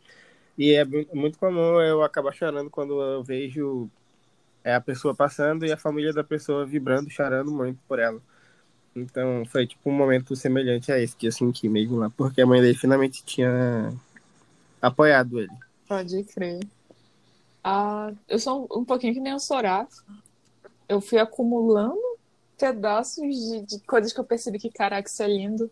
E 0.56 0.72
é 0.72 0.84
muito 0.84 1.38
comum 1.38 1.80
eu 1.80 2.02
acabar 2.02 2.32
chorando 2.32 2.70
quando 2.70 3.00
eu 3.00 3.22
vejo 3.22 3.90
é, 4.62 4.74
a 4.74 4.80
pessoa 4.80 5.14
passando 5.14 5.66
e 5.66 5.72
a 5.72 5.76
família 5.76 6.12
da 6.12 6.22
pessoa 6.22 6.64
vibrando, 6.64 7.10
chorando 7.10 7.50
muito 7.50 7.78
por 7.88 7.98
ela. 7.98 8.20
Então 8.94 9.44
foi 9.46 9.66
tipo 9.66 9.90
um 9.90 9.92
momento 9.92 10.36
semelhante 10.36 10.92
a 10.92 10.98
esse 10.98 11.16
que 11.16 11.26
eu 11.26 11.32
senti 11.32 11.68
mesmo 11.68 11.96
lá, 11.96 12.10
porque 12.10 12.40
a 12.40 12.46
mãe 12.46 12.60
dele 12.60 12.76
finalmente 12.76 13.24
tinha 13.24 13.92
apoiado 14.80 15.40
ele. 15.40 15.50
Pode 15.88 16.22
crer. 16.24 16.60
Ah, 17.62 18.12
eu 18.28 18.38
sou 18.38 18.68
um, 18.70 18.84
pouquinho 18.84 19.14
que 19.14 19.20
nem 19.20 19.34
o 19.34 19.40
Soraf. 19.40 19.90
Eu 20.88 21.00
fui 21.00 21.18
acumulando 21.18 21.98
pedaços 22.58 23.24
de, 23.24 23.62
de, 23.62 23.80
coisas 23.80 24.12
que 24.12 24.20
eu 24.20 24.24
percebi 24.24 24.58
que, 24.58 24.70
caraca, 24.70 25.08
isso 25.08 25.22
é 25.22 25.26
lindo. 25.26 25.70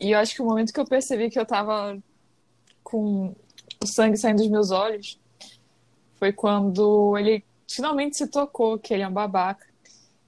E 0.00 0.10
eu 0.10 0.18
acho 0.18 0.34
que 0.34 0.42
o 0.42 0.44
momento 0.44 0.72
que 0.72 0.80
eu 0.80 0.86
percebi 0.86 1.30
que 1.30 1.38
eu 1.38 1.46
tava 1.46 1.98
com 2.82 3.34
o 3.82 3.86
sangue 3.86 4.16
saindo 4.16 4.38
dos 4.38 4.50
meus 4.50 4.70
olhos 4.70 5.18
foi 6.18 6.32
quando 6.32 7.16
ele 7.18 7.44
finalmente 7.68 8.16
se 8.16 8.26
tocou 8.26 8.78
que 8.78 8.94
ele 8.94 9.02
é 9.02 9.08
um 9.08 9.12
babaca. 9.12 9.72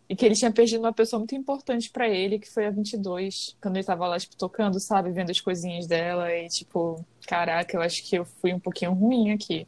E 0.07 0.15
que 0.15 0.25
ele 0.27 0.35
tinha 0.35 0.53
perdido 0.53 0.81
uma 0.81 0.93
pessoa 0.93 1.19
muito 1.19 1.35
importante 1.35 1.91
para 1.91 2.07
ele, 2.07 2.39
que 2.39 2.53
foi 2.53 2.67
a 2.67 2.71
22. 2.71 3.57
Quando 3.61 3.77
ele 3.77 3.85
tava 3.85 4.07
lá, 4.07 4.19
tipo, 4.19 4.37
tocando, 4.37 4.79
sabe? 4.79 5.11
Vendo 5.11 5.31
as 5.31 5.41
coisinhas 5.41 5.87
dela. 5.87 6.31
E, 6.31 6.47
tipo, 6.49 7.03
caraca, 7.27 7.75
eu 7.75 7.81
acho 7.81 8.05
que 8.05 8.17
eu 8.19 8.25
fui 8.25 8.53
um 8.53 8.61
pouquinho 8.61 8.93
ruim 8.93 9.31
aqui. 9.31 9.67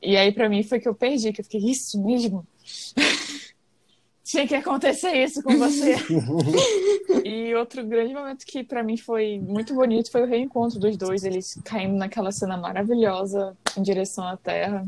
E 0.00 0.16
aí, 0.16 0.32
para 0.32 0.48
mim, 0.48 0.62
foi 0.62 0.80
que 0.80 0.88
eu 0.88 0.94
perdi. 0.94 1.34
Que 1.34 1.42
eu 1.42 1.44
fiquei, 1.44 1.60
isso 1.60 2.02
mesmo? 2.02 2.46
Tinha 4.24 4.46
que 4.46 4.54
acontecer 4.54 5.12
isso 5.12 5.42
com 5.42 5.56
você. 5.58 5.96
e 7.24 7.54
outro 7.54 7.84
grande 7.84 8.14
momento 8.14 8.46
que 8.46 8.62
para 8.62 8.82
mim 8.82 8.96
foi 8.96 9.38
muito 9.40 9.74
bonito 9.74 10.12
foi 10.12 10.22
o 10.22 10.26
reencontro 10.26 10.78
dos 10.78 10.96
dois. 10.96 11.24
Eles 11.24 11.60
caindo 11.64 11.96
naquela 11.96 12.30
cena 12.30 12.56
maravilhosa 12.56 13.56
em 13.76 13.82
direção 13.82 14.26
à 14.26 14.36
Terra. 14.36 14.86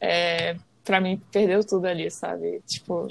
É, 0.00 0.56
para 0.84 1.00
mim, 1.00 1.20
perdeu 1.30 1.64
tudo 1.64 1.86
ali, 1.86 2.10
sabe? 2.10 2.60
Tipo, 2.66 3.08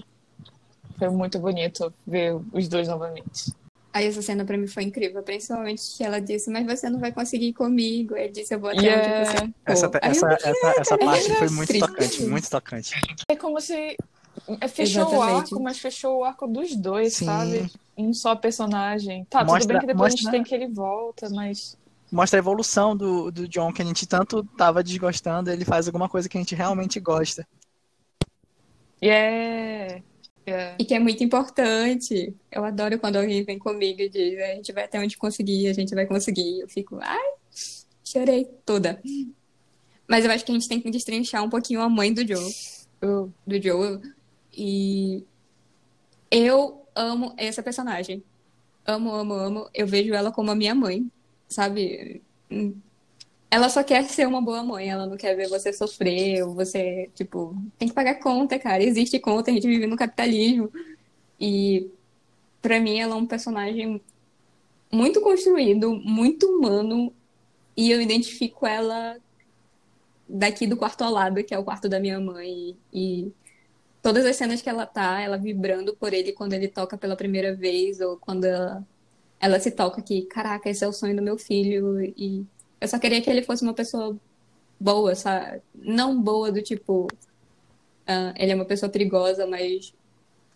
foi 1.00 1.10
muito 1.10 1.40
bonito 1.40 1.94
ver 2.06 2.36
os 2.52 2.68
dois 2.68 2.88
novamente. 2.88 3.54
Aí 3.94 4.08
essa 4.08 4.24
cena 4.24 4.44
pra 4.44 4.58
mim 4.58 4.66
foi 4.66 4.84
incrível, 4.84 5.22
principalmente 5.22 5.84
que 5.96 6.04
ela 6.04 6.20
disse, 6.20 6.50
mas 6.50 6.66
você 6.66 6.90
não 6.90 7.00
vai 7.00 7.12
conseguir 7.12 7.50
ir 7.50 7.54
comigo. 7.54 8.16
Ele 8.16 8.32
disse, 8.32 8.54
eu 8.56 8.60
vou 8.60 8.72
até 8.72 8.82
yeah. 8.82 9.22
onde 9.22 9.30
você 9.30 9.38
for. 9.38 9.54
Essa, 9.66 9.92
essa, 10.02 10.50
essa, 10.50 10.82
essa 10.82 10.98
parte 10.98 11.34
foi 11.36 11.50
muito 11.50 11.68
triste. 11.68 11.88
tocante, 11.88 12.24
muito 12.26 12.50
tocante. 12.50 13.02
É 13.30 13.36
como 13.36 13.62
se 13.62 13.96
fechou 14.70 15.04
Exatamente. 15.04 15.16
o 15.16 15.22
arco, 15.22 15.60
mas 15.62 15.80
fechou 15.80 16.20
o 16.20 16.24
arco 16.24 16.48
dos 16.48 16.76
dois, 16.76 17.16
Sim. 17.16 17.26
sabe? 17.26 17.72
Um 17.98 18.14
só 18.14 18.36
personagem. 18.36 19.26
Tá, 19.30 19.44
mostra, 19.44 19.60
tudo 19.60 19.68
bem 19.68 19.80
que 19.80 19.88
depois 19.88 20.14
mostra... 20.14 20.30
a 20.30 20.32
gente 20.32 20.32
tem 20.32 20.44
que 20.44 20.56
ele 20.56 20.74
volta, 20.74 21.30
mas 21.30 21.78
mostra 22.14 22.38
a 22.38 22.42
evolução 22.42 22.96
do, 22.96 23.32
do 23.32 23.48
John, 23.48 23.74
que 23.74 23.82
a 23.82 23.86
gente 23.86 24.06
tanto 24.06 24.44
tava 24.56 24.84
desgostando, 24.84 25.50
ele 25.50 25.66
faz 25.66 25.88
alguma 25.88 26.08
coisa 26.08 26.30
que 26.30 26.38
a 26.38 26.42
gente 26.42 26.54
realmente 26.54 27.00
gosta. 27.00 27.46
Yeah. 29.02 30.02
É. 30.46 30.76
E 30.78 30.86
que 30.86 30.94
é 30.94 31.00
muito 31.00 31.24
importante. 31.24 32.34
Eu 32.52 32.64
adoro 32.64 33.00
quando 33.00 33.16
alguém 33.16 33.44
vem 33.44 33.58
comigo 33.58 34.02
e 34.02 34.10
diz: 34.10 34.40
a 34.40 34.56
gente 34.56 34.72
vai 34.72 34.84
até 34.84 35.00
onde 35.00 35.18
conseguir, 35.18 35.68
a 35.68 35.74
gente 35.74 35.96
vai 35.96 36.06
conseguir. 36.06 36.60
Eu 36.60 36.70
fico, 36.70 37.00
ai, 37.02 37.34
chorei 38.04 38.46
toda. 38.66 39.02
Mas 40.08 40.26
eu 40.26 40.32
acho 40.32 40.46
que 40.46 40.52
a 40.52 40.56
gente 40.56 40.68
tem 40.68 40.82
que 40.82 40.92
destrinchar 40.92 41.44
um 41.44 41.50
pouquinho 41.50 41.82
a 41.82 41.90
mãe 41.90 42.14
do 42.14 42.28
Joe. 42.28 42.54
Do 43.02 43.62
Joe. 43.62 44.00
E 44.56 45.26
eu 46.32 46.86
amo 46.96 47.34
essa 47.38 47.64
personagem. 47.64 48.24
Amo, 48.86 49.12
amo, 49.14 49.34
amo. 49.34 49.70
Eu 49.74 49.88
vejo 49.88 50.14
ela 50.14 50.32
como 50.32 50.52
a 50.52 50.56
minha 50.56 50.76
mãe, 50.76 51.10
sabe? 51.48 52.22
ela 53.54 53.70
só 53.70 53.84
quer 53.84 54.04
ser 54.10 54.28
uma 54.28 54.42
boa 54.42 54.64
mãe, 54.64 54.90
ela 54.90 55.06
não 55.06 55.16
quer 55.16 55.36
ver 55.36 55.48
você 55.48 55.72
sofrer, 55.72 56.44
ou 56.44 56.56
você, 56.56 57.12
tipo, 57.14 57.56
tem 57.78 57.88
que 57.88 57.94
pagar 57.94 58.16
conta, 58.16 58.58
cara. 58.58 58.84
Existe 58.84 59.20
conta, 59.20 59.52
a 59.52 59.54
gente 59.54 59.68
vive 59.68 59.86
no 59.86 59.96
capitalismo. 59.96 60.72
E 61.40 61.88
para 62.64 62.80
mim 62.80 63.00
ela 63.00 63.14
é 63.14 63.18
um 63.18 63.28
personagem 63.28 64.02
muito 64.92 65.22
construído, 65.22 65.96
muito 65.96 66.48
humano, 66.48 67.14
e 67.78 67.92
eu 67.92 68.02
identifico 68.02 68.66
ela 68.66 69.18
daqui 70.28 70.66
do 70.66 70.78
quarto 70.78 71.04
ao 71.04 71.12
lado, 71.12 71.44
que 71.44 71.54
é 71.54 71.60
o 71.60 71.64
quarto 71.64 71.88
da 71.88 72.00
minha 72.00 72.20
mãe, 72.20 72.76
e 72.92 73.32
todas 74.04 74.26
as 74.26 74.36
cenas 74.36 74.62
que 74.62 74.70
ela 74.70 74.86
tá, 74.86 75.22
ela 75.22 75.38
vibrando 75.38 75.96
por 75.96 76.14
ele 76.14 76.34
quando 76.34 76.54
ele 76.54 76.68
toca 76.68 76.98
pela 76.98 77.16
primeira 77.16 77.56
vez, 77.56 78.02
ou 78.02 78.18
quando 78.18 78.44
ela, 78.44 78.86
ela 79.40 79.60
se 79.60 79.72
toca 79.72 80.02
que, 80.02 80.24
caraca, 80.24 80.70
esse 80.70 80.84
é 80.84 80.88
o 80.88 80.94
sonho 80.94 81.16
do 81.16 81.22
meu 81.22 81.38
filho, 81.38 82.02
e 82.18 82.46
eu 82.82 82.88
só 82.88 83.00
queria 83.00 83.22
que 83.22 83.30
ele 83.30 83.42
fosse 83.42 83.64
uma 83.64 83.74
pessoa 83.74 84.16
boa, 84.78 85.16
sabe? 85.16 85.62
Não 85.74 86.22
boa 86.22 86.52
do 86.52 86.62
tipo. 86.62 87.08
Uh, 88.04 88.36
ele 88.36 88.52
é 88.52 88.56
uma 88.56 88.66
pessoa 88.66 88.92
perigosa, 88.92 89.48
mas 89.48 89.94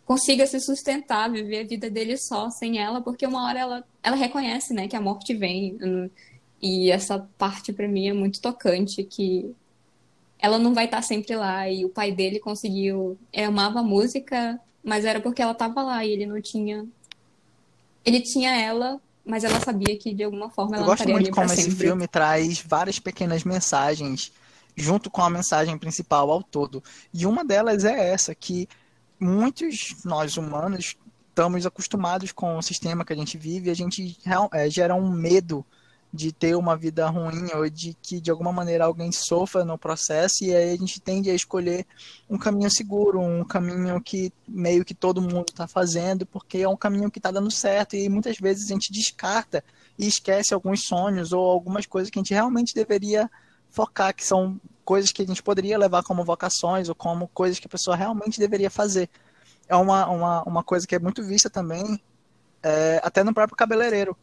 consiga 0.06 0.46
se 0.46 0.60
sustentar, 0.60 1.32
viver 1.32 1.62
a 1.62 1.68
vida 1.68 1.90
dele 1.90 2.18
só, 2.18 2.50
sem 2.50 2.80
ela, 2.80 3.02
porque 3.02 3.26
uma 3.26 3.46
hora 3.48 3.60
ela, 3.60 3.84
ela 4.04 4.16
reconhece, 4.18 4.74
né, 4.74 4.88
que 4.90 4.96
a 4.96 5.02
morte 5.02 5.34
vem. 5.34 5.78
E 6.62 6.92
essa 6.92 7.20
parte 7.38 7.72
para 7.72 7.88
mim 7.88 8.10
é 8.10 8.14
muito 8.14 8.42
tocante, 8.42 9.04
que 9.06 9.56
ela 10.40 10.58
não 10.58 10.74
vai 10.74 10.86
estar 10.86 11.02
sempre 11.02 11.36
lá. 11.36 11.70
E 11.70 11.86
o 11.86 11.90
pai 11.90 12.12
dele 12.12 12.40
conseguiu. 12.40 13.18
Ele 13.32 13.46
amava 13.46 13.80
a 13.80 13.84
música, 13.84 14.60
mas 14.84 15.06
era 15.06 15.20
porque 15.20 15.42
ela 15.42 15.52
estava 15.52 15.84
lá 15.84 16.06
e 16.06 16.12
ele 16.12 16.26
não 16.26 16.42
tinha. 16.42 16.86
Ele 18.06 18.22
tinha 18.22 18.56
ela 18.56 19.00
mas 19.28 19.44
ela 19.44 19.60
sabia 19.60 19.98
que 19.98 20.14
de 20.14 20.24
alguma 20.24 20.50
forma 20.50 20.78
ela 20.78 20.86
Eu 20.86 20.90
gosto 20.90 21.10
muito 21.10 21.32
como 21.32 21.52
esse 21.52 21.70
filme 21.72 22.08
traz 22.08 22.62
várias 22.62 22.98
pequenas 22.98 23.44
mensagens 23.44 24.32
junto 24.74 25.10
com 25.10 25.22
a 25.22 25.30
mensagem 25.30 25.78
principal 25.78 26.32
ao 26.32 26.42
todo. 26.42 26.82
E 27.14 27.26
uma 27.26 27.44
delas 27.44 27.84
é 27.84 28.12
essa 28.14 28.34
que 28.34 28.70
muitos 29.20 29.96
nós 30.06 30.38
humanos 30.38 30.96
estamos 31.30 31.66
acostumados 31.66 32.32
com 32.32 32.58
o 32.58 32.62
sistema 32.62 33.04
que 33.04 33.12
a 33.12 33.16
gente 33.16 33.38
vive, 33.38 33.68
e 33.68 33.72
a 33.72 33.76
gente 33.76 34.18
é, 34.54 34.70
gera 34.70 34.96
um 34.96 35.12
medo 35.12 35.66
de 36.18 36.32
ter 36.32 36.56
uma 36.56 36.76
vida 36.76 37.08
ruim 37.08 37.48
ou 37.54 37.70
de 37.70 37.96
que 38.02 38.20
de 38.20 38.32
alguma 38.32 38.52
maneira 38.52 38.86
alguém 38.86 39.12
sofra 39.12 39.64
no 39.64 39.78
processo 39.78 40.44
e 40.44 40.54
aí 40.54 40.74
a 40.74 40.76
gente 40.76 41.00
tende 41.00 41.30
a 41.30 41.36
escolher 41.36 41.86
um 42.28 42.40
caminho 42.40 42.72
seguro, 42.72 43.22
um 43.22 43.46
caminho 43.46 44.02
que 44.02 44.34
meio 44.48 44.84
que 44.84 44.96
todo 44.96 45.22
mundo 45.22 45.46
está 45.50 45.68
fazendo 45.68 46.26
porque 46.26 46.58
é 46.58 46.68
um 46.68 46.76
caminho 46.76 47.12
que 47.12 47.20
está 47.20 47.30
dando 47.30 47.52
certo 47.52 47.96
e 47.96 48.10
muitas 48.10 48.38
vezes 48.40 48.66
a 48.66 48.74
gente 48.74 48.92
descarta 48.92 49.64
e 49.98 50.08
esquece 50.08 50.56
alguns 50.56 50.86
sonhos 50.86 51.32
ou 51.32 51.46
algumas 51.46 51.86
coisas 51.86 52.10
que 52.10 52.18
a 52.18 52.22
gente 52.22 52.34
realmente 52.34 52.74
deveria 52.74 53.30
focar, 53.70 54.14
que 54.16 54.26
são 54.26 54.60
coisas 54.84 55.12
que 55.12 55.22
a 55.22 55.26
gente 55.26 55.44
poderia 55.44 55.78
levar 55.78 56.02
como 56.02 56.26
vocações 56.26 56.90
ou 56.90 56.96
como 56.96 57.28
coisas 57.28 57.60
que 57.60 57.68
a 57.68 57.70
pessoa 57.70 57.96
realmente 57.96 58.40
deveria 58.40 58.72
fazer. 58.72 59.08
É 59.70 59.76
uma, 59.76 60.08
uma, 60.08 60.44
uma 60.44 60.64
coisa 60.64 60.88
que 60.88 60.96
é 60.96 61.00
muito 61.00 61.24
vista 61.24 61.48
também, 61.48 62.02
é, 62.64 63.00
até 63.04 63.24
no 63.24 63.34
próprio 63.34 63.56
cabeleireiro 63.56 64.18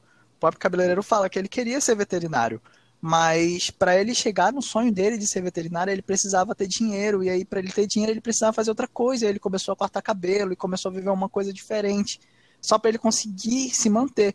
próprio 0.45 0.61
cabeleireiro 0.61 1.03
fala 1.03 1.31
que 1.31 1.39
ele 1.39 1.49
queria 1.49 1.81
ser 1.81 1.97
veterinário, 1.97 2.61
mas 3.01 3.71
para 3.71 3.99
ele 3.99 4.15
chegar 4.15 4.53
no 4.53 4.61
sonho 4.61 4.93
dele 4.93 5.17
de 5.17 5.27
ser 5.27 5.41
veterinário, 5.41 5.91
ele 5.91 6.03
precisava 6.03 6.55
ter 6.55 6.67
dinheiro, 6.67 7.25
e 7.25 7.31
aí 7.31 7.47
para 7.47 7.61
ele 7.61 7.73
ter 7.73 7.87
dinheiro 7.87 8.13
ele 8.13 8.21
precisava 8.21 8.53
fazer 8.53 8.71
outra 8.71 8.87
coisa, 8.87 9.25
e 9.25 9.29
ele 9.29 9.39
começou 9.39 9.73
a 9.73 9.77
cortar 9.77 10.03
cabelo 10.03 10.53
e 10.53 10.57
começou 10.57 10.91
a 10.91 10.95
viver 10.95 11.09
uma 11.09 11.31
coisa 11.31 11.51
diferente, 11.51 12.21
só 12.61 12.79
para 12.79 12.91
ele 12.91 12.99
conseguir 12.99 13.71
se 13.71 13.89
manter. 13.89 14.35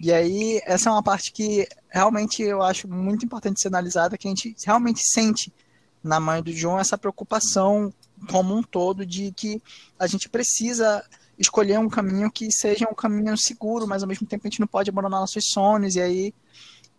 E 0.00 0.10
aí 0.10 0.62
essa 0.64 0.88
é 0.88 0.92
uma 0.92 1.02
parte 1.02 1.30
que 1.30 1.68
realmente 1.90 2.42
eu 2.42 2.62
acho 2.62 2.88
muito 2.88 3.26
importante 3.26 3.60
ser 3.60 3.68
analisada, 3.68 4.16
que 4.16 4.28
a 4.28 4.30
gente 4.30 4.56
realmente 4.64 5.02
sente 5.04 5.52
na 6.02 6.18
mãe 6.18 6.42
do 6.42 6.54
John 6.54 6.78
essa 6.78 6.96
preocupação 6.96 7.92
como 8.30 8.56
um 8.56 8.62
todo 8.62 9.04
de 9.04 9.30
que 9.32 9.60
a 9.98 10.06
gente 10.06 10.26
precisa 10.26 11.04
escolher 11.40 11.78
um 11.78 11.88
caminho 11.88 12.30
que 12.30 12.52
seja 12.52 12.86
um 12.88 12.94
caminho 12.94 13.36
seguro, 13.36 13.88
mas 13.88 14.02
ao 14.02 14.08
mesmo 14.08 14.26
tempo 14.26 14.46
a 14.46 14.50
gente 14.50 14.60
não 14.60 14.66
pode 14.66 14.90
abandonar 14.90 15.20
nossos 15.20 15.44
sonhos. 15.46 15.96
E 15.96 16.00
aí 16.00 16.34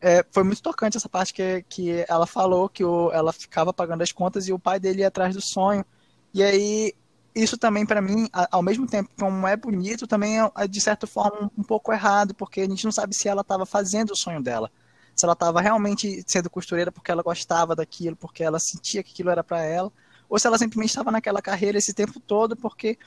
é, 0.02 0.26
foi 0.32 0.44
muito 0.44 0.64
tocante 0.64 0.98
essa 0.98 1.08
parte 1.08 1.32
que, 1.32 1.64
que 1.70 2.04
ela 2.10 2.26
falou 2.26 2.68
que 2.68 2.84
o, 2.84 3.12
ela 3.12 3.32
ficava 3.32 3.72
pagando 3.72 4.02
as 4.02 4.12
contas 4.12 4.48
e 4.48 4.54
o 4.54 4.58
pai 4.58 4.80
dele 4.80 5.02
ia 5.02 5.10
atrás 5.10 5.36
do 5.36 5.42
sonho. 5.42 5.86
E 6.34 6.42
aí, 6.42 6.94
isso 7.36 7.56
também 7.56 7.86
para 7.86 8.02
mim, 8.02 8.28
ao 8.52 8.64
mesmo 8.64 8.88
tempo 8.88 9.12
como 9.18 9.48
é 9.48 9.56
bonito, 9.56 10.08
também 10.08 10.42
é, 10.42 10.52
é 10.58 10.68
de 10.68 10.82
certa 10.82 11.06
forma 11.06 11.52
um 11.56 11.64
pouco 11.64 11.94
errado, 11.94 12.34
porque 12.34 12.62
a 12.62 12.68
gente 12.68 12.84
não 12.84 12.92
sabe 12.92 13.16
se 13.16 13.28
ela 13.28 13.42
estava 13.42 13.66
fazendo 13.66 14.12
o 14.12 14.18
sonho 14.18 14.42
dela. 14.42 14.72
Se 15.16 15.24
ela 15.24 15.34
estava 15.34 15.62
realmente 15.62 16.24
sendo 16.26 16.50
costureira 16.50 16.92
porque 16.92 17.12
ela 17.12 17.22
gostava 17.22 17.76
daquilo, 17.76 18.16
porque 18.16 18.44
ela 18.44 18.60
sentia 18.60 19.04
que 19.04 19.12
aquilo 19.12 19.30
era 19.30 19.44
para 19.44 19.62
ela, 19.62 19.92
ou 20.28 20.40
se 20.40 20.48
ela 20.48 20.58
simplesmente 20.58 20.90
estava 20.90 21.12
naquela 21.12 21.42
carreira 21.42 21.78
esse 21.78 21.94
tempo 21.94 22.18
todo 22.20 22.56
porque 22.56 22.98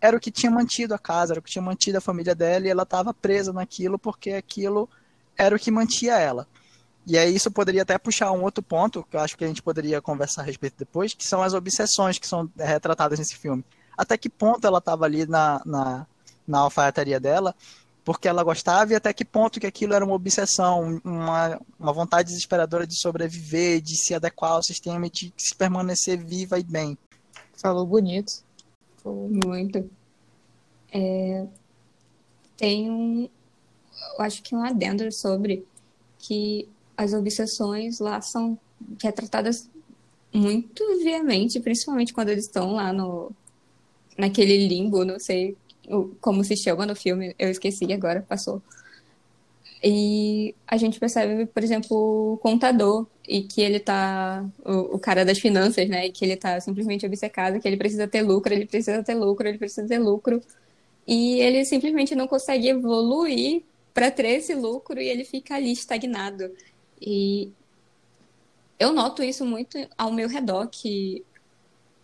era 0.00 0.16
o 0.16 0.20
que 0.20 0.30
tinha 0.30 0.50
mantido 0.50 0.94
a 0.94 0.98
casa, 0.98 1.32
era 1.32 1.40
o 1.40 1.42
que 1.42 1.50
tinha 1.50 1.62
mantido 1.62 1.98
a 1.98 2.00
família 2.00 2.34
dela 2.34 2.66
e 2.66 2.70
ela 2.70 2.82
estava 2.82 3.14
presa 3.14 3.52
naquilo 3.52 3.98
porque 3.98 4.32
aquilo 4.32 4.88
era 5.36 5.54
o 5.54 5.58
que 5.58 5.70
mantinha 5.70 6.14
ela. 6.14 6.46
E 7.06 7.18
aí 7.18 7.34
isso 7.34 7.50
poderia 7.50 7.82
até 7.82 7.98
puxar 7.98 8.32
um 8.32 8.42
outro 8.42 8.62
ponto, 8.62 9.02
que 9.10 9.16
eu 9.16 9.20
acho 9.20 9.36
que 9.36 9.44
a 9.44 9.48
gente 9.48 9.62
poderia 9.62 10.00
conversar 10.00 10.42
a 10.42 10.44
respeito 10.44 10.76
depois, 10.78 11.12
que 11.12 11.24
são 11.24 11.42
as 11.42 11.52
obsessões 11.52 12.18
que 12.18 12.26
são 12.26 12.50
é, 12.58 12.64
retratadas 12.64 13.18
nesse 13.18 13.36
filme. 13.36 13.64
Até 13.96 14.16
que 14.16 14.30
ponto 14.30 14.66
ela 14.66 14.78
estava 14.78 15.04
ali 15.04 15.26
na, 15.26 15.60
na, 15.66 16.06
na 16.46 16.58
alfaiataria 16.60 17.20
dela, 17.20 17.54
porque 18.04 18.28
ela 18.28 18.42
gostava, 18.42 18.92
e 18.92 18.96
até 18.96 19.12
que 19.12 19.24
ponto 19.24 19.60
que 19.60 19.66
aquilo 19.66 19.94
era 19.94 20.04
uma 20.04 20.14
obsessão, 20.14 21.00
uma, 21.04 21.60
uma 21.78 21.92
vontade 21.92 22.28
desesperadora 22.28 22.86
de 22.86 22.98
sobreviver, 22.98 23.80
de 23.80 23.96
se 23.96 24.14
adequar 24.14 24.52
ao 24.52 24.62
sistema 24.62 25.06
e 25.06 25.10
de 25.10 25.34
se 25.36 25.54
permanecer 25.54 26.18
viva 26.18 26.58
e 26.58 26.62
bem. 26.62 26.98
Falou 27.56 27.86
bonito. 27.86 28.44
Muito. 29.04 29.90
É, 30.92 31.46
tem 32.56 32.90
um, 32.90 33.28
eu 34.16 34.24
acho 34.24 34.42
que 34.42 34.54
um 34.54 34.62
adendo 34.62 35.10
sobre 35.12 35.66
que 36.18 36.68
as 36.96 37.12
obsessões 37.12 37.98
lá 37.98 38.20
são 38.20 38.58
retratadas 39.02 39.68
muito 40.32 40.84
veemente, 41.02 41.60
principalmente 41.60 42.12
quando 42.12 42.30
eles 42.30 42.44
estão 42.44 42.72
lá 42.72 42.92
no 42.92 43.30
naquele 44.16 44.68
limbo, 44.68 45.04
não 45.04 45.18
sei 45.18 45.56
como 46.20 46.42
se 46.44 46.56
chama 46.56 46.86
no 46.86 46.94
filme, 46.96 47.34
eu 47.38 47.50
esqueci 47.50 47.92
agora, 47.92 48.24
passou. 48.26 48.62
E 49.86 50.54
a 50.66 50.78
gente 50.78 50.98
percebe, 50.98 51.44
por 51.44 51.62
exemplo, 51.62 52.34
o 52.34 52.38
contador, 52.38 53.06
e 53.28 53.42
que 53.42 53.60
ele 53.60 53.78
tá. 53.78 54.42
O, 54.64 54.96
o, 54.96 54.98
cara 54.98 55.26
das 55.26 55.38
finanças, 55.38 55.86
né? 55.88 56.06
E 56.06 56.12
que 56.12 56.24
ele 56.24 56.36
tá 56.36 56.58
simplesmente 56.58 57.04
obcecado, 57.04 57.60
que 57.60 57.68
ele 57.68 57.76
precisa 57.76 58.08
ter 58.08 58.22
lucro, 58.22 58.54
ele 58.54 58.64
precisa 58.64 59.02
ter 59.02 59.14
lucro, 59.14 59.46
ele 59.46 59.58
precisa 59.58 59.86
ter 59.86 59.98
lucro. 59.98 60.40
E 61.06 61.38
ele 61.40 61.64
simplesmente 61.66 62.14
não 62.14 62.26
consegue 62.26 62.68
evoluir 62.68 63.62
para 63.92 64.10
ter 64.10 64.26
esse 64.28 64.54
lucro 64.54 65.00
e 65.00 65.08
ele 65.08 65.24
fica 65.24 65.56
ali 65.56 65.72
estagnado. 65.72 66.50
E 67.00 67.52
eu 68.78 68.92
noto 68.92 69.22
isso 69.22 69.44
muito 69.44 69.78
ao 69.98 70.12
meu 70.12 70.28
redor, 70.28 70.66
que 70.68 71.22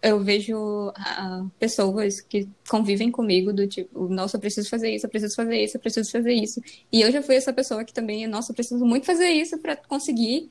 eu 0.02 0.20
vejo 0.20 0.88
uh, 0.88 1.50
pessoas 1.58 2.20
que 2.20 2.48
convivem 2.68 3.10
comigo 3.10 3.52
do 3.52 3.66
tipo, 3.66 4.08
nossa, 4.08 4.36
eu 4.36 4.40
preciso 4.40 4.68
fazer 4.68 4.94
isso, 4.94 5.06
eu 5.06 5.10
preciso 5.10 5.34
fazer 5.34 5.62
isso, 5.62 5.76
eu 5.76 5.80
preciso 5.80 6.10
fazer 6.10 6.32
isso. 6.32 6.62
E 6.90 7.00
eu 7.02 7.10
já 7.12 7.22
fui 7.22 7.36
essa 7.36 7.52
pessoa 7.52 7.84
que 7.84 7.92
também, 7.92 8.26
nossa, 8.26 8.52
eu 8.52 8.54
preciso 8.54 8.84
muito 8.84 9.06
fazer 9.06 9.28
isso 9.28 9.58
para 9.58 9.76
conseguir. 9.76 10.50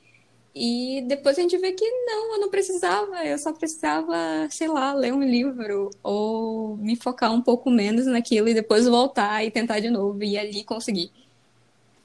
E 0.54 1.02
depois 1.06 1.38
a 1.38 1.42
gente 1.42 1.56
vê 1.58 1.72
que 1.72 1.88
não, 2.06 2.34
eu 2.34 2.40
não 2.40 2.50
precisava, 2.50 3.24
eu 3.24 3.38
só 3.38 3.52
precisava, 3.52 4.14
sei 4.50 4.68
lá, 4.68 4.92
ler 4.94 5.12
um 5.12 5.22
livro 5.22 5.90
ou 6.02 6.76
me 6.76 6.96
focar 6.96 7.32
um 7.32 7.40
pouco 7.40 7.70
menos 7.70 8.06
naquilo 8.06 8.48
e 8.48 8.54
depois 8.54 8.86
voltar 8.86 9.44
e 9.44 9.50
tentar 9.50 9.80
de 9.80 9.90
novo 9.90 10.22
e 10.24 10.36
ali 10.36 10.64
conseguir. 10.64 11.12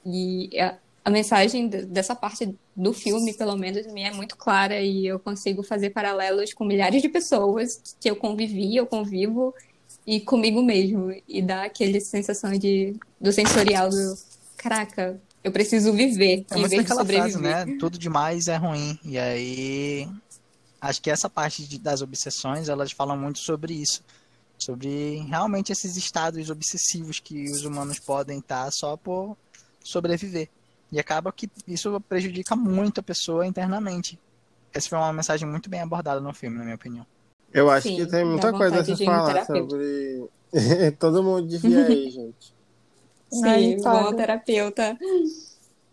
E 0.04 0.50
a 1.06 1.10
mensagem 1.10 1.68
dessa 1.68 2.16
parte 2.16 2.52
do 2.74 2.92
filme, 2.92 3.32
pelo 3.32 3.56
menos, 3.56 3.86
me 3.92 4.02
é 4.02 4.10
muito 4.10 4.36
clara 4.36 4.80
e 4.80 5.06
eu 5.06 5.20
consigo 5.20 5.62
fazer 5.62 5.90
paralelos 5.90 6.52
com 6.52 6.64
milhares 6.64 7.00
de 7.00 7.08
pessoas 7.08 7.80
que 8.00 8.10
eu 8.10 8.16
convivi, 8.16 8.74
eu 8.74 8.88
convivo 8.88 9.54
e 10.04 10.18
comigo 10.18 10.60
mesmo 10.64 11.14
e 11.28 11.40
dá 11.40 11.62
aquele 11.62 12.00
sensação 12.00 12.50
de 12.58 12.96
do 13.20 13.30
sensorial 13.32 13.88
do 13.88 14.18
caraca, 14.56 15.20
eu 15.44 15.52
preciso 15.52 15.92
viver 15.92 16.44
é, 16.50 16.58
em 16.58 16.66
vez 16.66 16.84
de 16.84 16.88
sobreviver. 16.88 17.40
Frase, 17.40 17.66
né? 17.70 17.76
Tudo 17.78 17.96
demais 17.96 18.48
é 18.48 18.56
ruim. 18.56 18.98
E 19.04 19.16
aí 19.16 20.08
acho 20.80 21.00
que 21.00 21.08
essa 21.08 21.30
parte 21.30 21.64
de, 21.68 21.78
das 21.78 22.02
obsessões, 22.02 22.68
elas 22.68 22.90
falam 22.90 23.16
muito 23.16 23.38
sobre 23.38 23.74
isso. 23.74 24.02
Sobre 24.58 25.18
realmente 25.28 25.70
esses 25.70 25.96
estados 25.96 26.50
obsessivos 26.50 27.20
que 27.20 27.44
os 27.44 27.64
humanos 27.64 28.00
podem 28.00 28.40
estar 28.40 28.68
só 28.72 28.96
por 28.96 29.36
sobreviver. 29.84 30.48
E 30.90 31.00
acaba 31.00 31.32
que 31.32 31.50
isso 31.66 32.00
prejudica 32.02 32.54
muito 32.54 33.00
a 33.00 33.02
pessoa 33.02 33.46
internamente. 33.46 34.18
Essa 34.72 34.88
foi 34.88 34.98
uma 34.98 35.12
mensagem 35.12 35.48
muito 35.48 35.68
bem 35.68 35.80
abordada 35.80 36.20
no 36.20 36.32
filme, 36.32 36.58
na 36.58 36.64
minha 36.64 36.76
opinião. 36.76 37.04
Eu 37.52 37.70
acho 37.70 37.88
Sim, 37.88 37.96
que 37.96 38.06
tem 38.06 38.24
muita 38.24 38.52
coisa 38.52 38.80
a 38.80 38.84
se 38.84 39.04
falar 39.04 39.44
sobre. 39.46 40.28
Todo 40.98 41.22
mundo 41.22 41.48
devia 41.48 41.90
ir, 41.90 42.10
gente. 42.14 42.54
Sim, 43.30 43.44
Aí, 43.44 43.76
bom 43.82 44.14
terapeuta. 44.14 44.96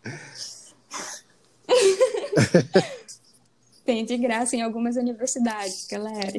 tem 3.86 4.06
de 4.06 4.18
graça 4.18 4.56
em 4.56 4.62
algumas 4.62 4.96
universidades, 4.96 5.88
galera. 5.88 6.32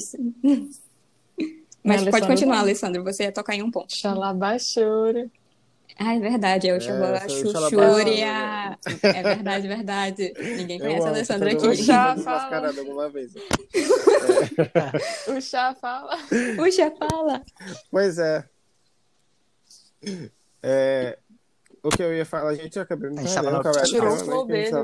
Mas 1.83 2.09
pode 2.09 2.27
continuar, 2.27 2.61
Alessandro. 2.61 3.03
Você 3.05 3.25
ia 3.25 3.33
tocar 3.33 3.55
em 3.55 3.63
um 3.63 3.71
ponto. 3.71 3.95
Xalabachura. 3.95 5.31
Ah, 5.97 6.15
é 6.15 6.19
verdade, 6.19 6.69
é 6.69 6.77
o 6.77 6.81
Xalá, 6.81 7.17
é, 7.17 7.29
Xuxúria. 7.29 8.79
É 9.03 9.23
verdade, 9.23 9.69
verdade. 9.69 10.35
Ninguém 10.39 10.81
conhece 10.81 11.07
a 11.07 11.11
Alessandra 11.11 11.53
aqui. 11.53 11.67
O 11.67 11.77
chá 11.77 12.17
fala. 12.17 12.69
alguma 12.69 13.09
vez. 13.09 13.33
É. 13.37 13.41
O 15.31 15.41
chá 15.41 15.75
fala. 15.75 16.19
O 16.59 16.71
chá 16.73 16.91
fala. 16.99 17.43
Pois 17.91 18.19
é. 18.19 18.45
é. 20.63 21.19
O 21.83 21.91
que 21.91 22.03
eu 22.03 22.15
ia 22.15 22.25
falar, 22.25 22.51
a 22.51 22.55
gente 22.55 22.79
acabou 22.79 23.11
de 23.11 23.21
entender. 23.21 23.83
Tirou 23.85 24.15
o 24.15 24.17
flow 24.17 24.47
dele. 24.47 24.75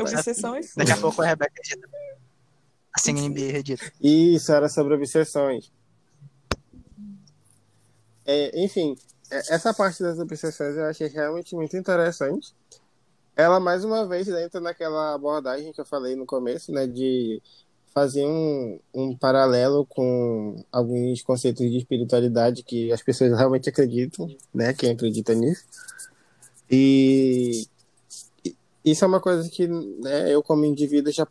Obsessão 0.00 0.56
e 0.56 0.60
Daqui 0.76 0.92
a 0.92 0.96
pouco 0.98 1.20
a 1.22 1.26
Rebeca 1.26 1.54
edita. 1.58 1.88
Assim, 2.96 3.12
NBA 3.12 3.58
edita. 3.58 3.92
Isso, 4.00 4.52
era 4.52 4.68
sobre 4.68 4.94
obsessões. 4.94 5.72
É, 8.26 8.62
enfim, 8.62 8.94
é, 8.94 9.13
essa 9.30 9.72
parte 9.72 10.02
das 10.02 10.18
obsessões 10.18 10.76
eu 10.76 10.84
achei 10.84 11.08
realmente 11.08 11.54
muito 11.54 11.76
interessante. 11.76 12.54
Ela, 13.36 13.58
mais 13.58 13.84
uma 13.84 14.06
vez, 14.06 14.28
entra 14.28 14.60
naquela 14.60 15.14
abordagem 15.14 15.72
que 15.72 15.80
eu 15.80 15.84
falei 15.84 16.14
no 16.14 16.24
começo, 16.24 16.70
né, 16.70 16.86
de 16.86 17.42
fazer 17.92 18.24
um, 18.26 18.78
um 18.92 19.16
paralelo 19.16 19.86
com 19.86 20.64
alguns 20.70 21.22
conceitos 21.22 21.68
de 21.70 21.78
espiritualidade 21.78 22.62
que 22.62 22.92
as 22.92 23.02
pessoas 23.02 23.36
realmente 23.36 23.68
acreditam, 23.68 24.28
né, 24.52 24.72
quem 24.72 24.92
acredita 24.92 25.34
nisso. 25.34 25.64
E 26.70 27.66
isso 28.84 29.04
é 29.04 29.08
uma 29.08 29.20
coisa 29.20 29.48
que 29.48 29.66
né, 29.66 30.32
eu, 30.32 30.42
como 30.42 30.64
indivíduo, 30.64 31.12
já 31.12 31.26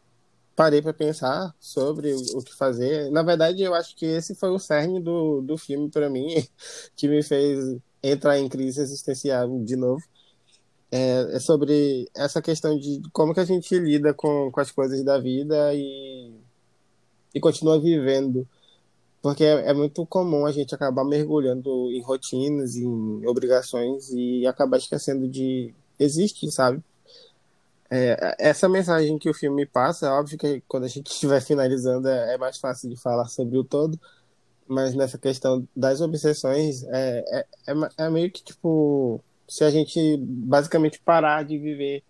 parei 0.56 0.82
para 0.82 0.94
pensar 0.94 1.54
sobre 1.60 2.14
o, 2.14 2.42
que 2.44 2.56
fazer. 2.56 3.10
Na 3.12 3.24
verdade, 3.24 3.64
eu 3.64 3.74
acho 3.74 3.96
que 3.96 4.06
esse 4.06 4.36
foi 4.36 4.50
o 4.50 4.60
cerne 4.60 5.02
do, 5.02 5.42
do 5.42 5.58
filme 5.58 5.90
para 5.90 6.10
mim, 6.10 6.28
que 6.96 7.08
me 7.08 7.24
fez 7.24 7.78
entrar 8.02 8.40
em 8.40 8.50
crise 8.50 8.82
existencial 8.82 9.60
de 9.64 9.76
novo. 9.76 10.04
É, 10.92 11.38
é, 11.38 11.40
sobre 11.40 12.08
essa 12.16 12.40
questão 12.40 12.78
de 12.78 13.02
como 13.12 13.34
que 13.34 13.40
a 13.40 13.46
gente 13.46 13.80
lida 13.80 14.14
com, 14.14 14.52
com 14.52 14.60
as 14.60 14.70
coisas 14.72 15.04
da 15.04 15.18
vida 15.18 15.74
e, 15.74 16.32
e 17.34 17.40
continua 17.40 17.80
vivendo. 17.80 18.48
Porque 19.22 19.44
é, 19.44 19.70
é 19.70 19.74
muito 19.74 20.06
comum 20.06 20.46
a 20.46 20.52
gente 20.52 20.76
acabar 20.76 21.04
mergulhando 21.04 21.90
em 21.92 22.02
rotinas, 22.04 22.76
em 22.76 23.26
obrigações 23.26 24.12
e 24.12 24.46
acabar 24.46 24.78
esquecendo 24.78 25.28
de 25.28 25.74
existir, 25.98 26.52
sabe? 26.52 26.84
É, 27.96 28.36
essa 28.40 28.68
mensagem 28.68 29.20
que 29.20 29.30
o 29.30 29.34
filme 29.36 29.68
passa, 29.68 30.08
é 30.08 30.10
óbvio 30.10 30.36
que 30.36 30.64
quando 30.68 30.86
a 30.86 30.88
gente 30.88 31.12
estiver 31.12 31.40
finalizando 31.42 32.08
é, 32.08 32.34
é 32.34 32.38
mais 32.40 32.58
fácil 32.58 32.90
de 32.90 33.00
falar 33.00 33.28
sobre 33.28 33.56
o 33.56 33.64
todo, 33.64 34.00
mas 34.68 34.96
nessa 34.96 35.16
questão 35.20 35.68
das 35.76 36.02
obsessões, 36.02 36.84
é, 36.86 37.24
é, 37.28 37.72
é, 37.72 37.74
é, 38.00 38.10
meio 38.10 38.32
que 38.32 38.44
tipo, 38.44 39.24
se 39.48 39.64
a 39.64 39.70
gente 39.70 40.18
basicamente 40.18 41.00
parar 41.02 41.44
de 41.44 41.60
viver 41.60 42.04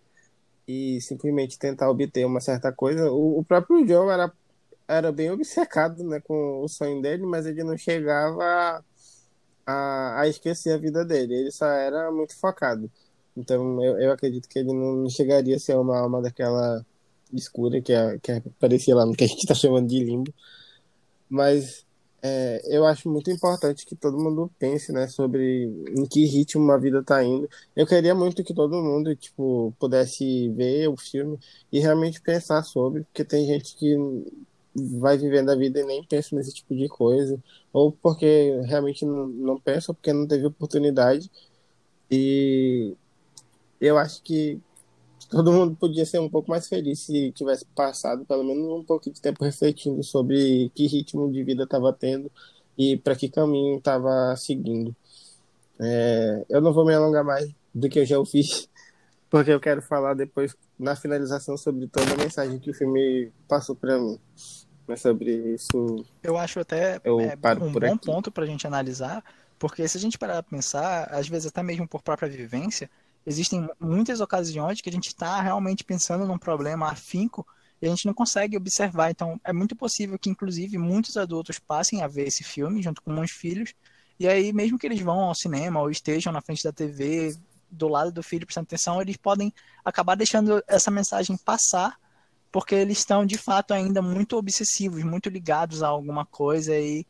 e 0.66 1.02
simplesmente 1.02 1.60
tentar 1.60 1.90
obter 1.90 2.26
uma 2.26 2.40
certa 2.40 2.72
coisa, 2.72 3.12
o, 3.12 3.40
o 3.40 3.44
próprio 3.44 3.86
Joe 3.86 4.10
era, 4.10 4.32
era 4.88 5.12
bem 5.12 5.32
obcecado 5.32 6.02
né, 6.06 6.22
com 6.22 6.62
o 6.64 6.68
sonho 6.70 7.02
dele, 7.02 7.26
mas 7.26 7.46
ele 7.46 7.62
não 7.62 7.78
chegava 7.78 8.82
a, 9.66 10.22
a 10.22 10.28
esquecer 10.30 10.74
a 10.74 10.78
vida 10.78 11.04
dele, 11.04 11.36
ele 11.36 11.52
só 11.52 11.66
era 11.68 12.10
muito 12.10 12.38
focado. 12.40 12.90
Então 13.36 13.84
eu, 13.84 14.00
eu 14.00 14.12
acredito 14.12 14.48
que 14.48 14.60
ele 14.60 14.74
não 14.74 15.10
chegaria 15.10 15.56
a 15.56 15.60
ser 15.60 15.76
uma 15.78 15.98
alma 16.00 16.22
daquela 16.22 16.86
escura 17.34 17.82
que, 17.82 17.94
é, 17.94 18.20
que 18.20 18.32
aparecia 18.32 18.96
lá 18.96 19.06
no 19.06 19.16
que 19.16 19.24
a 19.24 19.28
gente 19.28 19.40
está 19.40 19.56
chamando 19.56 19.88
de 19.88 20.04
limbo. 20.04 20.34
Mas 21.30 21.86
é, 22.22 22.62
eu 22.66 22.86
acho 22.86 23.10
muito 23.10 23.30
importante 23.30 23.86
que 23.86 23.96
todo 23.96 24.18
mundo 24.18 24.50
pense, 24.58 24.94
né, 24.94 25.08
sobre 25.10 25.66
em 25.90 26.06
que 26.06 26.26
ritmo 26.26 26.72
a 26.72 26.78
vida 26.78 27.00
está 27.00 27.22
indo. 27.24 27.50
Eu 27.76 27.86
queria 27.86 28.16
muito 28.16 28.44
que 28.44 28.54
todo 28.54 28.82
mundo, 28.82 29.14
tipo, 29.16 29.74
pudesse 29.78 30.48
ver 30.50 30.88
o 30.88 30.96
filme 30.96 31.38
e 31.72 31.80
realmente 31.80 32.22
pensar 32.22 32.64
sobre, 32.64 33.04
porque 33.04 33.26
tem 33.26 33.46
gente 33.46 33.76
que 33.76 33.98
vai 34.76 35.18
vivendo 35.18 35.50
a 35.50 35.56
vida 35.56 35.82
e 35.82 35.86
nem 35.86 36.04
pensa 36.04 36.36
nesse 36.36 36.54
tipo 36.54 36.76
de 36.76 36.88
coisa, 36.88 37.38
ou 37.74 37.92
porque 37.92 38.62
realmente 38.66 39.06
não, 39.06 39.28
não 39.28 39.60
pensa, 39.60 39.94
porque 39.94 40.14
não 40.14 40.28
teve 40.28 40.46
oportunidade. 40.46 41.30
E 42.10 42.96
eu 43.80 43.98
acho 43.98 44.22
que 44.24 44.60
todo 45.30 45.52
mundo 45.52 45.76
podia 45.76 46.06
ser 46.06 46.20
um 46.20 46.30
pouco 46.30 46.50
mais 46.50 46.68
feliz 46.68 47.00
se 47.00 47.32
tivesse 47.32 47.66
passado 47.76 48.26
pelo 48.26 48.44
menos 48.44 48.66
um 48.68 48.84
pouco 48.84 49.12
de 49.12 49.20
tempo 49.20 49.44
refletindo 49.44 50.04
sobre 50.04 50.72
que 50.76 50.88
ritmo 50.88 51.32
de 51.32 51.44
vida 51.44 51.64
estava 51.64 51.92
tendo 51.92 52.32
e 52.78 52.98
para 52.98 53.16
que 53.16 53.30
caminho 53.30 53.78
estava 53.78 54.36
seguindo. 54.36 54.96
É, 55.80 56.46
eu 56.50 56.62
não 56.62 56.74
vou 56.74 56.86
me 56.86 56.94
alongar 56.94 57.24
mais 57.24 57.50
do 57.74 57.90
que 57.90 58.00
eu 58.00 58.06
já 58.06 58.24
fiz, 58.26 58.70
porque 59.30 59.52
eu 59.52 59.60
quero 59.60 59.82
falar 59.82 60.14
depois, 60.14 60.56
na 60.78 60.96
finalização, 60.96 61.58
sobre 61.58 61.88
toda 61.88 62.14
a 62.14 62.18
mensagem 62.18 62.60
que 62.60 62.70
o 62.70 62.74
filme 62.74 63.32
passou 63.48 63.76
para 63.76 63.98
mim. 63.98 64.20
Mas 64.86 65.02
sobre 65.02 65.32
isso. 65.54 66.06
Eu 66.22 66.38
acho 66.38 66.60
até 66.60 67.00
eu 67.04 67.20
é, 67.20 67.38
um 67.62 67.72
bom 67.72 67.94
aqui. 67.94 68.06
ponto 68.06 68.32
para 68.32 68.44
a 68.44 68.48
gente 68.48 68.68
analisar, 68.68 69.24
porque 69.58 69.88
se 69.88 69.98
a 69.98 70.00
gente 70.00 70.18
parar 70.18 70.44
para 70.44 70.58
pensar, 70.58 71.06
às 71.06 71.28
vezes 71.28 71.48
até 71.48 71.64
mesmo 71.64 71.88
por 71.88 72.02
própria 72.02 72.28
vivência, 72.28 72.90
existem 73.26 73.68
muitas 73.80 74.22
ocasiões 74.22 74.82
que 74.82 74.90
a 74.90 74.94
gente 74.94 75.08
está 75.08 75.42
realmente 75.42 75.84
pensando 75.84 76.26
num 76.26 76.38
problema 76.38 76.90
afinco 76.92 77.46
e 77.82 77.86
a 77.86 77.90
gente 77.90 78.06
não 78.06 78.14
consegue 78.14 78.56
observar. 78.56 79.12
Então, 79.12 79.40
é 79.44 79.52
muito 79.52 79.76
possível 79.76 80.18
que, 80.18 80.30
inclusive, 80.30 80.78
muitos 80.78 81.18
adultos 81.18 81.60
passem 81.60 82.02
a 82.02 82.08
ver 82.08 82.28
esse 82.28 82.44
filme 82.44 82.82
junto 82.82 83.02
com 83.02 83.20
os 83.20 83.32
filhos, 83.32 83.74
e 84.20 84.28
aí, 84.28 84.54
mesmo 84.54 84.78
que 84.78 84.88
eles 84.88 85.02
vão 85.02 85.20
ao 85.20 85.36
cinema 85.36 85.82
ou 85.82 85.90
estejam 85.90 86.32
na 86.32 86.42
frente 86.42 86.64
da 86.64 86.72
TV, 86.72 87.36
do 87.70 87.88
lado 87.88 88.12
do 88.12 88.24
filho 88.24 88.46
prestando 88.46 88.66
atenção, 88.66 89.02
eles 89.02 89.18
podem 89.18 89.52
acabar 89.84 90.16
deixando 90.16 90.64
essa 90.68 90.92
mensagem 90.92 91.36
passar, 91.36 92.00
porque 92.52 92.76
eles 92.76 93.00
estão, 93.00 93.26
de 93.26 93.38
fato, 93.38 93.74
ainda 93.74 94.02
muito 94.02 94.38
obsessivos, 94.38 95.04
muito 95.04 95.28
ligados 95.28 95.82
a 95.82 95.88
alguma 95.88 96.26
coisa, 96.26 96.78
e 96.78 97.06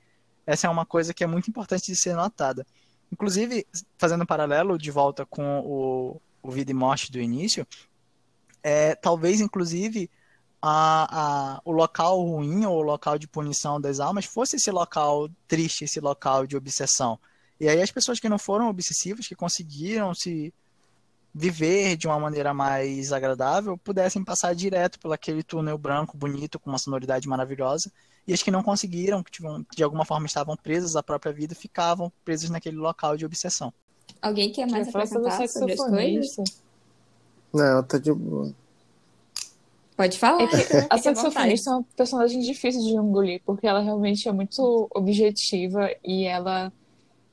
essa 0.45 0.67
é 0.67 0.69
uma 0.69 0.85
coisa 0.85 1.13
que 1.13 1.23
é 1.23 1.27
muito 1.27 1.49
importante 1.49 1.85
de 1.85 1.95
ser 1.95 2.15
notada. 2.15 2.65
Inclusive, 3.13 3.67
fazendo 3.95 4.23
um 4.23 4.25
paralelo 4.25 4.75
de 4.75 4.89
volta 4.89 5.23
com 5.23 5.59
o, 5.59 6.21
o 6.41 6.51
Vida 6.51 6.71
e 6.71 6.73
Morte 6.73 7.11
do 7.11 7.19
início, 7.19 7.65
é, 8.63 8.95
talvez, 8.95 9.39
inclusive, 9.39 10.09
a, 10.59 11.57
a, 11.57 11.61
o 11.63 11.71
local 11.71 12.19
ruim 12.23 12.65
ou 12.65 12.79
o 12.79 12.81
local 12.81 13.19
de 13.19 13.27
punição 13.27 13.79
das 13.79 13.99
almas 13.99 14.25
fosse 14.25 14.55
esse 14.55 14.71
local 14.71 15.29
triste, 15.47 15.83
esse 15.83 15.99
local 15.99 16.47
de 16.47 16.57
obsessão. 16.57 17.19
E 17.59 17.69
aí 17.69 17.79
as 17.79 17.91
pessoas 17.91 18.19
que 18.19 18.27
não 18.27 18.39
foram 18.39 18.67
obsessivas, 18.67 19.27
que 19.27 19.35
conseguiram 19.35 20.11
se 20.15 20.51
viver 21.35 21.95
de 21.95 22.07
uma 22.07 22.19
maneira 22.19 22.51
mais 22.51 23.13
agradável, 23.13 23.77
pudessem 23.77 24.23
passar 24.23 24.55
direto 24.55 24.99
por 24.99 25.13
aquele 25.13 25.43
túnel 25.43 25.77
branco, 25.77 26.17
bonito, 26.17 26.57
com 26.57 26.71
uma 26.71 26.79
sonoridade 26.79 27.27
maravilhosa, 27.27 27.91
e 28.27 28.33
as 28.33 28.41
que 28.41 28.51
não 28.51 28.63
conseguiram, 28.63 29.21
que 29.23 29.41
de 29.75 29.83
alguma 29.83 30.05
forma 30.05 30.25
estavam 30.25 30.55
presas 30.55 30.95
à 30.95 31.03
própria 31.03 31.33
vida, 31.33 31.53
ficavam 31.53 32.11
presas 32.23 32.49
naquele 32.49 32.77
local 32.77 33.17
de 33.17 33.25
obsessão. 33.25 33.73
Alguém 34.21 34.51
quer 34.51 34.69
mais 34.69 34.87
do 34.87 34.97
acrescentar 34.97 35.47
sobre 35.49 35.73
as 35.73 35.79
coisas? 35.79 36.35
Não, 37.53 37.83
tá 37.83 37.97
de 37.97 38.11
boa. 38.13 38.53
Pode 39.95 40.17
falar. 40.17 40.43
É 40.43 40.47
que 40.47 40.55
a 40.89 40.97
saxofonista 40.97 41.69
é 41.69 41.73
uma 41.73 41.85
personagem 41.95 42.41
difícil 42.41 42.81
de 42.81 42.95
engolir, 42.95 43.41
porque 43.45 43.67
ela 43.67 43.81
realmente 43.81 44.27
é 44.27 44.31
muito 44.31 44.87
objetiva 44.93 45.89
e 46.03 46.25
ela 46.25 46.71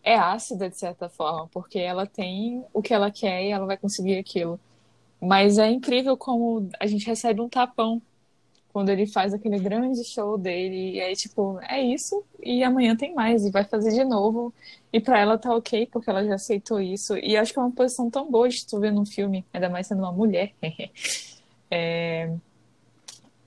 é 0.03 0.17
ácida 0.17 0.69
de 0.69 0.79
certa 0.79 1.09
forma, 1.09 1.49
porque 1.53 1.79
ela 1.79 2.07
tem 2.07 2.65
o 2.73 2.83
que 2.83 2.93
ela 2.93 3.11
quer 3.11 3.45
e 3.45 3.51
ela 3.51 3.67
vai 3.67 3.77
conseguir 3.77 4.19
aquilo. 4.19 4.59
Mas 5.21 5.59
é 5.59 5.71
incrível 5.71 6.17
como 6.17 6.69
a 6.79 6.87
gente 6.87 7.07
recebe 7.07 7.41
um 7.41 7.49
tapão 7.49 8.01
quando 8.73 8.89
ele 8.91 9.07
faz 9.07 9.35
aquele 9.35 9.59
grande 9.59 10.05
show 10.05 10.39
dele 10.39 10.97
e 10.97 11.01
aí 11.01 11.15
tipo, 11.17 11.59
é 11.63 11.81
isso 11.83 12.25
e 12.43 12.63
amanhã 12.65 12.97
tem 12.97 13.15
mais 13.15 13.45
e 13.45 13.51
vai 13.51 13.65
fazer 13.65 13.93
de 13.93 14.05
novo. 14.05 14.53
E 14.93 15.01
pra 15.01 15.19
ela 15.21 15.39
tá 15.39 15.55
OK, 15.55 15.87
porque 15.93 16.11
ela 16.11 16.25
já 16.25 16.35
aceitou 16.35 16.81
isso. 16.81 17.17
E 17.19 17.37
acho 17.37 17.53
que 17.53 17.59
é 17.59 17.63
uma 17.63 17.71
posição 17.73 18.11
tão 18.11 18.31
boa 18.31 18.49
de 18.49 18.67
tu 18.67 18.81
ver 18.81 18.93
num 18.93 19.07
filme, 19.07 19.45
ainda 19.53 19.69
mais 19.69 19.87
sendo 19.87 20.01
uma 20.03 20.13
mulher. 20.13 20.53
É, 21.73 22.29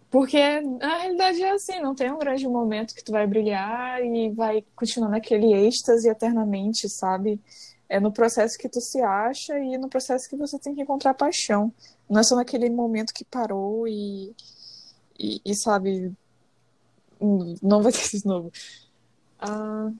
Porque 0.09 0.61
na 0.61 0.97
realidade 0.99 1.41
é 1.41 1.51
assim, 1.51 1.79
não 1.79 1.95
tem 1.95 2.11
um 2.11 2.19
grande 2.19 2.47
momento 2.47 2.93
que 2.93 3.03
tu 3.03 3.11
vai 3.11 3.25
brilhar 3.25 3.99
e 4.03 4.29
vai 4.29 4.63
continuar 4.75 5.09
naquele 5.09 5.51
êxtase 5.53 6.07
eternamente, 6.07 6.87
sabe? 6.87 7.41
É 7.89 7.99
no 7.99 8.11
processo 8.11 8.57
que 8.57 8.69
tu 8.69 8.79
se 8.79 9.01
acha 9.01 9.57
e 9.59 9.77
no 9.77 9.89
processo 9.89 10.29
que 10.29 10.35
você 10.35 10.59
tem 10.59 10.75
que 10.75 10.81
encontrar 10.81 11.15
paixão. 11.15 11.73
Não 12.09 12.19
é 12.19 12.23
só 12.23 12.35
naquele 12.35 12.69
momento 12.69 13.13
que 13.13 13.25
parou 13.25 13.87
e, 13.87 14.35
e, 15.17 15.41
e, 15.45 15.55
sabe, 15.55 16.11
não 17.61 17.81
vai 17.81 17.91
ter 17.91 18.09
de 18.09 18.25
novo. 18.25 18.51
Ah, 19.39 19.91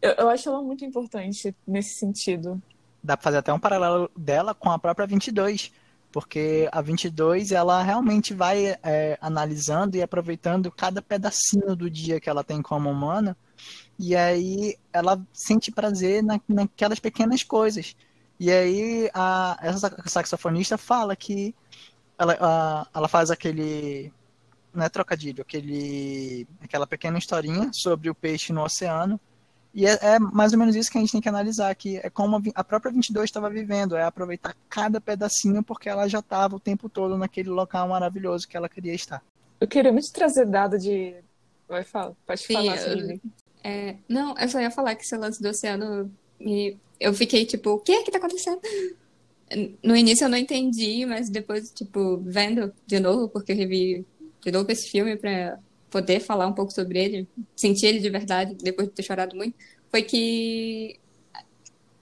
eu, 0.00 0.12
eu 0.12 0.28
acho 0.28 0.48
ela 0.48 0.62
muito 0.62 0.84
importante 0.84 1.54
nesse 1.66 1.98
sentido. 1.98 2.60
Dá 3.02 3.16
pra 3.16 3.24
fazer 3.24 3.38
até 3.38 3.52
um 3.52 3.58
paralelo 3.58 4.10
dela 4.16 4.54
com 4.54 4.70
a 4.70 4.78
própria 4.78 5.06
22, 5.06 5.72
porque 6.12 6.68
a 6.72 6.80
22 6.80 7.52
ela 7.52 7.82
realmente 7.82 8.34
vai 8.34 8.76
é, 8.82 9.18
analisando 9.20 9.96
e 9.96 10.02
aproveitando 10.02 10.70
cada 10.70 11.00
pedacinho 11.02 11.76
do 11.76 11.90
dia 11.90 12.20
que 12.20 12.28
ela 12.28 12.42
tem 12.42 12.62
como 12.62 12.90
humana, 12.90 13.36
e 13.98 14.14
aí 14.14 14.76
ela 14.92 15.20
sente 15.32 15.70
prazer 15.70 16.22
na, 16.22 16.40
naquelas 16.48 16.98
pequenas 16.98 17.42
coisas. 17.42 17.96
E 18.38 18.50
aí 18.50 19.10
a, 19.14 19.58
essa 19.62 19.94
saxofonista 20.06 20.76
fala 20.76 21.16
que 21.16 21.54
ela, 22.18 22.36
a, 22.40 22.86
ela 22.94 23.08
faz 23.08 23.30
aquele. 23.30 24.12
Não 24.76 24.84
é 24.84 24.90
trocadilho, 24.90 25.40
aquele, 25.40 26.46
aquela 26.60 26.86
pequena 26.86 27.16
historinha 27.16 27.70
sobre 27.72 28.10
o 28.10 28.14
peixe 28.14 28.52
no 28.52 28.62
oceano. 28.62 29.18
E 29.72 29.86
é, 29.86 29.98
é 30.02 30.18
mais 30.18 30.52
ou 30.52 30.58
menos 30.58 30.76
isso 30.76 30.90
que 30.90 30.98
a 30.98 31.00
gente 31.00 31.12
tem 31.12 31.20
que 31.20 31.28
analisar, 31.28 31.74
que 31.74 31.96
é 31.96 32.10
como 32.10 32.42
a, 32.54 32.62
própria 32.62 32.92
22 32.92 33.24
estava 33.24 33.48
vivendo, 33.48 33.96
é 33.96 34.04
aproveitar 34.04 34.54
cada 34.68 35.00
pedacinho 35.00 35.62
porque 35.62 35.88
ela 35.88 36.06
já 36.08 36.18
estava 36.18 36.56
o 36.56 36.60
tempo 36.60 36.90
todo 36.90 37.16
naquele 37.16 37.48
local 37.48 37.88
maravilhoso 37.88 38.46
que 38.46 38.56
ela 38.56 38.68
queria 38.68 38.94
estar. 38.94 39.22
Eu 39.58 39.66
queria 39.66 39.90
muito 39.90 40.12
trazer 40.12 40.44
dado 40.44 40.78
de. 40.78 41.14
Vai 41.66 41.82
falar, 41.82 42.12
pode 42.26 42.40
Sim, 42.42 42.52
falar, 42.52 42.76
eu- 42.76 42.98
Silvia. 42.98 43.20
É, 43.64 43.96
não, 44.08 44.34
eu 44.38 44.48
só 44.48 44.60
ia 44.60 44.70
falar 44.70 44.94
que 44.94 45.02
esse 45.02 45.16
lance 45.16 45.42
do 45.42 45.48
oceano, 45.48 46.12
me- 46.38 46.78
eu 47.00 47.12
fiquei 47.14 47.44
tipo, 47.46 47.70
o 47.70 47.78
que 47.78 48.02
que 48.02 48.10
tá 48.10 48.18
acontecendo? 48.18 48.60
No 49.82 49.96
início 49.96 50.24
eu 50.24 50.28
não 50.28 50.36
entendi, 50.38 51.06
mas 51.06 51.30
depois, 51.30 51.70
tipo, 51.70 52.18
vendo 52.18 52.72
de 52.86 52.98
novo, 53.00 53.28
porque 53.28 53.52
eu 53.52 53.56
revi 53.56 54.04
de 54.46 54.52
novo 54.52 54.70
esse 54.70 54.88
filme 54.88 55.16
pra 55.16 55.58
poder 55.90 56.20
falar 56.20 56.46
um 56.46 56.52
pouco 56.52 56.72
sobre 56.72 57.00
ele, 57.00 57.28
sentir 57.56 57.86
ele 57.86 57.98
de 57.98 58.08
verdade, 58.08 58.54
depois 58.54 58.86
de 58.86 58.94
ter 58.94 59.02
chorado 59.02 59.34
muito, 59.34 59.56
foi 59.90 60.02
que 60.02 61.00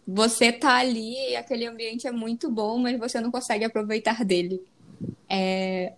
você 0.06 0.52
tá 0.52 0.76
ali 0.76 1.30
e 1.30 1.36
aquele 1.36 1.66
ambiente 1.66 2.06
é 2.06 2.12
muito 2.12 2.50
bom, 2.50 2.78
mas 2.78 2.98
você 2.98 3.18
não 3.18 3.30
consegue 3.30 3.64
aproveitar 3.64 4.22
dele. 4.26 4.62
É, 5.26 5.94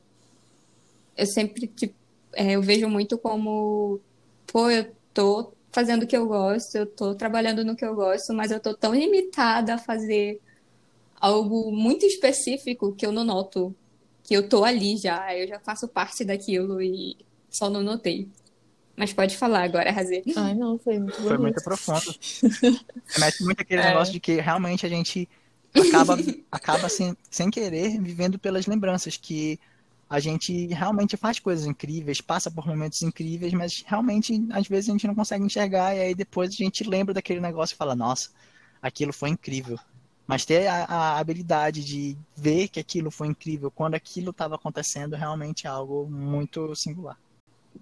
eu 1.16 1.26
sempre, 1.26 1.66
tipo, 1.66 1.94
é, 2.32 2.52
eu 2.52 2.62
vejo 2.62 2.88
muito 2.88 3.18
como, 3.18 4.00
pô, 4.46 4.70
eu 4.70 4.86
tô 5.12 5.52
fazendo 5.72 6.04
o 6.04 6.06
que 6.06 6.16
eu 6.16 6.28
gosto, 6.28 6.76
eu 6.76 6.86
tô 6.86 7.12
trabalhando 7.16 7.64
no 7.64 7.74
que 7.74 7.84
eu 7.84 7.96
gosto, 7.96 8.32
mas 8.32 8.52
eu 8.52 8.60
tô 8.60 8.72
tão 8.72 8.94
limitada 8.94 9.74
a 9.74 9.78
fazer 9.78 10.40
algo 11.20 11.72
muito 11.72 12.06
específico 12.06 12.94
que 12.94 13.04
eu 13.04 13.10
não 13.10 13.24
noto 13.24 13.74
que 14.26 14.34
eu 14.34 14.48
tô 14.48 14.64
ali 14.64 14.96
já, 14.96 15.34
eu 15.36 15.46
já 15.48 15.58
faço 15.60 15.86
parte 15.88 16.24
daquilo 16.24 16.82
e 16.82 17.16
só 17.48 17.70
não 17.70 17.82
notei. 17.82 18.28
Mas 18.96 19.12
pode 19.12 19.36
falar 19.36 19.62
agora, 19.62 19.90
Razê. 19.92 20.22
Ai, 20.36 20.54
não, 20.54 20.78
foi 20.78 20.98
muito 20.98 21.14
Foi 21.16 21.24
bonito. 21.36 21.42
muito 21.42 21.62
profundo. 21.62 22.14
Mete 23.18 23.44
muito 23.44 23.60
aquele 23.60 23.82
É. 23.82 23.88
negócio 23.88 24.12
de 24.12 24.18
que 24.20 24.40
realmente 24.40 24.84
a 24.86 24.88
gente 24.88 25.28
acaba, 25.74 26.16
acaba 26.50 26.88
sem, 26.88 27.14
sem 27.30 27.50
querer 27.50 28.00
vivendo 28.00 28.38
pelas 28.38 28.66
lembranças, 28.66 29.16
que 29.16 29.60
a 30.08 30.18
gente 30.20 30.66
realmente 30.68 31.16
faz 31.16 31.38
coisas 31.38 31.66
incríveis, 31.66 32.20
passa 32.20 32.50
por 32.50 32.66
momentos 32.66 33.02
incríveis, 33.02 33.52
mas 33.52 33.84
realmente 33.86 34.46
às 34.50 34.66
vezes 34.66 34.88
a 34.88 34.92
gente 34.92 35.06
não 35.06 35.14
consegue 35.14 35.44
enxergar 35.44 35.94
e 35.94 36.00
aí 36.00 36.14
depois 36.14 36.50
a 36.50 36.56
gente 36.56 36.82
lembra 36.84 37.12
daquele 37.12 37.40
negócio 37.40 37.74
e 37.74 37.76
fala, 37.76 37.94
nossa, 37.94 38.30
aquilo 38.80 39.12
foi 39.12 39.28
incrível. 39.30 39.78
Mas 40.26 40.44
ter 40.44 40.66
a, 40.66 40.84
a 40.84 41.18
habilidade 41.18 41.84
de 41.84 42.16
ver 42.36 42.68
que 42.68 42.80
aquilo 42.80 43.10
foi 43.10 43.28
incrível 43.28 43.70
quando 43.70 43.94
aquilo 43.94 44.30
estava 44.30 44.56
acontecendo 44.56 45.14
realmente 45.14 45.66
é 45.66 45.70
algo 45.70 46.06
muito 46.10 46.74
singular. 46.74 47.16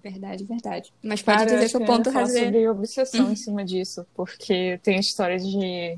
Verdade, 0.03 0.43
verdade. 0.43 0.93
Mas 1.01 1.21
pode 1.21 1.39
Cara, 1.39 1.49
dizer 1.51 1.69
que 1.69 1.77
eu 1.77 1.81
ia 1.81 1.87
ponto, 1.87 2.09
Razê. 2.11 2.45
sobre 2.45 2.67
obsessão 2.67 3.31
em 3.31 3.35
cima 3.35 3.63
disso, 3.65 4.05
porque 4.13 4.79
tem 4.83 4.99
história 4.99 5.39
de 5.39 5.97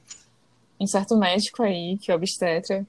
um 0.80 0.88
certo 0.88 1.18
médico 1.18 1.64
aí, 1.64 1.98
que 1.98 2.12
é 2.12 2.16
obstetra, 2.16 2.86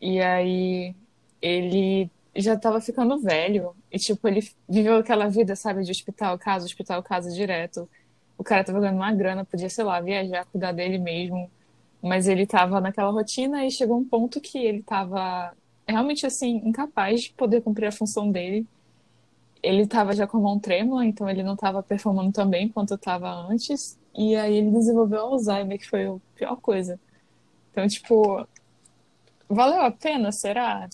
e 0.00 0.20
aí 0.20 0.94
ele 1.40 2.10
já 2.36 2.56
tava 2.56 2.80
ficando 2.80 3.18
velho, 3.20 3.74
e 3.90 3.98
tipo, 3.98 4.26
ele 4.28 4.46
viveu 4.68 4.96
aquela 4.96 5.28
vida, 5.28 5.56
sabe, 5.56 5.82
de 5.82 5.90
hospital, 5.90 6.38
casa, 6.38 6.64
hospital, 6.64 7.02
casa 7.02 7.30
direto. 7.30 7.88
O 8.38 8.44
cara 8.44 8.64
tava 8.64 8.80
ganhando 8.80 8.96
uma 8.96 9.12
grana, 9.12 9.44
podia, 9.44 9.68
sei 9.68 9.84
lá, 9.84 10.00
viajar, 10.00 10.44
cuidar 10.46 10.72
dele 10.72 10.98
mesmo, 10.98 11.50
mas 12.02 12.26
ele 12.28 12.46
tava 12.46 12.80
naquela 12.80 13.10
rotina 13.10 13.64
e 13.64 13.70
chegou 13.70 13.98
um 13.98 14.04
ponto 14.04 14.40
que 14.40 14.58
ele 14.58 14.82
tava 14.82 15.54
realmente, 15.86 16.26
assim, 16.26 16.56
incapaz 16.64 17.22
de 17.22 17.32
poder 17.32 17.62
cumprir 17.62 17.86
a 17.86 17.92
função 17.92 18.30
dele. 18.30 18.66
ele 19.62 19.86
tava 19.86 20.14
já 20.14 20.26
com 20.26 20.38
mão 20.40 20.58
trêmula, 20.58 21.04
então 21.06 21.28
ele 21.30 21.42
não 21.42 21.56
tava 21.56 21.82
performando 21.82 22.32
tão 22.32 22.48
bem 22.48 22.68
quanto 22.68 22.98
tava 22.98 23.30
antes. 23.30 23.98
E 24.14 24.34
aí 24.36 24.56
ele 24.56 24.70
desenvolveu 24.70 25.20
Alzheimer, 25.20 25.78
que 25.78 25.88
foi 25.88 26.06
a 26.06 26.16
pior 26.34 26.56
coisa. 26.56 27.00
Então, 27.70 27.86
tipo, 27.88 28.46
valeu 29.48 29.82
a 29.82 29.90
pena, 29.90 30.32
será? 30.32 30.88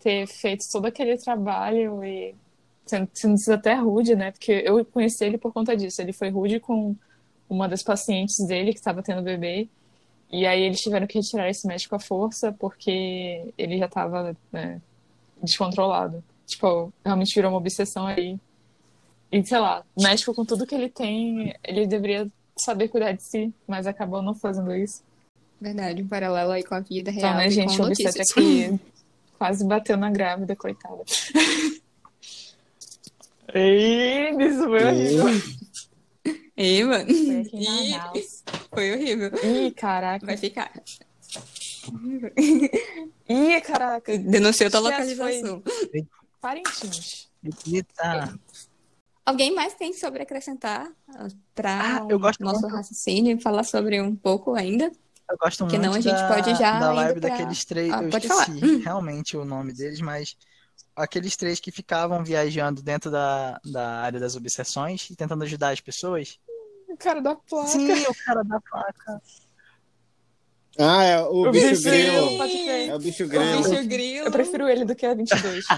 Ter 0.00 0.26
feito 0.26 0.64
todo 0.70 0.86
aquele 0.86 1.16
trabalho 1.16 2.04
e 2.04 2.34
sendo, 2.86 3.08
sendo 3.14 3.38
até 3.54 3.74
rude, 3.74 4.14
né? 4.16 4.30
Porque 4.32 4.52
eu 4.64 4.84
conheci 4.84 5.24
ele 5.24 5.38
por 5.38 5.52
conta 5.52 5.76
disso. 5.76 6.02
Ele 6.02 6.12
foi 6.12 6.30
rude 6.30 6.60
com 6.60 6.94
uma 7.48 7.68
das 7.68 7.82
pacientes 7.82 8.38
dele 8.46 8.72
que 8.72 8.78
estava 8.78 9.02
tendo 9.02 9.22
bebê. 9.22 9.68
E 10.30 10.46
aí 10.46 10.62
eles 10.62 10.80
tiveram 10.80 11.06
que 11.06 11.18
retirar 11.18 11.48
esse 11.48 11.66
médico 11.66 11.94
à 11.94 11.98
força 12.00 12.52
porque 12.52 13.52
ele 13.56 13.78
já 13.78 13.86
estava 13.86 14.36
né, 14.52 14.80
descontrolado. 15.42 16.22
Tipo, 16.46 16.92
realmente 17.04 17.34
virou 17.34 17.52
uma 17.52 17.58
obsessão 17.58 18.06
aí. 18.06 18.38
E 19.30 19.44
sei 19.44 19.58
lá, 19.58 19.84
o 19.94 20.02
médico 20.02 20.34
com 20.34 20.44
tudo 20.44 20.66
que 20.66 20.74
ele 20.74 20.88
tem, 20.88 21.54
ele 21.64 21.86
deveria 21.86 22.30
saber 22.56 22.88
cuidar 22.88 23.12
de 23.12 23.22
si, 23.22 23.52
mas 23.66 23.86
acabou 23.86 24.22
não 24.22 24.34
fazendo 24.34 24.74
isso. 24.74 25.02
Verdade, 25.60 26.02
um 26.02 26.08
paralelo 26.08 26.52
aí 26.52 26.62
com 26.62 26.74
a 26.74 26.80
vida 26.80 27.10
real. 27.10 27.30
Então, 27.30 27.38
né, 27.38 27.50
gente, 27.50 27.80
o 27.80 27.84
obstetra 27.84 28.22
que 28.22 28.78
quase 29.38 29.64
bateu 29.64 29.96
na 29.96 30.10
grávida, 30.10 30.54
coitada. 30.54 31.02
Ei, 33.52 34.30
isso 34.30 34.64
foi 34.64 34.84
horrível. 34.84 35.26
Ei, 36.56 36.84
mano. 36.84 37.06
Foi 37.06 37.40
aqui 37.40 38.28
Foi 38.70 38.92
horrível. 38.92 39.30
Ih, 39.42 39.70
caraca. 39.72 40.24
Vai 40.24 40.36
ficar. 40.36 40.70
Ih, 43.28 43.60
caraca. 43.60 44.16
Denunciou 44.18 44.70
tua 44.70 44.80
localização. 44.80 45.62
Foi... 45.62 46.06
Parintins. 46.40 47.28
Eita. 47.66 48.38
Alguém 49.26 49.54
mais 49.54 49.74
tem 49.74 49.92
sobre 49.92 50.22
acrescentar 50.22 50.90
para 51.54 52.02
ah, 52.02 52.06
eu 52.10 52.18
gosto 52.18 52.44
nosso 52.44 52.60
muito. 52.60 52.76
raciocínio 52.76 53.36
e 53.36 53.40
falar 53.40 53.64
sobre 53.64 54.00
um 54.00 54.14
pouco 54.14 54.54
ainda? 54.54 54.92
Eu 55.30 55.38
gosto 55.38 55.64
Porque 55.64 55.78
muito 55.78 55.90
não, 55.90 55.98
a 55.98 56.00
gente 56.00 56.14
da, 56.14 56.28
pode 56.28 56.54
já 56.54 56.78
da 56.78 56.92
live 56.92 57.20
pra... 57.20 57.30
daqueles 57.30 57.64
três. 57.64 57.90
Ah, 57.90 58.02
eu 58.02 58.10
pode 58.10 58.26
esqueci 58.26 58.60
falar. 58.60 58.76
realmente 58.84 59.36
o 59.36 59.44
nome 59.44 59.72
deles, 59.72 60.00
mas 60.02 60.36
aqueles 60.94 61.36
três 61.36 61.58
que 61.58 61.70
ficavam 61.70 62.22
viajando 62.22 62.82
dentro 62.82 63.10
da, 63.10 63.58
da 63.64 64.00
área 64.00 64.20
das 64.20 64.36
obsessões 64.36 65.08
e 65.08 65.16
tentando 65.16 65.44
ajudar 65.44 65.70
as 65.70 65.80
pessoas. 65.80 66.38
O 66.94 66.96
cara 66.96 67.20
da 67.20 67.34
placa. 67.34 67.68
Sim, 67.68 67.90
o 68.06 68.14
cara 68.24 68.42
da 68.44 68.60
placa. 68.60 69.22
Ah, 70.78 71.04
é 71.04 71.20
o, 71.22 71.48
O 71.48 71.50
bicho 71.50 71.68
bicho 71.70 71.82
grilo. 71.82 72.16
É 72.16 72.94
o 72.94 72.98
bicho 72.98 73.24
O 73.24 73.28
grilo. 73.28 73.62
bicho 73.68 73.86
grilo. 73.88 74.26
Eu 74.26 74.32
prefiro 74.32 74.68
ele 74.68 74.84
do 74.84 74.94
que 74.94 75.06
a 75.06 75.14
22. 75.14 75.64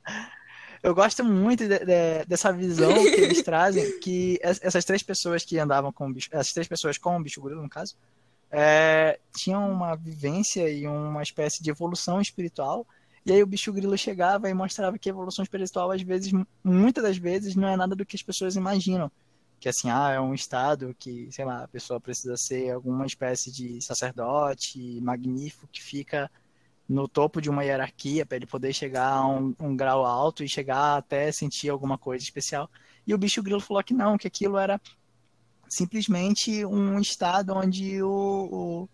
Eu 0.82 0.94
gosto 0.94 1.22
muito 1.22 1.68
de- 1.68 1.78
de- 1.80 2.24
dessa 2.26 2.50
visão 2.52 2.90
que 2.94 3.20
eles 3.20 3.42
trazem, 3.42 3.98
que 4.00 4.40
es- 4.42 4.60
essas 4.62 4.82
três 4.84 5.02
pessoas 5.02 5.44
que 5.44 5.58
andavam 5.58 5.92
com 5.92 6.08
o 6.08 6.12
bicho, 6.12 6.30
essas 6.32 6.54
três 6.54 6.66
pessoas 6.66 6.96
com 6.96 7.14
o 7.18 7.22
bicho 7.22 7.42
grilo, 7.42 7.60
no 7.62 7.68
caso, 7.68 7.94
é, 8.50 9.18
tinham 9.36 9.70
uma 9.70 9.94
vivência 9.94 10.70
e 10.70 10.86
uma 10.86 11.22
espécie 11.22 11.62
de 11.62 11.68
evolução 11.68 12.18
espiritual. 12.18 12.86
E 13.26 13.32
aí 13.32 13.42
o 13.42 13.46
bicho 13.46 13.70
grilo 13.74 13.96
chegava 13.98 14.48
e 14.48 14.54
mostrava 14.54 14.98
que 14.98 15.10
a 15.10 15.12
evolução 15.12 15.42
espiritual, 15.42 15.90
às 15.90 16.00
vezes, 16.00 16.32
muitas 16.64 17.04
das 17.04 17.18
vezes, 17.18 17.54
não 17.54 17.68
é 17.68 17.76
nada 17.76 17.94
do 17.94 18.06
que 18.06 18.16
as 18.16 18.22
pessoas 18.22 18.56
imaginam. 18.56 19.12
Que 19.60 19.68
assim, 19.68 19.90
ah, 19.90 20.10
é 20.10 20.20
um 20.20 20.34
estado 20.34 20.96
que, 20.98 21.30
sei 21.30 21.44
lá, 21.44 21.64
a 21.64 21.68
pessoa 21.68 22.00
precisa 22.00 22.36
ser 22.36 22.70
alguma 22.70 23.06
espécie 23.06 23.52
de 23.52 23.80
sacerdote 23.82 25.00
magnífico 25.02 25.68
que 25.70 25.82
fica 25.82 26.30
no 26.88 27.06
topo 27.06 27.40
de 27.40 27.48
uma 27.48 27.64
hierarquia 27.64 28.26
para 28.26 28.36
ele 28.36 28.46
poder 28.46 28.72
chegar 28.72 29.12
a 29.12 29.28
um, 29.28 29.54
um 29.60 29.76
grau 29.76 30.04
alto 30.04 30.42
e 30.42 30.48
chegar 30.48 30.96
até 30.96 31.30
sentir 31.30 31.68
alguma 31.68 31.96
coisa 31.98 32.24
especial. 32.24 32.68
E 33.06 33.14
o 33.14 33.18
bicho 33.18 33.42
grilo 33.42 33.60
falou 33.60 33.84
que 33.84 33.94
não, 33.94 34.18
que 34.18 34.26
aquilo 34.26 34.58
era 34.58 34.80
simplesmente 35.68 36.64
um 36.66 36.98
estado 36.98 37.54
onde 37.54 38.02
o, 38.02 38.08
o, 38.50 38.88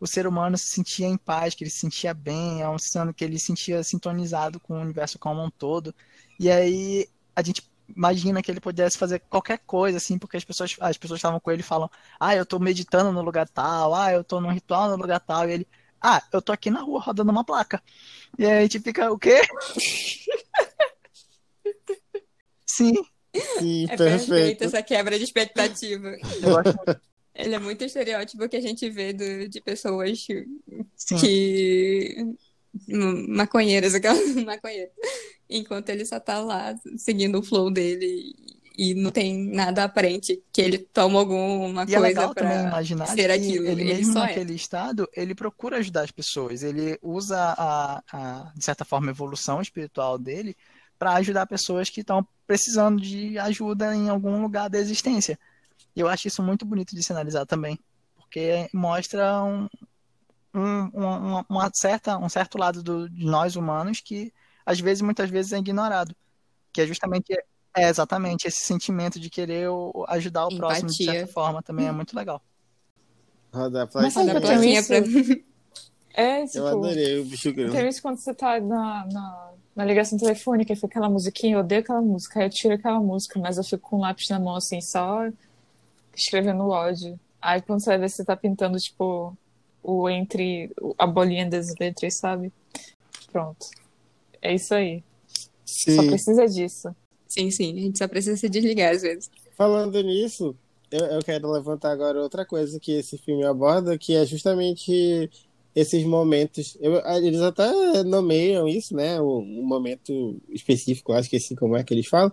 o 0.00 0.06
ser 0.06 0.26
humano 0.26 0.56
se 0.56 0.70
sentia 0.70 1.06
em 1.06 1.18
paz, 1.18 1.54
que 1.54 1.64
ele 1.64 1.70
se 1.70 1.80
sentia 1.80 2.14
bem, 2.14 2.62
é 2.62 2.68
um 2.68 2.76
estado 2.76 3.12
que 3.12 3.24
ele 3.24 3.38
se 3.38 3.46
sentia 3.46 3.82
sintonizado 3.82 4.58
com 4.58 4.74
o 4.74 4.80
universo 4.80 5.18
como 5.18 5.44
um 5.44 5.50
todo. 5.50 5.94
E 6.40 6.50
aí 6.50 7.06
a 7.34 7.42
gente 7.42 7.62
imagina 7.94 8.42
que 8.42 8.50
ele 8.50 8.60
pudesse 8.60 8.96
fazer 8.98 9.20
qualquer 9.30 9.58
coisa, 9.58 9.98
assim, 9.98 10.18
porque 10.18 10.36
as 10.36 10.44
pessoas 10.44 10.74
as 10.80 10.96
pessoas 10.96 11.18
estavam 11.18 11.38
com 11.40 11.50
ele 11.50 11.60
e 11.60 11.64
falam, 11.64 11.90
ah, 12.18 12.34
eu 12.34 12.44
tô 12.46 12.58
meditando 12.58 13.12
no 13.12 13.22
lugar 13.22 13.48
tal, 13.48 13.94
ah, 13.94 14.12
eu 14.12 14.24
tô 14.24 14.40
num 14.40 14.50
ritual 14.52 14.88
no 14.90 14.96
lugar 14.96 15.20
tal, 15.20 15.48
e 15.48 15.52
ele, 15.52 15.68
ah, 16.00 16.22
eu 16.32 16.40
tô 16.42 16.52
aqui 16.52 16.70
na 16.70 16.80
rua 16.80 17.00
rodando 17.00 17.30
uma 17.30 17.44
placa. 17.44 17.82
E 18.38 18.44
aí 18.44 18.58
a 18.58 18.62
gente 18.62 18.80
fica, 18.80 19.10
o 19.12 19.18
quê? 19.18 19.40
Sim, 22.66 22.94
Sim, 23.58 23.84
É 23.84 23.96
perfeito 23.96 24.28
perfeito. 24.28 24.64
essa 24.64 24.82
quebra 24.82 25.18
de 25.18 25.24
expectativa. 25.24 26.08
eu 26.42 26.52
muito. 26.52 27.00
Ele 27.34 27.54
é 27.54 27.58
muito 27.58 27.84
estereótipo 27.84 28.48
que 28.48 28.56
a 28.56 28.60
gente 28.60 28.88
vê 28.88 29.12
do- 29.12 29.46
de 29.48 29.60
pessoas 29.60 30.26
Sim. 30.96 31.18
que. 31.20 32.16
Maconheiras, 33.28 33.94
aquelas 33.94 34.34
maconheiras. 34.44 34.92
Enquanto 35.48 35.88
ele 35.90 36.04
só 36.04 36.18
tá 36.18 36.40
lá 36.40 36.74
seguindo 36.96 37.38
o 37.38 37.42
flow 37.42 37.70
dele 37.70 38.34
e 38.76 38.94
não 38.94 39.10
tem 39.10 39.48
nada 39.48 39.84
aparente 39.84 40.42
que 40.52 40.60
ele 40.60 40.78
toma 40.78 41.18
alguma 41.20 41.82
E 41.82 41.94
é 41.94 41.98
coisa 41.98 42.00
legal 42.00 42.34
pra 42.34 42.42
também 42.42 42.66
imaginar 42.66 43.06
ser 43.06 43.30
aquilo. 43.30 43.66
ele 43.66 43.82
Ele 43.82 43.84
mesmo 43.84 44.18
é. 44.18 44.22
naquele 44.22 44.54
estado, 44.54 45.08
ele 45.16 45.34
procura 45.34 45.78
ajudar 45.78 46.02
as 46.02 46.10
pessoas. 46.10 46.62
Ele 46.62 46.98
usa 47.00 47.38
a, 47.56 48.02
a 48.12 48.52
de 48.54 48.64
certa 48.64 48.84
forma, 48.84 49.08
a 49.08 49.10
evolução 49.10 49.60
espiritual 49.60 50.18
dele 50.18 50.54
para 50.98 51.14
ajudar 51.14 51.46
pessoas 51.46 51.88
que 51.88 52.00
estão 52.00 52.26
precisando 52.46 53.00
de 53.00 53.38
ajuda 53.38 53.94
em 53.94 54.08
algum 54.08 54.42
lugar 54.42 54.68
da 54.68 54.78
existência. 54.78 55.38
E 55.94 56.00
eu 56.00 56.08
acho 56.08 56.28
isso 56.28 56.42
muito 56.42 56.64
bonito 56.66 56.94
de 56.94 57.02
se 57.02 57.12
analisar 57.12 57.46
também, 57.46 57.78
porque 58.14 58.68
mostra 58.72 59.42
um, 59.42 59.68
um, 60.58 60.88
uma, 60.92 61.46
uma 61.48 61.70
certa, 61.74 62.16
um 62.18 62.28
certo 62.28 62.58
lado 62.58 62.82
do, 62.82 63.08
de 63.08 63.24
nós 63.24 63.56
humanos 63.56 64.00
que 64.00 64.32
às 64.66 64.80
vezes, 64.80 65.00
muitas 65.00 65.30
vezes, 65.30 65.52
é 65.52 65.58
ignorado. 65.58 66.14
Que 66.72 66.80
é 66.80 66.86
justamente 66.86 67.32
é 67.76 67.88
exatamente 67.88 68.48
esse 68.48 68.62
sentimento 68.62 69.20
de 69.20 69.30
querer 69.30 69.68
ajudar 70.08 70.46
o 70.46 70.56
próximo 70.56 70.88
de 70.88 71.02
Empatia. 71.04 71.20
certa 71.20 71.32
forma 71.32 71.62
também 71.62 71.86
é 71.86 71.92
muito 71.92 72.16
legal. 72.16 72.42
Roda 73.52 73.84
a 73.84 73.86
plaquinha. 73.86 74.24
tenho 74.24 74.40
plaquinha 74.40 74.80
isso? 74.80 74.92
É, 76.18 76.46
tipo, 76.46 76.58
Eu 76.60 76.66
adorei 76.68 77.20
o 77.20 77.26
bicho 77.26 77.52
grilo. 77.52 77.70
tem 77.70 77.86
isso 77.88 78.00
quando 78.00 78.16
você 78.16 78.32
tá 78.32 78.58
na, 78.58 79.06
na, 79.12 79.50
na 79.76 79.84
ligação 79.84 80.18
telefônica 80.18 80.72
e 80.72 80.74
fica 80.74 80.86
aquela 80.86 81.10
musiquinha, 81.10 81.56
eu 81.56 81.60
odeio 81.60 81.82
aquela 81.82 82.00
música, 82.00 82.40
aí 82.40 82.46
eu 82.46 82.50
tiro 82.50 82.72
aquela 82.72 82.98
música, 82.98 83.38
mas 83.38 83.58
eu 83.58 83.64
fico 83.64 83.90
com 83.90 83.98
um 83.98 84.00
lápis 84.00 84.26
na 84.30 84.40
mão, 84.40 84.56
assim, 84.56 84.80
só 84.80 85.28
escrevendo 86.14 86.62
o 86.62 86.70
ódio. 86.70 87.20
Aí 87.38 87.60
quando 87.60 87.80
você 87.80 87.90
vai 87.90 87.98
ver, 87.98 88.08
você 88.08 88.24
tá 88.24 88.34
pintando, 88.34 88.78
tipo, 88.78 89.36
o 89.86 90.08
entre, 90.10 90.70
a 90.98 91.06
bolinha 91.06 91.48
das 91.48 91.72
letras, 91.78 92.14
sabe? 92.14 92.52
Pronto. 93.30 93.66
É 94.42 94.54
isso 94.54 94.74
aí. 94.74 95.02
Só 95.64 96.02
Sim. 96.02 96.06
precisa 96.08 96.46
disso. 96.46 96.94
Sim, 97.28 97.50
sim, 97.50 97.76
a 97.76 97.80
gente 97.82 97.98
só 97.98 98.08
precisa 98.08 98.36
se 98.36 98.48
desligar 98.48 98.94
às 98.94 99.02
vezes. 99.02 99.30
Falando 99.56 100.00
nisso, 100.02 100.54
eu, 100.90 101.04
eu 101.06 101.20
quero 101.20 101.50
levantar 101.50 101.92
agora 101.92 102.20
outra 102.20 102.44
coisa 102.44 102.78
que 102.80 102.92
esse 102.92 103.18
filme 103.18 103.44
aborda, 103.44 103.96
que 103.98 104.14
é 104.14 104.24
justamente 104.24 105.30
esses 105.74 106.04
momentos. 106.04 106.76
eu- 106.80 107.02
eles 107.22 107.40
até 107.40 108.02
nomeiam 108.02 108.66
isso, 108.66 108.94
né? 108.96 109.20
Um, 109.20 109.60
um 109.60 109.66
momento 109.66 110.36
específico, 110.48 111.12
acho 111.12 111.28
que 111.28 111.36
assim 111.36 111.54
como 111.54 111.76
é 111.76 111.84
que 111.84 111.92
eles 111.94 112.06
falam, 112.08 112.32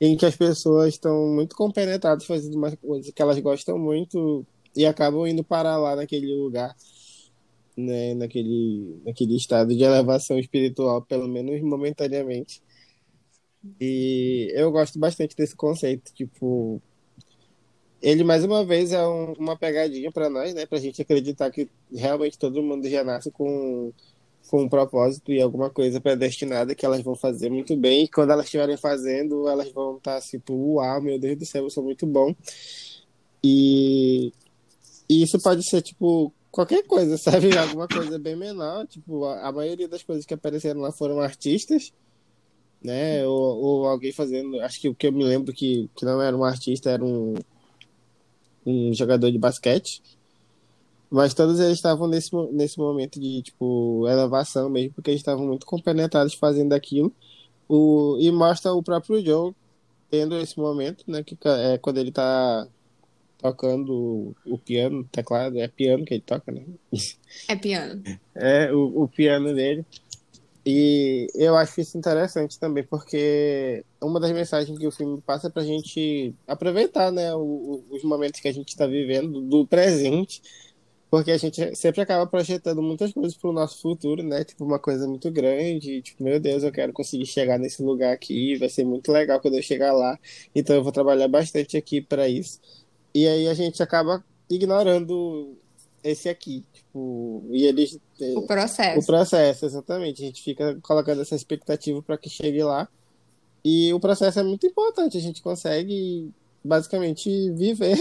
em 0.00 0.16
que 0.16 0.26
as 0.26 0.36
pessoas 0.36 0.88
estão 0.94 1.28
muito 1.28 1.56
compenetradas 1.56 2.24
fazendo 2.26 2.56
uma 2.56 2.76
coisa 2.76 3.10
que 3.12 3.22
elas 3.22 3.38
gostam 3.38 3.78
muito 3.78 4.44
e 4.74 4.84
acabam 4.84 5.26
indo 5.26 5.44
parar 5.44 5.76
lá 5.78 5.94
naquele 5.96 6.34
lugar, 6.34 6.74
né? 7.76 8.14
Naquele, 8.14 9.00
naquele 9.04 9.36
estado 9.36 9.74
de 9.76 9.82
elevação 9.82 10.38
espiritual, 10.38 11.02
pelo 11.02 11.28
menos 11.28 11.60
momentaneamente. 11.62 12.62
E 13.80 14.50
eu 14.54 14.70
gosto 14.72 14.98
bastante 14.98 15.36
desse 15.36 15.54
conceito, 15.54 16.12
tipo, 16.12 16.80
ele 18.02 18.24
mais 18.24 18.44
uma 18.44 18.64
vez 18.64 18.92
é 18.92 19.06
um- 19.06 19.32
uma 19.34 19.56
pegadinha 19.56 20.10
pra 20.10 20.28
nós, 20.28 20.52
né, 20.54 20.66
pra 20.66 20.78
gente 20.78 21.00
acreditar 21.00 21.50
que 21.50 21.68
realmente 21.94 22.38
todo 22.38 22.62
mundo 22.62 22.88
já 22.88 23.04
nasce 23.04 23.30
com 23.30 23.92
com 24.50 24.62
um 24.64 24.68
propósito 24.68 25.32
e 25.32 25.40
alguma 25.40 25.70
coisa 25.70 26.00
predestinada 26.00 26.74
que 26.74 26.84
elas 26.84 27.00
vão 27.00 27.14
fazer 27.14 27.48
muito 27.48 27.76
bem, 27.76 28.04
e 28.04 28.08
quando 28.08 28.32
elas 28.32 28.46
estiverem 28.46 28.76
fazendo, 28.76 29.48
elas 29.48 29.70
vão 29.70 29.98
estar 29.98 30.20
tipo, 30.20 30.52
uau, 30.74 31.00
meu 31.00 31.16
Deus 31.18 31.38
do 31.38 31.46
céu, 31.46 31.62
eu 31.62 31.70
sou 31.70 31.84
muito 31.84 32.04
bom. 32.06 32.34
E, 33.42 34.32
e 35.08 35.22
isso 35.22 35.40
pode 35.40 35.62
ser 35.68 35.82
tipo 35.82 36.32
qualquer 36.52 36.84
coisa, 36.84 37.18
sabe? 37.18 37.50
Alguma 37.58 37.88
coisa 37.88 38.16
bem 38.18 38.36
menor, 38.36 38.86
tipo, 38.86 39.24
a, 39.24 39.48
a 39.48 39.52
maioria 39.52 39.88
das 39.88 40.04
coisas 40.04 40.24
que 40.24 40.34
apareceram 40.34 40.80
lá 40.80 40.92
foram 40.92 41.20
artistas 41.20 41.92
né? 42.82 43.26
Ou, 43.26 43.62
ou 43.62 43.86
alguém 43.86 44.12
fazendo. 44.12 44.60
Acho 44.60 44.80
que 44.80 44.88
o 44.88 44.94
que 44.94 45.06
eu 45.06 45.12
me 45.12 45.24
lembro 45.24 45.52
que, 45.52 45.88
que 45.94 46.04
não 46.04 46.20
era 46.20 46.36
um 46.36 46.44
artista, 46.44 46.90
era 46.90 47.04
um, 47.04 47.34
um 48.66 48.92
jogador 48.92 49.30
de 49.30 49.38
basquete. 49.38 50.02
Mas 51.10 51.34
todos 51.34 51.60
eles 51.60 51.74
estavam 51.74 52.08
nesse, 52.08 52.34
nesse 52.52 52.78
momento 52.78 53.20
de, 53.20 53.42
tipo, 53.42 54.08
elevação 54.08 54.70
mesmo, 54.70 54.94
porque 54.94 55.10
eles 55.10 55.20
estavam 55.20 55.46
muito 55.46 55.66
compenetrados 55.66 56.34
fazendo 56.34 56.72
aquilo. 56.72 57.12
O, 57.68 58.16
e 58.20 58.30
mostra 58.32 58.72
o 58.72 58.82
próprio 58.82 59.24
Joe 59.24 59.54
tendo 60.10 60.36
esse 60.38 60.58
momento, 60.58 61.04
né? 61.06 61.22
Que 61.22 61.36
é 61.44 61.78
quando 61.78 61.98
ele 61.98 62.12
tá 62.12 62.66
tocando 63.42 64.34
o 64.46 64.56
piano, 64.56 65.04
teclado, 65.10 65.58
é 65.58 65.66
piano 65.66 66.04
que 66.04 66.14
ele 66.14 66.22
toca, 66.24 66.52
né? 66.52 66.64
É 67.48 67.56
piano. 67.56 68.02
É, 68.34 68.72
o, 68.72 69.02
o 69.02 69.08
piano 69.08 69.54
dele. 69.54 69.84
E 70.64 71.26
eu 71.34 71.56
acho 71.56 71.80
isso 71.80 71.98
interessante 71.98 72.58
também, 72.58 72.84
porque 72.84 73.84
uma 74.00 74.20
das 74.20 74.30
mensagens 74.30 74.78
que 74.78 74.86
o 74.86 74.92
filme 74.92 75.20
passa 75.20 75.48
é 75.48 75.50
pra 75.50 75.64
gente 75.64 76.34
aproveitar, 76.46 77.10
né, 77.10 77.34
o, 77.34 77.82
os 77.90 78.04
momentos 78.04 78.40
que 78.40 78.46
a 78.46 78.52
gente 78.52 78.68
está 78.68 78.86
vivendo, 78.86 79.40
do 79.40 79.66
presente, 79.66 80.40
porque 81.10 81.32
a 81.32 81.36
gente 81.36 81.74
sempre 81.74 82.00
acaba 82.00 82.26
projetando 82.28 82.80
muitas 82.80 83.12
coisas 83.12 83.36
pro 83.36 83.52
nosso 83.52 83.82
futuro, 83.82 84.22
né, 84.22 84.44
tipo 84.44 84.64
uma 84.64 84.78
coisa 84.78 85.06
muito 85.08 85.30
grande, 85.32 86.00
tipo, 86.00 86.22
meu 86.22 86.38
Deus, 86.38 86.62
eu 86.62 86.70
quero 86.70 86.92
conseguir 86.92 87.26
chegar 87.26 87.58
nesse 87.58 87.82
lugar 87.82 88.14
aqui, 88.14 88.56
vai 88.56 88.68
ser 88.68 88.84
muito 88.84 89.10
legal 89.10 89.40
quando 89.40 89.56
eu 89.56 89.62
chegar 89.62 89.92
lá, 89.92 90.16
então 90.54 90.76
eu 90.76 90.82
vou 90.82 90.92
trabalhar 90.92 91.26
bastante 91.26 91.76
aqui 91.76 92.00
para 92.00 92.28
isso. 92.28 92.60
E 93.14 93.26
aí 93.26 93.48
a 93.48 93.54
gente 93.54 93.82
acaba 93.82 94.24
ignorando 94.48 95.56
esse 96.02 96.28
aqui, 96.28 96.64
tipo, 96.72 97.44
e 97.50 97.64
eles 97.64 97.98
o 98.36 98.42
processo. 98.46 99.00
O 99.00 99.06
processo, 99.06 99.66
exatamente. 99.66 100.22
A 100.22 100.26
gente 100.26 100.42
fica 100.42 100.78
colocando 100.82 101.22
essa 101.22 101.34
expectativa 101.34 102.02
para 102.02 102.18
que 102.18 102.28
chegue 102.28 102.62
lá. 102.62 102.88
E 103.64 103.92
o 103.92 104.00
processo 104.00 104.40
é 104.40 104.42
muito 104.42 104.66
importante. 104.66 105.16
A 105.16 105.20
gente 105.20 105.42
consegue 105.42 106.30
basicamente 106.64 107.50
viver 107.52 107.98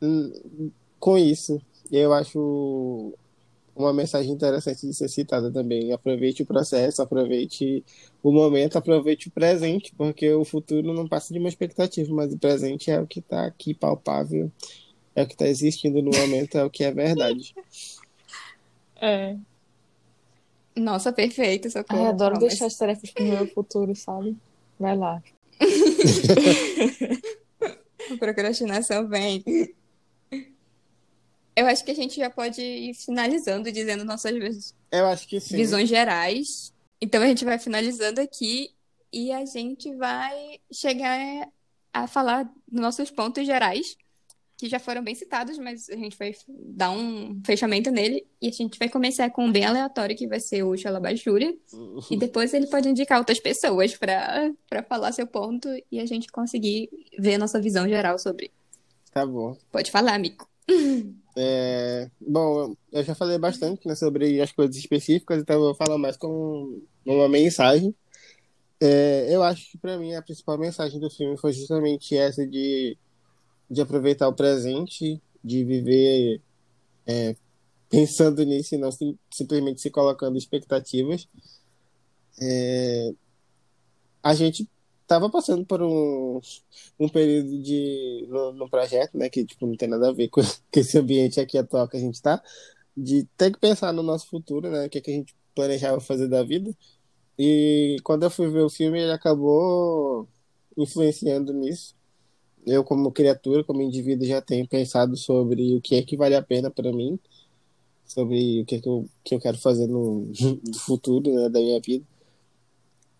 com 0.98 1.18
isso. 1.18 1.60
Eu 1.90 2.12
acho 2.12 3.14
uma 3.78 3.92
mensagem 3.92 4.32
interessante 4.32 4.86
de 4.86 4.94
ser 4.94 5.08
citada 5.08 5.50
também. 5.50 5.92
Aproveite 5.92 6.42
o 6.42 6.46
processo, 6.46 7.00
aproveite 7.00 7.84
o 8.22 8.32
momento, 8.32 8.76
aproveite 8.76 9.28
o 9.28 9.30
presente, 9.30 9.94
porque 9.96 10.30
o 10.32 10.44
futuro 10.44 10.92
não 10.92 11.08
passa 11.08 11.32
de 11.32 11.38
uma 11.38 11.48
expectativa, 11.48 12.12
mas 12.12 12.32
o 12.32 12.38
presente 12.38 12.90
é 12.90 13.00
o 13.00 13.06
que 13.06 13.20
está 13.20 13.46
aqui 13.46 13.74
palpável 13.74 14.50
é 15.18 15.22
o 15.22 15.26
que 15.26 15.34
está 15.34 15.48
existindo 15.48 16.00
no 16.00 16.16
momento, 16.16 16.56
é 16.56 16.64
o 16.64 16.70
que 16.70 16.84
é 16.84 16.92
verdade. 16.92 17.54
É. 19.00 19.36
Nossa, 20.74 21.12
perfeito. 21.12 21.68
Ai, 21.88 22.06
adoro 22.06 22.36
deixar 22.36 22.66
as 22.66 22.76
tarefas 22.76 23.12
para 23.12 23.22
o 23.22 23.28
meu 23.28 23.46
futuro, 23.46 23.94
sabe? 23.94 24.36
Vai 24.76 24.96
lá. 24.96 25.22
Procrastinação 28.18 29.06
vem. 29.06 29.44
Eu 31.58 31.66
acho 31.66 31.84
que 31.84 31.90
a 31.90 31.94
gente 31.94 32.16
já 32.16 32.30
pode 32.30 32.62
ir 32.62 32.94
finalizando, 32.94 33.72
dizendo 33.72 34.04
nossas 34.04 34.72
Eu 34.92 35.06
acho 35.06 35.26
que 35.26 35.40
sim. 35.40 35.56
visões 35.56 35.88
gerais. 35.88 36.72
Então 37.00 37.20
a 37.20 37.26
gente 37.26 37.44
vai 37.44 37.58
finalizando 37.58 38.20
aqui 38.20 38.70
e 39.12 39.32
a 39.32 39.44
gente 39.44 39.92
vai 39.96 40.60
chegar 40.72 41.48
a 41.92 42.06
falar 42.06 42.44
dos 42.44 42.80
nossos 42.80 43.10
pontos 43.10 43.44
gerais 43.44 43.96
que 44.56 44.68
já 44.68 44.78
foram 44.78 45.02
bem 45.02 45.16
citados, 45.16 45.58
mas 45.58 45.88
a 45.88 45.96
gente 45.96 46.16
vai 46.16 46.32
dar 46.48 46.90
um 46.90 47.40
fechamento 47.44 47.90
nele 47.90 48.24
e 48.40 48.46
a 48.46 48.52
gente 48.52 48.78
vai 48.78 48.88
começar 48.88 49.28
com 49.30 49.46
um 49.46 49.52
bem 49.52 49.64
aleatório 49.64 50.16
que 50.16 50.28
vai 50.28 50.38
ser 50.38 50.62
o 50.62 50.76
Xalabajúria. 50.76 51.52
E 52.08 52.16
depois 52.18 52.54
ele 52.54 52.68
pode 52.68 52.88
indicar 52.88 53.18
outras 53.18 53.40
pessoas 53.40 53.96
para 53.96 54.82
falar 54.88 55.10
seu 55.10 55.26
ponto 55.26 55.68
e 55.90 55.98
a 55.98 56.06
gente 56.06 56.30
conseguir 56.30 56.88
ver 57.18 57.34
a 57.34 57.38
nossa 57.38 57.60
visão 57.60 57.88
geral 57.88 58.16
sobre. 58.16 58.52
Tá 59.12 59.26
bom. 59.26 59.56
Pode 59.72 59.90
falar, 59.90 60.14
amigo. 60.14 60.48
É, 61.40 62.10
bom, 62.20 62.74
eu 62.90 63.04
já 63.04 63.14
falei 63.14 63.38
bastante 63.38 63.86
né, 63.86 63.94
sobre 63.94 64.40
as 64.40 64.50
coisas 64.50 64.74
específicas, 64.76 65.40
então 65.40 65.54
eu 65.54 65.62
vou 65.62 65.74
falar 65.74 65.96
mais 65.96 66.16
com 66.16 66.82
uma 67.06 67.28
mensagem. 67.28 67.94
É, 68.80 69.28
eu 69.32 69.42
acho 69.44 69.70
que 69.70 69.78
para 69.78 69.96
mim 69.98 70.14
a 70.14 70.22
principal 70.22 70.58
mensagem 70.58 70.98
do 70.98 71.08
filme 71.08 71.36
foi 71.38 71.52
justamente 71.52 72.16
essa 72.16 72.46
de 72.46 72.96
de 73.70 73.82
aproveitar 73.82 74.28
o 74.28 74.34
presente, 74.34 75.20
de 75.44 75.64
viver 75.64 76.40
é, 77.06 77.36
pensando 77.88 78.42
nisso 78.44 78.74
e 78.74 78.78
não 78.78 78.90
sim, 78.90 79.18
simplesmente 79.30 79.80
se 79.80 79.90
colocando 79.90 80.38
expectativas. 80.38 81.28
É, 82.40 83.12
a 84.22 84.34
gente 84.34 84.68
estava 85.08 85.30
passando 85.30 85.64
por 85.64 85.82
um, 85.82 86.40
um 87.00 87.08
período 87.08 87.62
de 87.62 88.26
no, 88.28 88.52
no, 88.52 88.68
projeto, 88.68 89.16
né, 89.16 89.28
que 89.28 89.44
tipo 89.44 89.66
não 89.66 89.76
tem 89.76 89.88
nada 89.88 90.10
a 90.10 90.12
ver 90.12 90.28
com, 90.28 90.40
com 90.72 90.80
esse 90.80 90.98
ambiente 90.98 91.40
aqui 91.40 91.58
atual 91.58 91.88
que 91.88 91.96
a 91.96 92.00
gente 92.00 92.14
está, 92.14 92.42
de 92.96 93.24
ter 93.36 93.52
que 93.52 93.58
pensar 93.58 93.92
no 93.92 94.02
nosso 94.02 94.28
futuro, 94.28 94.70
né, 94.70 94.86
o 94.86 94.90
que, 94.90 94.98
é 94.98 95.00
que 95.00 95.10
a 95.10 95.14
gente 95.14 95.34
planejava 95.54 96.00
fazer 96.00 96.28
da 96.28 96.42
vida. 96.42 96.70
E 97.38 97.96
quando 98.04 98.24
eu 98.24 98.30
fui 98.30 98.48
ver 98.50 98.62
o 98.62 98.70
filme, 98.70 99.00
ele 99.00 99.12
acabou 99.12 100.28
influenciando 100.76 101.52
nisso 101.52 101.98
eu 102.66 102.84
como 102.84 103.10
criatura, 103.12 103.64
como 103.64 103.82
indivíduo, 103.82 104.26
já 104.26 104.40
tenho 104.40 104.66
pensado 104.68 105.16
sobre 105.16 105.74
o 105.76 105.80
que 105.80 105.96
é 105.96 106.02
que 106.02 106.16
vale 106.16 106.34
a 106.34 106.42
pena 106.42 106.70
para 106.70 106.92
mim, 106.92 107.18
sobre 108.04 108.62
o 108.62 108.66
que 108.66 108.76
é 108.76 108.80
que 108.80 108.88
eu, 108.88 109.08
que 109.24 109.34
eu 109.34 109.40
quero 109.40 109.58
fazer 109.58 109.86
no, 109.86 110.30
no 110.64 110.78
futuro 110.78 111.32
né, 111.32 111.48
da 111.48 111.60
minha 111.60 111.80
vida. 111.80 112.04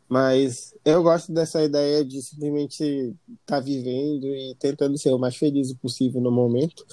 Mas 0.08 0.74
eu 0.84 1.02
gosto 1.02 1.32
dessa 1.32 1.62
ideia 1.62 2.02
de 2.04 2.22
simplesmente 2.22 2.82
estar 2.82 3.16
tá 3.46 3.60
vivendo 3.60 4.26
e 4.26 4.54
tentando 4.58 4.96
ser 4.98 5.10
o 5.10 5.18
mais 5.18 5.36
feliz 5.36 5.72
possível 5.74 6.20
no 6.20 6.30
momento. 6.30 6.84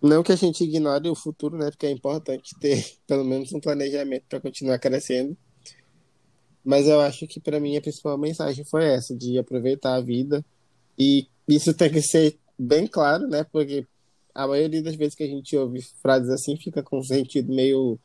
Não 0.00 0.22
que 0.22 0.32
a 0.32 0.36
gente 0.36 0.64
ignore 0.64 1.08
o 1.08 1.14
futuro, 1.14 1.58
né? 1.58 1.70
Porque 1.70 1.86
é 1.86 1.90
importante 1.90 2.58
ter 2.58 2.84
pelo 3.06 3.24
menos 3.24 3.52
um 3.52 3.60
planejamento 3.60 4.24
para 4.28 4.40
continuar 4.40 4.78
crescendo. 4.78 5.36
Mas 6.64 6.88
eu 6.88 7.00
acho 7.00 7.26
que 7.26 7.38
para 7.38 7.60
mim 7.60 7.76
a 7.76 7.80
principal 7.80 8.16
mensagem 8.18 8.64
foi 8.64 8.84
essa, 8.84 9.14
de 9.14 9.38
aproveitar 9.38 9.94
a 9.94 10.00
vida 10.00 10.44
e 10.98 11.28
isso 11.46 11.72
tem 11.74 11.90
que 11.90 12.02
ser 12.02 12.38
bem 12.58 12.86
claro, 12.86 13.28
né? 13.28 13.44
Porque 13.44 13.86
a 14.34 14.46
maioria 14.48 14.82
das 14.82 14.96
vezes 14.96 15.14
que 15.14 15.22
a 15.22 15.28
gente 15.28 15.56
ouve 15.56 15.80
frases 16.02 16.30
assim 16.30 16.56
fica 16.56 16.82
com 16.82 16.98
um 16.98 17.04
sentido 17.04 17.54
meio 17.54 17.98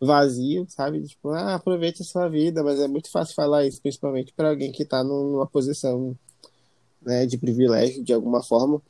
vazio, 0.00 0.66
sabe? 0.68 1.02
Tipo, 1.02 1.30
ah, 1.30 1.54
aproveite 1.54 2.02
a 2.02 2.04
sua 2.04 2.28
vida, 2.28 2.62
mas 2.62 2.80
é 2.80 2.88
muito 2.88 3.10
fácil 3.10 3.34
falar 3.34 3.66
isso, 3.66 3.80
principalmente 3.80 4.32
para 4.32 4.50
alguém 4.50 4.72
que 4.72 4.82
está 4.82 5.02
numa 5.02 5.46
posição 5.46 6.16
né, 7.02 7.26
de 7.26 7.38
privilégio 7.38 8.02
de 8.04 8.12
alguma 8.12 8.42
forma. 8.42 8.80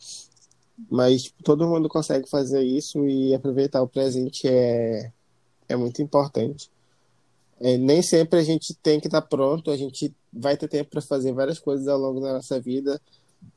Mas 0.90 1.24
tipo, 1.24 1.42
todo 1.42 1.66
mundo 1.68 1.88
consegue 1.88 2.28
fazer 2.28 2.62
isso 2.62 3.06
e 3.06 3.34
aproveitar 3.34 3.82
o 3.82 3.88
presente 3.88 4.46
é, 4.48 5.10
é 5.68 5.76
muito 5.76 6.02
importante. 6.02 6.70
É, 7.60 7.78
nem 7.78 8.02
sempre 8.02 8.38
a 8.38 8.42
gente 8.42 8.74
tem 8.74 9.00
que 9.00 9.06
estar 9.08 9.22
tá 9.22 9.26
pronto, 9.26 9.70
a 9.70 9.76
gente 9.76 10.14
vai 10.32 10.56
ter 10.56 10.68
tempo 10.68 10.90
para 10.90 11.00
fazer 11.00 11.32
várias 11.32 11.58
coisas 11.58 11.88
ao 11.88 11.98
longo 11.98 12.20
da 12.20 12.34
nossa 12.34 12.60
vida 12.60 13.00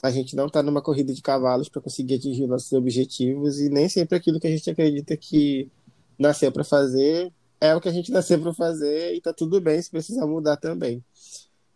a 0.02 0.12
gente 0.12 0.36
não 0.36 0.48
está 0.48 0.62
numa 0.64 0.82
corrida 0.82 1.14
de 1.14 1.22
cavalos 1.22 1.70
para 1.70 1.82
conseguir 1.82 2.16
atingir 2.16 2.48
nossos 2.48 2.72
objetivos 2.74 3.60
e 3.60 3.70
nem 3.70 3.90
sempre 3.90 4.18
aquilo 4.18 4.40
que 4.40 4.48
a 4.48 4.52
gente 4.52 4.70
acredita 4.70 5.16
que 5.18 5.70
nasceu 6.18 6.52
para 6.52 6.64
fazer 6.64 7.32
é 7.62 7.76
o 7.76 7.82
que 7.82 7.90
a 7.90 7.92
gente 7.92 8.12
nasceu 8.12 8.40
para 8.40 8.54
fazer 8.54 9.14
e 9.14 9.22
tá 9.22 9.34
tudo 9.34 9.60
bem 9.60 9.82
se 9.82 9.92
precisar 9.92 10.26
mudar 10.26 10.58
também. 10.58 11.04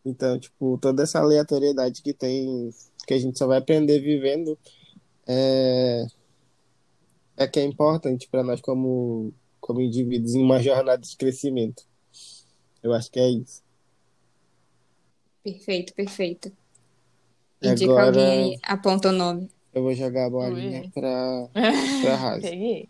Então, 0.05 0.39
tipo, 0.39 0.77
toda 0.77 1.03
essa 1.03 1.19
aleatoriedade 1.19 2.01
que 2.01 2.13
tem, 2.13 2.69
que 3.07 3.13
a 3.13 3.19
gente 3.19 3.37
só 3.37 3.47
vai 3.47 3.57
aprender 3.57 3.99
vivendo, 3.99 4.57
é, 5.25 6.05
é 7.37 7.47
que 7.47 7.59
é 7.59 7.63
importante 7.63 8.27
para 8.29 8.43
nós 8.43 8.59
como, 8.61 9.33
como 9.61 9.81
indivíduos 9.81 10.35
em 10.35 10.41
uma 10.41 10.61
jornada 10.61 11.01
de 11.01 11.15
crescimento. 11.15 11.83
Eu 12.81 12.93
acho 12.93 13.09
que 13.09 13.19
é 13.19 13.29
isso. 13.29 13.63
Perfeito, 15.41 15.93
perfeito. 15.93 16.51
Indica 17.61 17.91
Agora, 17.91 18.07
alguém 18.07 18.53
aí, 18.53 18.59
aponta 18.63 19.09
o 19.09 19.13
nome. 19.13 19.49
Eu 19.73 19.83
vou 19.83 19.93
jogar 19.93 20.25
a 20.25 20.29
bolinha 20.29 20.89
para 20.93 21.49
pra 22.01 22.15
Razi. 22.15 22.41
Peguei. 22.49 22.89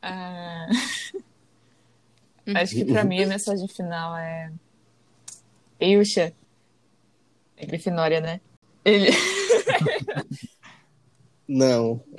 Ah, 0.00 0.68
acho 2.54 2.74
que 2.74 2.84
para 2.84 3.04
mim 3.04 3.22
a 3.22 3.26
mensagem 3.26 3.68
final 3.68 4.16
é. 4.16 4.52
Eusha. 5.80 6.32
É 7.56 7.66
Grifinória, 7.66 8.20
né? 8.20 8.40
Ele. 8.84 9.10
Não. 11.48 12.02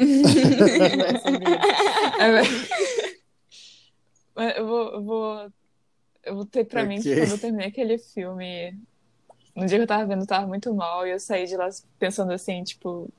eu 4.56 4.68
vou, 4.68 4.94
eu 4.94 5.04
vou, 5.04 5.52
eu 6.24 6.36
vou 6.36 6.46
ter 6.46 6.66
pra 6.66 6.84
okay. 6.84 6.96
mim 6.96 7.02
que 7.02 7.16
quando 7.16 7.32
eu 7.32 7.38
terminar 7.40 7.66
aquele 7.68 7.98
filme 7.98 8.78
no 9.56 9.66
dia 9.66 9.78
que 9.78 9.84
eu 9.84 9.88
tava 9.88 10.06
vendo, 10.06 10.22
eu 10.22 10.28
tava 10.28 10.48
muito 10.48 10.74
mal, 10.74 11.06
e 11.06 11.12
eu 11.12 11.20
saí 11.20 11.46
de 11.46 11.56
lá 11.56 11.70
pensando 12.00 12.32
assim, 12.32 12.64
tipo, 12.64 13.10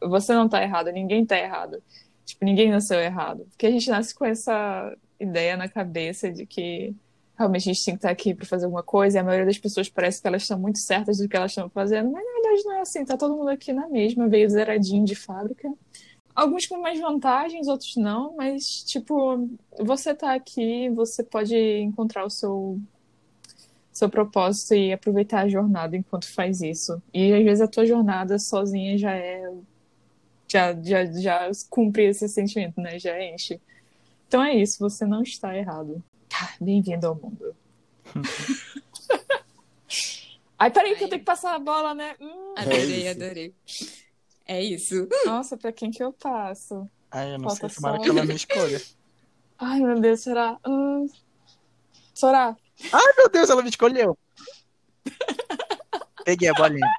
você 0.00 0.32
não 0.34 0.48
tá 0.48 0.62
errado, 0.62 0.90
ninguém 0.90 1.24
tá 1.24 1.38
errado. 1.38 1.82
Tipo, 2.24 2.44
ninguém 2.44 2.70
nasceu 2.70 2.98
errado. 3.00 3.46
Porque 3.50 3.66
a 3.66 3.70
gente 3.70 3.90
nasce 3.90 4.14
com 4.14 4.24
essa 4.24 4.96
ideia 5.18 5.56
na 5.56 5.68
cabeça 5.68 6.30
de 6.30 6.46
que 6.46 6.94
realmente 7.36 7.68
a 7.68 7.72
gente 7.72 7.84
tem 7.84 7.94
que 7.94 7.98
estar 7.98 8.10
aqui 8.10 8.34
para 8.34 8.46
fazer 8.46 8.64
alguma 8.64 8.82
coisa, 8.82 9.18
e 9.18 9.20
a 9.20 9.24
maioria 9.24 9.46
das 9.46 9.58
pessoas 9.58 9.88
parece 9.88 10.20
que 10.20 10.28
elas 10.28 10.42
estão 10.42 10.58
muito 10.58 10.78
certas 10.78 11.18
do 11.18 11.28
que 11.28 11.36
elas 11.36 11.50
estão 11.50 11.68
fazendo, 11.68 12.10
mas 12.10 12.24
na 12.24 12.32
verdade 12.32 12.64
não 12.64 12.72
é 12.74 12.80
assim, 12.80 13.04
tá 13.04 13.16
todo 13.16 13.36
mundo 13.36 13.48
aqui 13.50 13.72
na 13.72 13.88
mesma, 13.88 14.28
veio 14.28 14.48
zeradinho 14.48 15.04
de 15.04 15.14
fábrica. 15.14 15.72
Alguns 16.34 16.66
com 16.66 16.78
mais 16.78 16.98
vantagens, 17.00 17.68
outros 17.68 17.96
não, 17.96 18.34
mas, 18.36 18.82
tipo, 18.82 19.48
você 19.78 20.14
tá 20.14 20.34
aqui, 20.34 20.90
você 20.90 21.22
pode 21.22 21.56
encontrar 21.56 22.24
o 22.24 22.30
seu 22.30 22.80
seu 23.92 24.08
propósito 24.08 24.74
e 24.74 24.92
aproveitar 24.92 25.42
a 25.42 25.48
jornada 25.48 25.96
enquanto 25.96 26.28
faz 26.28 26.60
isso. 26.60 27.00
E 27.12 27.32
às 27.32 27.44
vezes 27.44 27.60
a 27.60 27.68
tua 27.68 27.86
jornada 27.86 28.38
sozinha 28.40 28.98
já 28.98 29.14
é 29.14 29.52
já 30.48 30.72
já 30.82 31.04
já 31.12 31.50
cumpre 31.70 32.04
esse 32.06 32.28
sentimento, 32.28 32.80
né? 32.80 32.98
Já 32.98 33.22
enche. 33.22 33.60
Então 34.34 34.42
é 34.42 34.56
isso, 34.56 34.80
você 34.80 35.06
não 35.06 35.22
está 35.22 35.56
errado. 35.56 36.02
Ah, 36.34 36.50
bem-vindo 36.60 37.06
ao 37.06 37.14
mundo. 37.14 37.54
Ai, 40.58 40.72
peraí, 40.72 40.96
que 40.96 41.04
eu 41.04 41.08
tenho 41.08 41.20
que 41.20 41.24
passar 41.24 41.54
a 41.54 41.58
bola, 41.60 41.94
né? 41.94 42.16
Hum. 42.20 42.52
Adorei, 42.56 43.06
é 43.06 43.10
adorei. 43.10 43.54
É 44.44 44.60
isso. 44.60 45.08
Nossa, 45.24 45.56
pra 45.56 45.70
quem 45.70 45.92
que 45.92 46.02
eu 46.02 46.12
passo? 46.12 46.90
Ai, 47.12 47.32
eu 47.32 47.38
não 47.38 47.48
Falta 47.48 47.68
sei, 47.68 47.76
tomara 47.76 48.02
que 48.02 48.10
ela 48.10 48.24
me 48.24 48.34
escolha. 48.34 48.82
Ai, 49.56 49.78
meu 49.78 50.00
Deus, 50.00 50.18
será? 50.18 50.58
Hum... 50.66 51.06
Sorá. 52.12 52.56
Ai, 52.92 53.12
meu 53.16 53.28
Deus, 53.28 53.48
ela 53.48 53.62
me 53.62 53.70
escolheu. 53.70 54.18
Peguei 56.24 56.48
a 56.48 56.54
bolinha. 56.54 56.90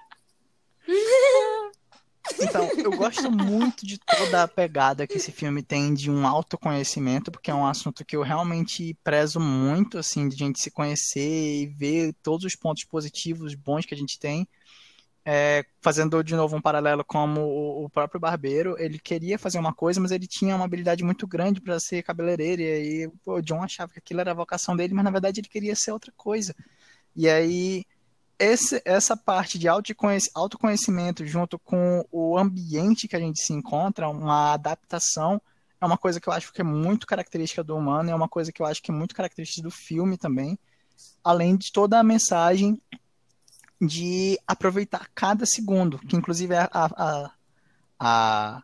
Então, 2.40 2.70
eu 2.78 2.92
gosto 2.92 3.32
muito 3.32 3.86
de 3.86 3.98
toda 3.98 4.44
a 4.44 4.48
pegada 4.48 5.08
que 5.08 5.18
esse 5.18 5.32
filme 5.32 5.62
tem 5.62 5.94
de 5.94 6.12
um 6.12 6.26
autoconhecimento, 6.26 7.32
porque 7.32 7.52
é 7.52 7.56
um 7.56 7.66
assunto 7.66 8.04
que 8.06 8.16
eu 8.16 8.22
realmente 8.22 8.98
prezo 9.04 9.40
muito, 9.40 9.98
assim, 9.98 10.28
de 10.28 10.36
a 10.36 10.38
gente 10.38 10.60
se 10.60 10.72
conhecer 10.72 11.64
e 11.64 11.68
ver 11.68 12.14
todos 12.22 12.46
os 12.46 12.56
pontos 12.56 12.84
positivos, 12.84 13.56
bons 13.56 13.86
que 13.86 13.94
a 13.94 13.98
gente 13.98 14.20
tem. 14.20 14.48
É, 15.28 15.66
fazendo 15.82 16.24
de 16.24 16.36
novo 16.36 16.56
um 16.56 16.62
paralelo 16.62 17.04
como 17.04 17.42
o 17.84 17.90
próprio 17.90 18.20
barbeiro, 18.20 18.76
ele 18.78 19.00
queria 19.00 19.40
fazer 19.40 19.58
uma 19.58 19.74
coisa, 19.74 20.00
mas 20.00 20.12
ele 20.12 20.28
tinha 20.28 20.56
uma 20.56 20.66
habilidade 20.66 21.04
muito 21.04 21.26
grande 21.26 21.60
para 21.60 21.80
ser 21.80 22.04
cabeleireiro, 22.04 22.62
e 22.62 22.72
aí 22.72 23.12
pô, 23.24 23.38
o 23.38 23.42
John 23.42 23.64
achava 23.64 23.92
que 23.92 23.98
aquilo 23.98 24.22
era 24.22 24.32
a 24.32 24.36
vocação 24.36 24.76
dele, 24.76 24.94
mas 24.94 25.04
na 25.04 25.10
verdade 25.10 25.40
ele 25.40 25.48
queria 25.48 25.76
ser 25.76 25.92
outra 25.92 26.12
coisa. 26.16 26.56
E 27.16 27.28
aí 27.28 27.86
esse, 28.38 28.82
essa 28.86 29.16
parte 29.16 29.58
de 29.58 29.68
autoconhecimento 29.68 31.26
junto 31.26 31.58
com 31.58 32.06
o 32.12 32.38
ambiente 32.38 33.08
que 33.08 33.16
a 33.16 33.20
gente 33.20 33.40
se 33.40 33.54
encontra, 33.54 34.10
uma 34.10 34.54
adaptação, 34.54 35.42
é 35.80 35.86
uma 35.86 35.98
coisa 35.98 36.20
que 36.20 36.28
eu 36.28 36.34
acho 36.34 36.52
que 36.52 36.62
é 36.62 36.64
muito 36.64 37.08
característica 37.08 37.64
do 37.64 37.76
humano, 37.76 38.10
é 38.10 38.16
uma 38.16 38.28
coisa 38.28 38.52
que 38.52 38.62
eu 38.62 38.66
acho 38.66 38.82
que 38.82 38.92
é 38.92 38.94
muito 38.94 39.16
característica 39.16 39.62
do 39.62 39.72
filme 39.72 40.18
também, 40.18 40.58
além 41.24 41.56
de 41.56 41.72
toda 41.72 42.00
a 42.00 42.04
mensagem 42.04 42.82
de 43.82 44.40
aproveitar 44.48 45.10
cada 45.14 45.46
segundo, 45.46 46.00
que 46.00 46.16
inclusive 46.16 46.54
é 46.54 46.60
a, 46.60 46.70
a, 46.72 47.32
a 48.00 48.64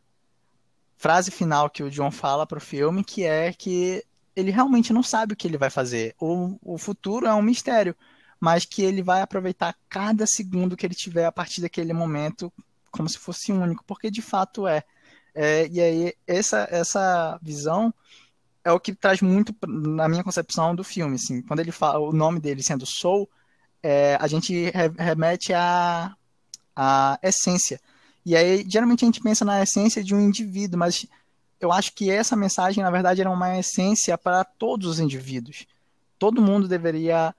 frase 0.98 1.32
final 1.32 1.70
que 1.70 1.84
o 1.84 1.92
John 1.92 2.12
fala 2.12 2.46
para 2.46 2.58
o 2.58 2.62
filme, 2.62 3.04
que 3.04 3.24
é 3.24 3.54
que 3.54 4.04
ele 4.36 4.52
realmente 4.52 4.94
não 4.94 5.04
sabe 5.04 5.34
o 5.34 5.36
que 5.36 5.48
ele 5.48 5.58
vai 5.58 5.70
fazer. 5.70 6.16
O, 6.20 6.58
o 6.62 6.78
futuro 6.78 7.26
é 7.26 7.34
um 7.34 7.42
mistério 7.42 7.96
mas 8.42 8.66
que 8.66 8.82
ele 8.82 9.04
vai 9.04 9.22
aproveitar 9.22 9.78
cada 9.88 10.26
segundo 10.26 10.76
que 10.76 10.84
ele 10.84 10.96
tiver 10.96 11.26
a 11.26 11.32
partir 11.32 11.62
daquele 11.62 11.94
momento 11.94 12.52
como 12.90 13.08
se 13.08 13.20
fosse 13.20 13.52
único, 13.52 13.86
porque 13.86 14.10
de 14.10 14.22
fato 14.22 14.68
é. 14.68 14.84
é 15.34 15.68
e 15.68 15.80
aí, 15.80 16.14
essa, 16.28 16.68
essa 16.72 17.40
visão 17.42 17.94
é 18.64 18.72
o 18.72 18.80
que 18.80 18.94
traz 18.94 19.22
muito, 19.22 19.56
na 19.66 20.10
minha 20.10 20.24
concepção, 20.24 20.76
do 20.76 20.84
filme. 20.84 21.16
Assim. 21.16 21.42
Quando 21.44 21.60
ele 21.60 21.72
fala 21.72 22.00
o 22.00 22.12
nome 22.12 22.40
dele 22.40 22.64
sendo 22.64 22.86
Soul, 22.86 23.30
é, 23.82 24.18
a 24.20 24.28
gente 24.28 24.72
remete 24.98 25.54
à, 25.54 26.16
à 26.76 27.20
essência. 27.22 27.80
E 28.26 28.36
aí, 28.36 28.66
geralmente, 28.68 29.06
a 29.06 29.08
gente 29.08 29.22
pensa 29.22 29.46
na 29.46 29.62
essência 29.62 30.04
de 30.04 30.14
um 30.14 30.20
indivíduo, 30.20 30.78
mas 30.78 31.06
eu 31.60 31.72
acho 31.72 31.94
que 31.94 32.10
essa 32.10 32.36
mensagem, 32.36 32.84
na 32.84 32.92
verdade, 32.92 33.22
era 33.22 33.30
uma 33.30 33.58
essência 33.58 34.18
para 34.18 34.44
todos 34.44 34.88
os 34.88 35.00
indivíduos. 35.00 35.66
Todo 36.20 36.42
mundo 36.42 36.68
deveria 36.68 37.34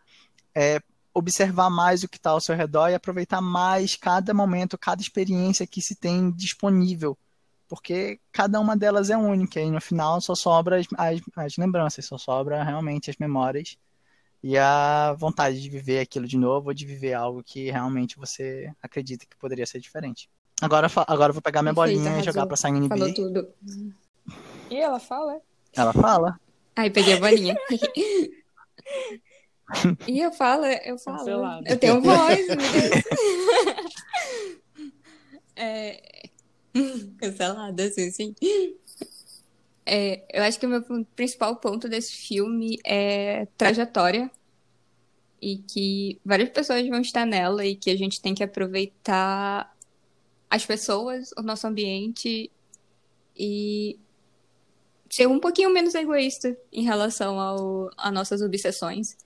é, 0.55 0.81
observar 1.15 1.71
mais 1.71 2.03
o 2.03 2.09
que 2.09 2.17
está 2.17 2.31
ao 2.31 2.41
seu 2.41 2.55
redor 2.55 2.89
e 2.89 2.95
aproveitar 2.95 3.41
mais 3.41 3.97
cada 3.97 4.33
momento, 4.33 4.79
cada 4.79 5.01
experiência 5.03 5.67
que 5.67 5.83
se 5.83 5.95
tem 5.95 6.31
disponível. 6.31 7.17
Porque 7.69 8.21
cada 8.31 8.61
uma 8.61 8.77
delas 8.77 9.11
é 9.11 9.17
única 9.17 9.61
e 9.61 9.71
no 9.71 9.81
final 9.81 10.21
só 10.21 10.35
sobra 10.35 10.79
as, 10.79 10.87
as, 10.97 11.21
as 11.37 11.57
lembranças, 11.57 12.05
só 12.05 12.19
sobra 12.19 12.63
realmente 12.63 13.11
as 13.11 13.17
memórias 13.17 13.79
e 14.43 14.59
a 14.59 15.15
vontade 15.19 15.61
de 15.61 15.71
viver 15.71 16.01
aquilo 16.01 16.27
de 16.27 16.37
novo 16.37 16.69
ou 16.69 16.75
de 16.75 16.85
viver 16.85 17.15
algo 17.15 17.43
que 17.43 17.71
realmente 17.71 18.17
você 18.17 18.73
acredita 18.83 19.25
que 19.25 19.37
poderia 19.37 19.65
ser 19.65 19.81
diferente. 19.81 20.29
Agora, 20.61 20.91
agora 21.07 21.31
eu 21.31 21.35
vou 21.35 21.43
pegar 21.43 21.63
minha 21.63 21.75
Perfeita, 21.75 22.03
bolinha 22.03 22.21
e 22.21 22.25
jogar 22.25 22.47
pra 22.47 22.57
Sign 22.57 22.89
Falou 22.89 23.15
tudo. 23.15 23.49
E 24.71 24.77
ela 24.77 24.99
fala? 25.01 25.41
Ela 25.73 25.93
fala. 25.93 26.41
Aí 26.77 26.91
peguei 26.91 27.15
a 27.15 27.21
bolinha. 27.21 27.57
E 30.07 30.21
eu 30.21 30.33
falo, 30.33 30.65
eu 30.67 30.99
falo. 30.99 31.19
Cancelado. 31.19 31.69
Eu 31.69 31.79
tenho 31.79 32.01
voz, 32.01 32.47
meu 32.47 32.57
Deus. 32.57 33.05
é... 35.57 36.29
Cancelada, 37.19 37.91
sim, 37.91 38.11
sim. 38.11 38.35
É, 39.85 40.25
eu 40.33 40.43
acho 40.43 40.59
que 40.59 40.67
o 40.67 40.69
meu 40.69 40.83
principal 41.17 41.57
ponto 41.57 41.89
desse 41.89 42.13
filme 42.13 42.79
é 42.85 43.47
trajetória. 43.57 44.31
E 45.41 45.57
que 45.59 46.21
várias 46.25 46.51
pessoas 46.51 46.87
vão 46.89 47.01
estar 47.01 47.27
nela 47.27 47.67
e 47.67 47.75
que 47.75 47.91
a 47.91 47.97
gente 47.97 48.21
tem 48.21 48.33
que 48.33 48.45
aproveitar 48.45 49.75
as 50.49 50.65
pessoas, 50.65 51.31
o 51.37 51.43
nosso 51.43 51.67
ambiente 51.67 52.49
e 53.37 53.99
ser 55.11 55.27
um 55.27 55.41
pouquinho 55.41 55.71
menos 55.71 55.95
egoísta 55.95 56.57
em 56.73 56.85
relação 56.85 57.41
ao, 57.41 57.91
a 57.97 58.11
nossas 58.11 58.41
obsessões. 58.41 59.17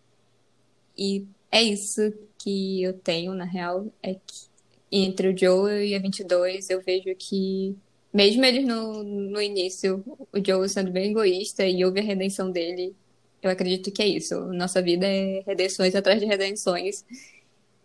E 0.96 1.26
é 1.50 1.62
isso 1.62 2.12
que 2.38 2.82
eu 2.82 2.92
tenho, 2.92 3.34
na 3.34 3.44
real, 3.44 3.86
é 4.02 4.14
que 4.14 4.46
entre 4.90 5.28
o 5.28 5.36
Joe 5.36 5.86
e 5.86 5.94
a 5.94 5.98
22, 5.98 6.70
eu 6.70 6.80
vejo 6.80 7.14
que, 7.16 7.76
mesmo 8.12 8.44
eles 8.44 8.66
no, 8.66 9.02
no 9.02 9.40
início, 9.40 10.02
o 10.32 10.44
Joe 10.44 10.68
sendo 10.68 10.90
bem 10.90 11.10
egoísta 11.10 11.66
e 11.66 11.84
houve 11.84 12.00
a 12.00 12.02
redenção 12.02 12.50
dele, 12.50 12.94
eu 13.42 13.50
acredito 13.50 13.90
que 13.92 14.02
é 14.02 14.06
isso. 14.06 14.40
Nossa 14.52 14.80
vida 14.80 15.06
é 15.06 15.42
redenções 15.46 15.94
atrás 15.94 16.20
de 16.20 16.26
redenções 16.26 17.04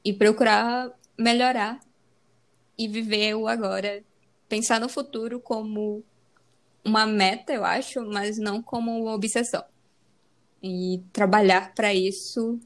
e 0.03 0.13
procurar 0.13 0.91
melhorar 1.17 1.79
e 2.77 2.87
viver 2.87 3.35
o 3.35 3.47
agora. 3.47 4.03
Pensar 4.49 4.79
no 4.79 4.89
futuro 4.89 5.39
como 5.39 6.03
uma 6.83 7.05
meta, 7.05 7.53
eu 7.53 7.63
acho, 7.63 8.01
mas 8.05 8.37
não 8.37 8.61
como 8.61 8.91
uma 8.91 9.13
obsessão. 9.13 9.63
E 10.61 11.01
trabalhar 11.13 11.73
para 11.73 11.93
isso 11.93 12.59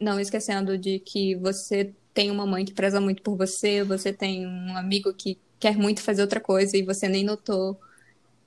não 0.00 0.20
esquecendo 0.20 0.76
de 0.78 0.98
que 0.98 1.34
você 1.36 1.92
tem 2.14 2.30
uma 2.30 2.46
mãe 2.46 2.64
que 2.64 2.72
preza 2.72 3.00
muito 3.00 3.22
por 3.22 3.36
você, 3.36 3.82
você 3.82 4.12
tem 4.12 4.46
um 4.46 4.76
amigo 4.76 5.12
que 5.12 5.38
quer 5.58 5.76
muito 5.76 6.02
fazer 6.02 6.22
outra 6.22 6.40
coisa 6.40 6.76
e 6.76 6.82
você 6.82 7.08
nem 7.08 7.24
notou, 7.24 7.78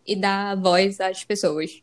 e 0.06 0.16
dá 0.16 0.56
voz 0.56 1.00
às 1.00 1.24
pessoas. 1.24 1.82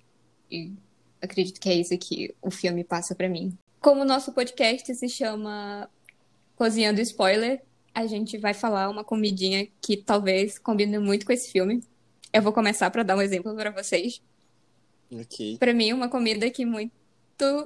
E 0.51 0.73
acredito 1.21 1.61
que 1.61 1.69
é 1.69 1.75
isso 1.75 1.97
que 1.99 2.35
o 2.41 2.51
filme 2.51 2.85
passa 2.85 3.15
para 3.15 3.29
mim. 3.29 3.57
Como 3.81 4.03
o 4.03 4.05
nosso 4.05 4.33
podcast 4.33 4.93
se 4.95 5.09
chama 5.09 5.89
Cozinhando 6.57 7.01
Spoiler, 7.01 7.63
a 7.95 8.07
gente 8.07 8.39
vai 8.39 8.55
falar 8.55 8.89
uma 8.89 9.05
comidinha 9.05 9.69
que 9.81 9.97
talvez 9.97 10.59
combine 10.59 10.99
muito 10.99 11.27
com 11.27 11.33
esse 11.33 11.51
filme. 11.51 11.83
Eu 12.33 12.43
vou 12.43 12.53
começar 12.53 12.91
para 12.91 13.03
dar 13.03 13.17
um 13.17 13.23
exemplo 13.23 13.55
para 13.55 13.71
vocês. 13.71 14.21
Ok. 15.11 15.57
Para 15.59 15.73
mim, 15.73 15.93
uma 15.93 16.09
comida 16.09 16.51
que 16.51 16.67
muito 16.67 16.93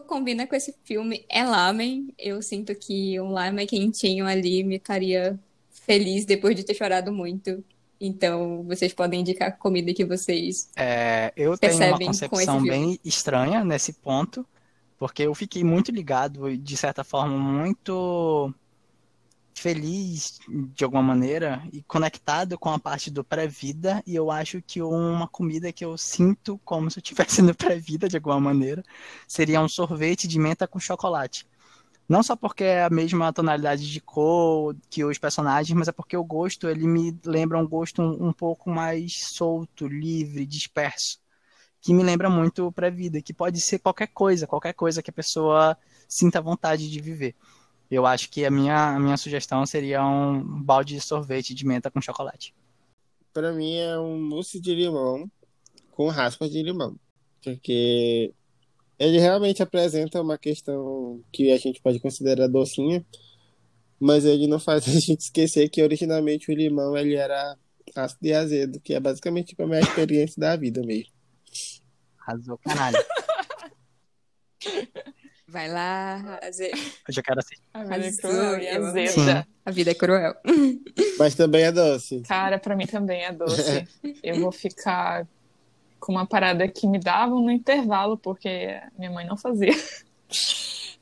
combina 0.07 0.47
com 0.47 0.55
esse 0.55 0.75
filme 0.85 1.25
é 1.29 1.45
lamen. 1.45 2.13
Eu 2.19 2.43
sinto 2.43 2.75
que 2.75 3.19
um 3.21 3.31
lamen 3.31 3.67
quentinho 3.67 4.27
ali 4.27 4.63
me 4.63 4.81
faria 4.83 5.39
feliz 5.71 6.25
depois 6.25 6.55
de 6.55 6.65
ter 6.65 6.75
chorado 6.75 7.13
muito. 7.13 7.65
Então, 8.01 8.65
vocês 8.65 8.93
podem 8.93 9.21
indicar 9.21 9.49
a 9.49 9.53
comida 9.53 9.95
que 9.95 10.05
vocês 10.05 10.69
é, 10.77 11.33
Eu 11.37 11.57
tenho 11.57 11.77
uma 11.77 11.99
concepção 11.99 12.61
bem 12.63 12.99
estranha 13.05 13.65
nesse 13.65 13.93
ponto, 13.93 14.45
porque 14.99 15.23
eu 15.23 15.35
fiquei 15.35 15.63
muito 15.63 15.93
ligado, 15.93 16.57
de 16.57 16.77
certa 16.77 17.05
forma, 17.05 17.39
muito 17.39 18.53
feliz 19.55 20.39
de 20.49 20.85
alguma 20.85 21.03
maneira 21.03 21.63
e 21.73 21.83
conectado 21.83 22.59
com 22.59 22.71
a 22.71 22.79
parte 22.79 23.11
do 23.11 23.23
pré-vida 23.23 24.03
e 24.07 24.15
eu 24.15 24.31
acho 24.31 24.63
que 24.63 24.83
uma 24.83 25.29
comida 25.29 25.73
que 25.73 25.85
eu 25.85 25.97
sinto 25.97 26.59
como 26.65 26.91
se 26.91 26.99
eu 26.99 27.03
estivesse 27.03 27.43
no 27.43 27.55
pré-vida 27.55 28.09
de 28.09 28.17
alguma 28.17 28.41
maneira 28.41 28.83
seria 29.27 29.61
um 29.61 29.69
sorvete 29.69 30.27
de 30.27 30.39
menta 30.39 30.67
com 30.67 30.79
chocolate. 30.81 31.47
Não 32.09 32.23
só 32.23 32.37
porque 32.37 32.65
é 32.65 32.85
a 32.85 32.91
mesma 32.91 33.33
tonalidade 33.33 33.91
de 33.91 34.01
cor 34.01 34.77
que 34.91 35.05
os 35.05 35.19
personagens, 35.19 35.77
mas 35.79 35.89
é 35.89 35.93
porque 35.93 36.17
o 36.17 36.25
gosto 36.25 36.69
ele 36.69 36.87
me 36.87 37.17
lembra 37.25 37.59
um 37.59 37.67
gosto 37.67 38.03
um, 38.03 38.29
um 38.29 38.33
pouco 38.33 38.69
mais 38.69 39.29
solto, 39.29 39.87
livre, 39.87 40.45
disperso, 40.45 41.19
que 41.81 41.95
me 41.95 42.03
lembra 42.03 42.29
muito 42.29 42.67
o 42.67 42.73
pré-vida, 42.73 43.23
que 43.23 43.33
pode 43.33 43.61
ser 43.61 43.79
qualquer 43.79 44.09
coisa, 44.09 44.47
qualquer 44.47 44.75
coisa 44.75 45.03
que 45.03 45.11
a 45.11 45.13
pessoa 45.13 45.77
sinta 46.09 46.41
vontade 46.41 46.91
de 46.91 47.01
viver. 47.01 47.35
Eu 47.93 48.07
acho 48.07 48.31
que 48.31 48.43
a 48.47 48.51
minha, 48.51 48.97
a 48.97 48.99
minha 48.99 49.19
sugestão 49.19 49.67
seria 49.67 50.03
um 50.03 50.63
balde 50.63 50.95
de 50.95 51.01
sorvete 51.03 51.55
de 51.55 51.67
menta 51.67 51.91
com 51.91 52.01
chocolate. 52.01 52.55
Para 53.35 53.53
mim 53.53 53.77
é 53.77 53.99
um 53.99 54.19
mousse 54.19 54.59
de 54.59 54.75
limão 54.75 55.31
com 55.91 56.09
raspas 56.09 56.51
de 56.51 56.63
limão. 56.63 56.97
Porque 57.45 58.33
ele 58.99 59.19
realmente 59.19 59.63
apresenta 59.63 60.23
uma 60.23 60.39
questão 60.39 61.23
que 61.31 61.53
a 61.53 61.59
gente 61.59 61.83
pode 61.83 62.01
considerar 62.01 62.49
docinha, 62.49 63.05
mas 64.01 64.25
ele 64.25 64.47
não 64.47 64.59
faz 64.59 64.89
a 64.89 64.93
gente 64.99 65.21
esquecer 65.21 65.69
que 65.69 65.83
originalmente 65.83 66.51
o 66.51 66.55
limão 66.55 66.97
ele 66.97 67.15
era 67.15 67.59
ácido 67.95 68.27
e 68.27 68.33
azedo, 68.33 68.81
que 68.81 68.95
é 68.95 69.01
basicamente 69.01 69.49
tipo, 69.49 69.65
a 69.65 69.67
minha 69.67 69.81
experiência 69.81 70.41
da 70.41 70.57
vida 70.57 70.81
mesmo. 70.81 71.13
Arrasou, 72.27 72.57
caralho. 72.57 72.97
Vai 75.53 75.69
lá. 75.69 76.41
Eu 77.07 77.13
já 77.13 77.23
quero 77.23 77.41
assistir. 77.41 77.63
A 77.75 77.85
vida 77.85 78.07
é 78.07 78.13
cruel 78.13 78.59
e 78.59 78.69
azeda. 78.69 79.49
A 79.67 79.71
vida 79.71 79.91
é 79.91 79.95
cruel. 79.95 80.35
Mas 81.19 81.35
também 81.35 81.65
é 81.65 81.71
doce. 81.71 82.23
Cara, 82.23 82.59
pra 82.59 82.75
mim 82.75 82.87
também 82.87 83.23
é 83.23 83.31
doce. 83.31 83.87
Eu 84.23 84.41
vou 84.41 84.51
ficar 84.51 85.29
com 86.01 86.13
uma 86.13 86.27
parada 86.27 86.67
que 86.67 86.87
me 86.87 86.99
davam 86.99 87.43
no 87.43 87.51
intervalo, 87.51 88.17
porque 88.17 88.81
minha 88.99 89.11
mãe 89.11 89.27
não 89.27 89.37
fazia. 89.37 89.73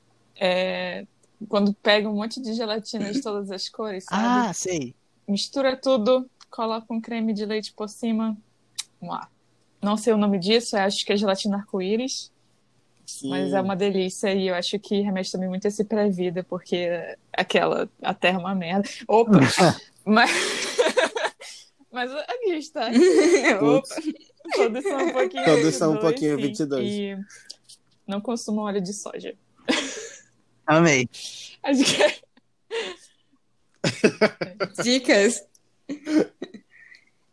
É, 0.42 1.04
quando 1.50 1.74
pega 1.74 2.08
um 2.08 2.14
monte 2.14 2.40
de 2.40 2.54
gelatina 2.54 3.12
de 3.12 3.20
todas 3.20 3.50
as 3.50 3.68
cores, 3.68 4.04
sabe? 4.04 4.22
Ah, 4.24 4.50
sei. 4.54 4.94
Mistura 5.28 5.76
tudo, 5.76 6.26
coloca 6.50 6.86
um 6.88 6.98
creme 6.98 7.34
de 7.34 7.44
leite 7.44 7.74
por 7.74 7.90
cima. 7.90 8.34
Vamos 8.98 9.16
lá. 9.16 9.28
Não 9.82 9.98
sei 9.98 10.14
o 10.14 10.16
nome 10.16 10.38
disso, 10.38 10.78
acho 10.78 11.04
que 11.04 11.12
é 11.12 11.16
gelatina 11.18 11.58
arco-íris, 11.58 12.32
Sim. 13.10 13.28
mas 13.28 13.52
é 13.52 13.60
uma 13.60 13.74
delícia 13.74 14.32
e 14.32 14.48
eu 14.48 14.54
acho 14.54 14.78
que 14.78 15.00
remete 15.00 15.32
também 15.32 15.48
muito 15.48 15.66
a 15.66 15.68
esse 15.68 15.84
pré-vida, 15.84 16.44
porque 16.44 16.88
aquela, 17.32 17.88
a 18.00 18.14
terra 18.14 18.36
é 18.36 18.40
uma 18.40 18.54
merda. 18.54 18.88
Opa! 19.08 19.32
mas, 20.04 20.30
mas 21.92 22.12
aqui 22.12 22.50
está. 22.52 22.88
Putz. 23.58 23.90
Todos 24.54 24.82
são 24.82 25.06
um 25.06 25.12
pouquinho 25.12 25.44
Todos 25.44 25.74
são 25.74 25.90
um 25.90 25.94
22, 25.94 26.00
pouquinho 26.00 26.36
sim. 26.36 26.42
22. 26.42 26.88
E 26.88 27.18
não 28.06 28.20
consumam 28.20 28.64
óleo 28.64 28.80
de 28.80 28.92
soja. 28.92 29.34
Amei. 30.66 31.08
Acho 31.62 31.84
que 31.84 32.02
é 32.02 32.20
Dicas. 34.82 35.44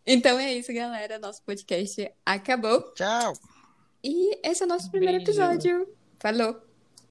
Então 0.05 0.39
é 0.39 0.53
isso, 0.53 0.73
galera. 0.73 1.19
Nosso 1.19 1.43
podcast 1.43 2.11
acabou. 2.25 2.81
Tchau. 2.93 3.33
E 4.03 4.39
esse 4.47 4.63
é 4.63 4.65
o 4.65 4.69
nosso 4.69 4.89
primeiro 4.91 5.17
Beijo. 5.17 5.31
episódio. 5.31 5.87
Falou! 6.19 6.66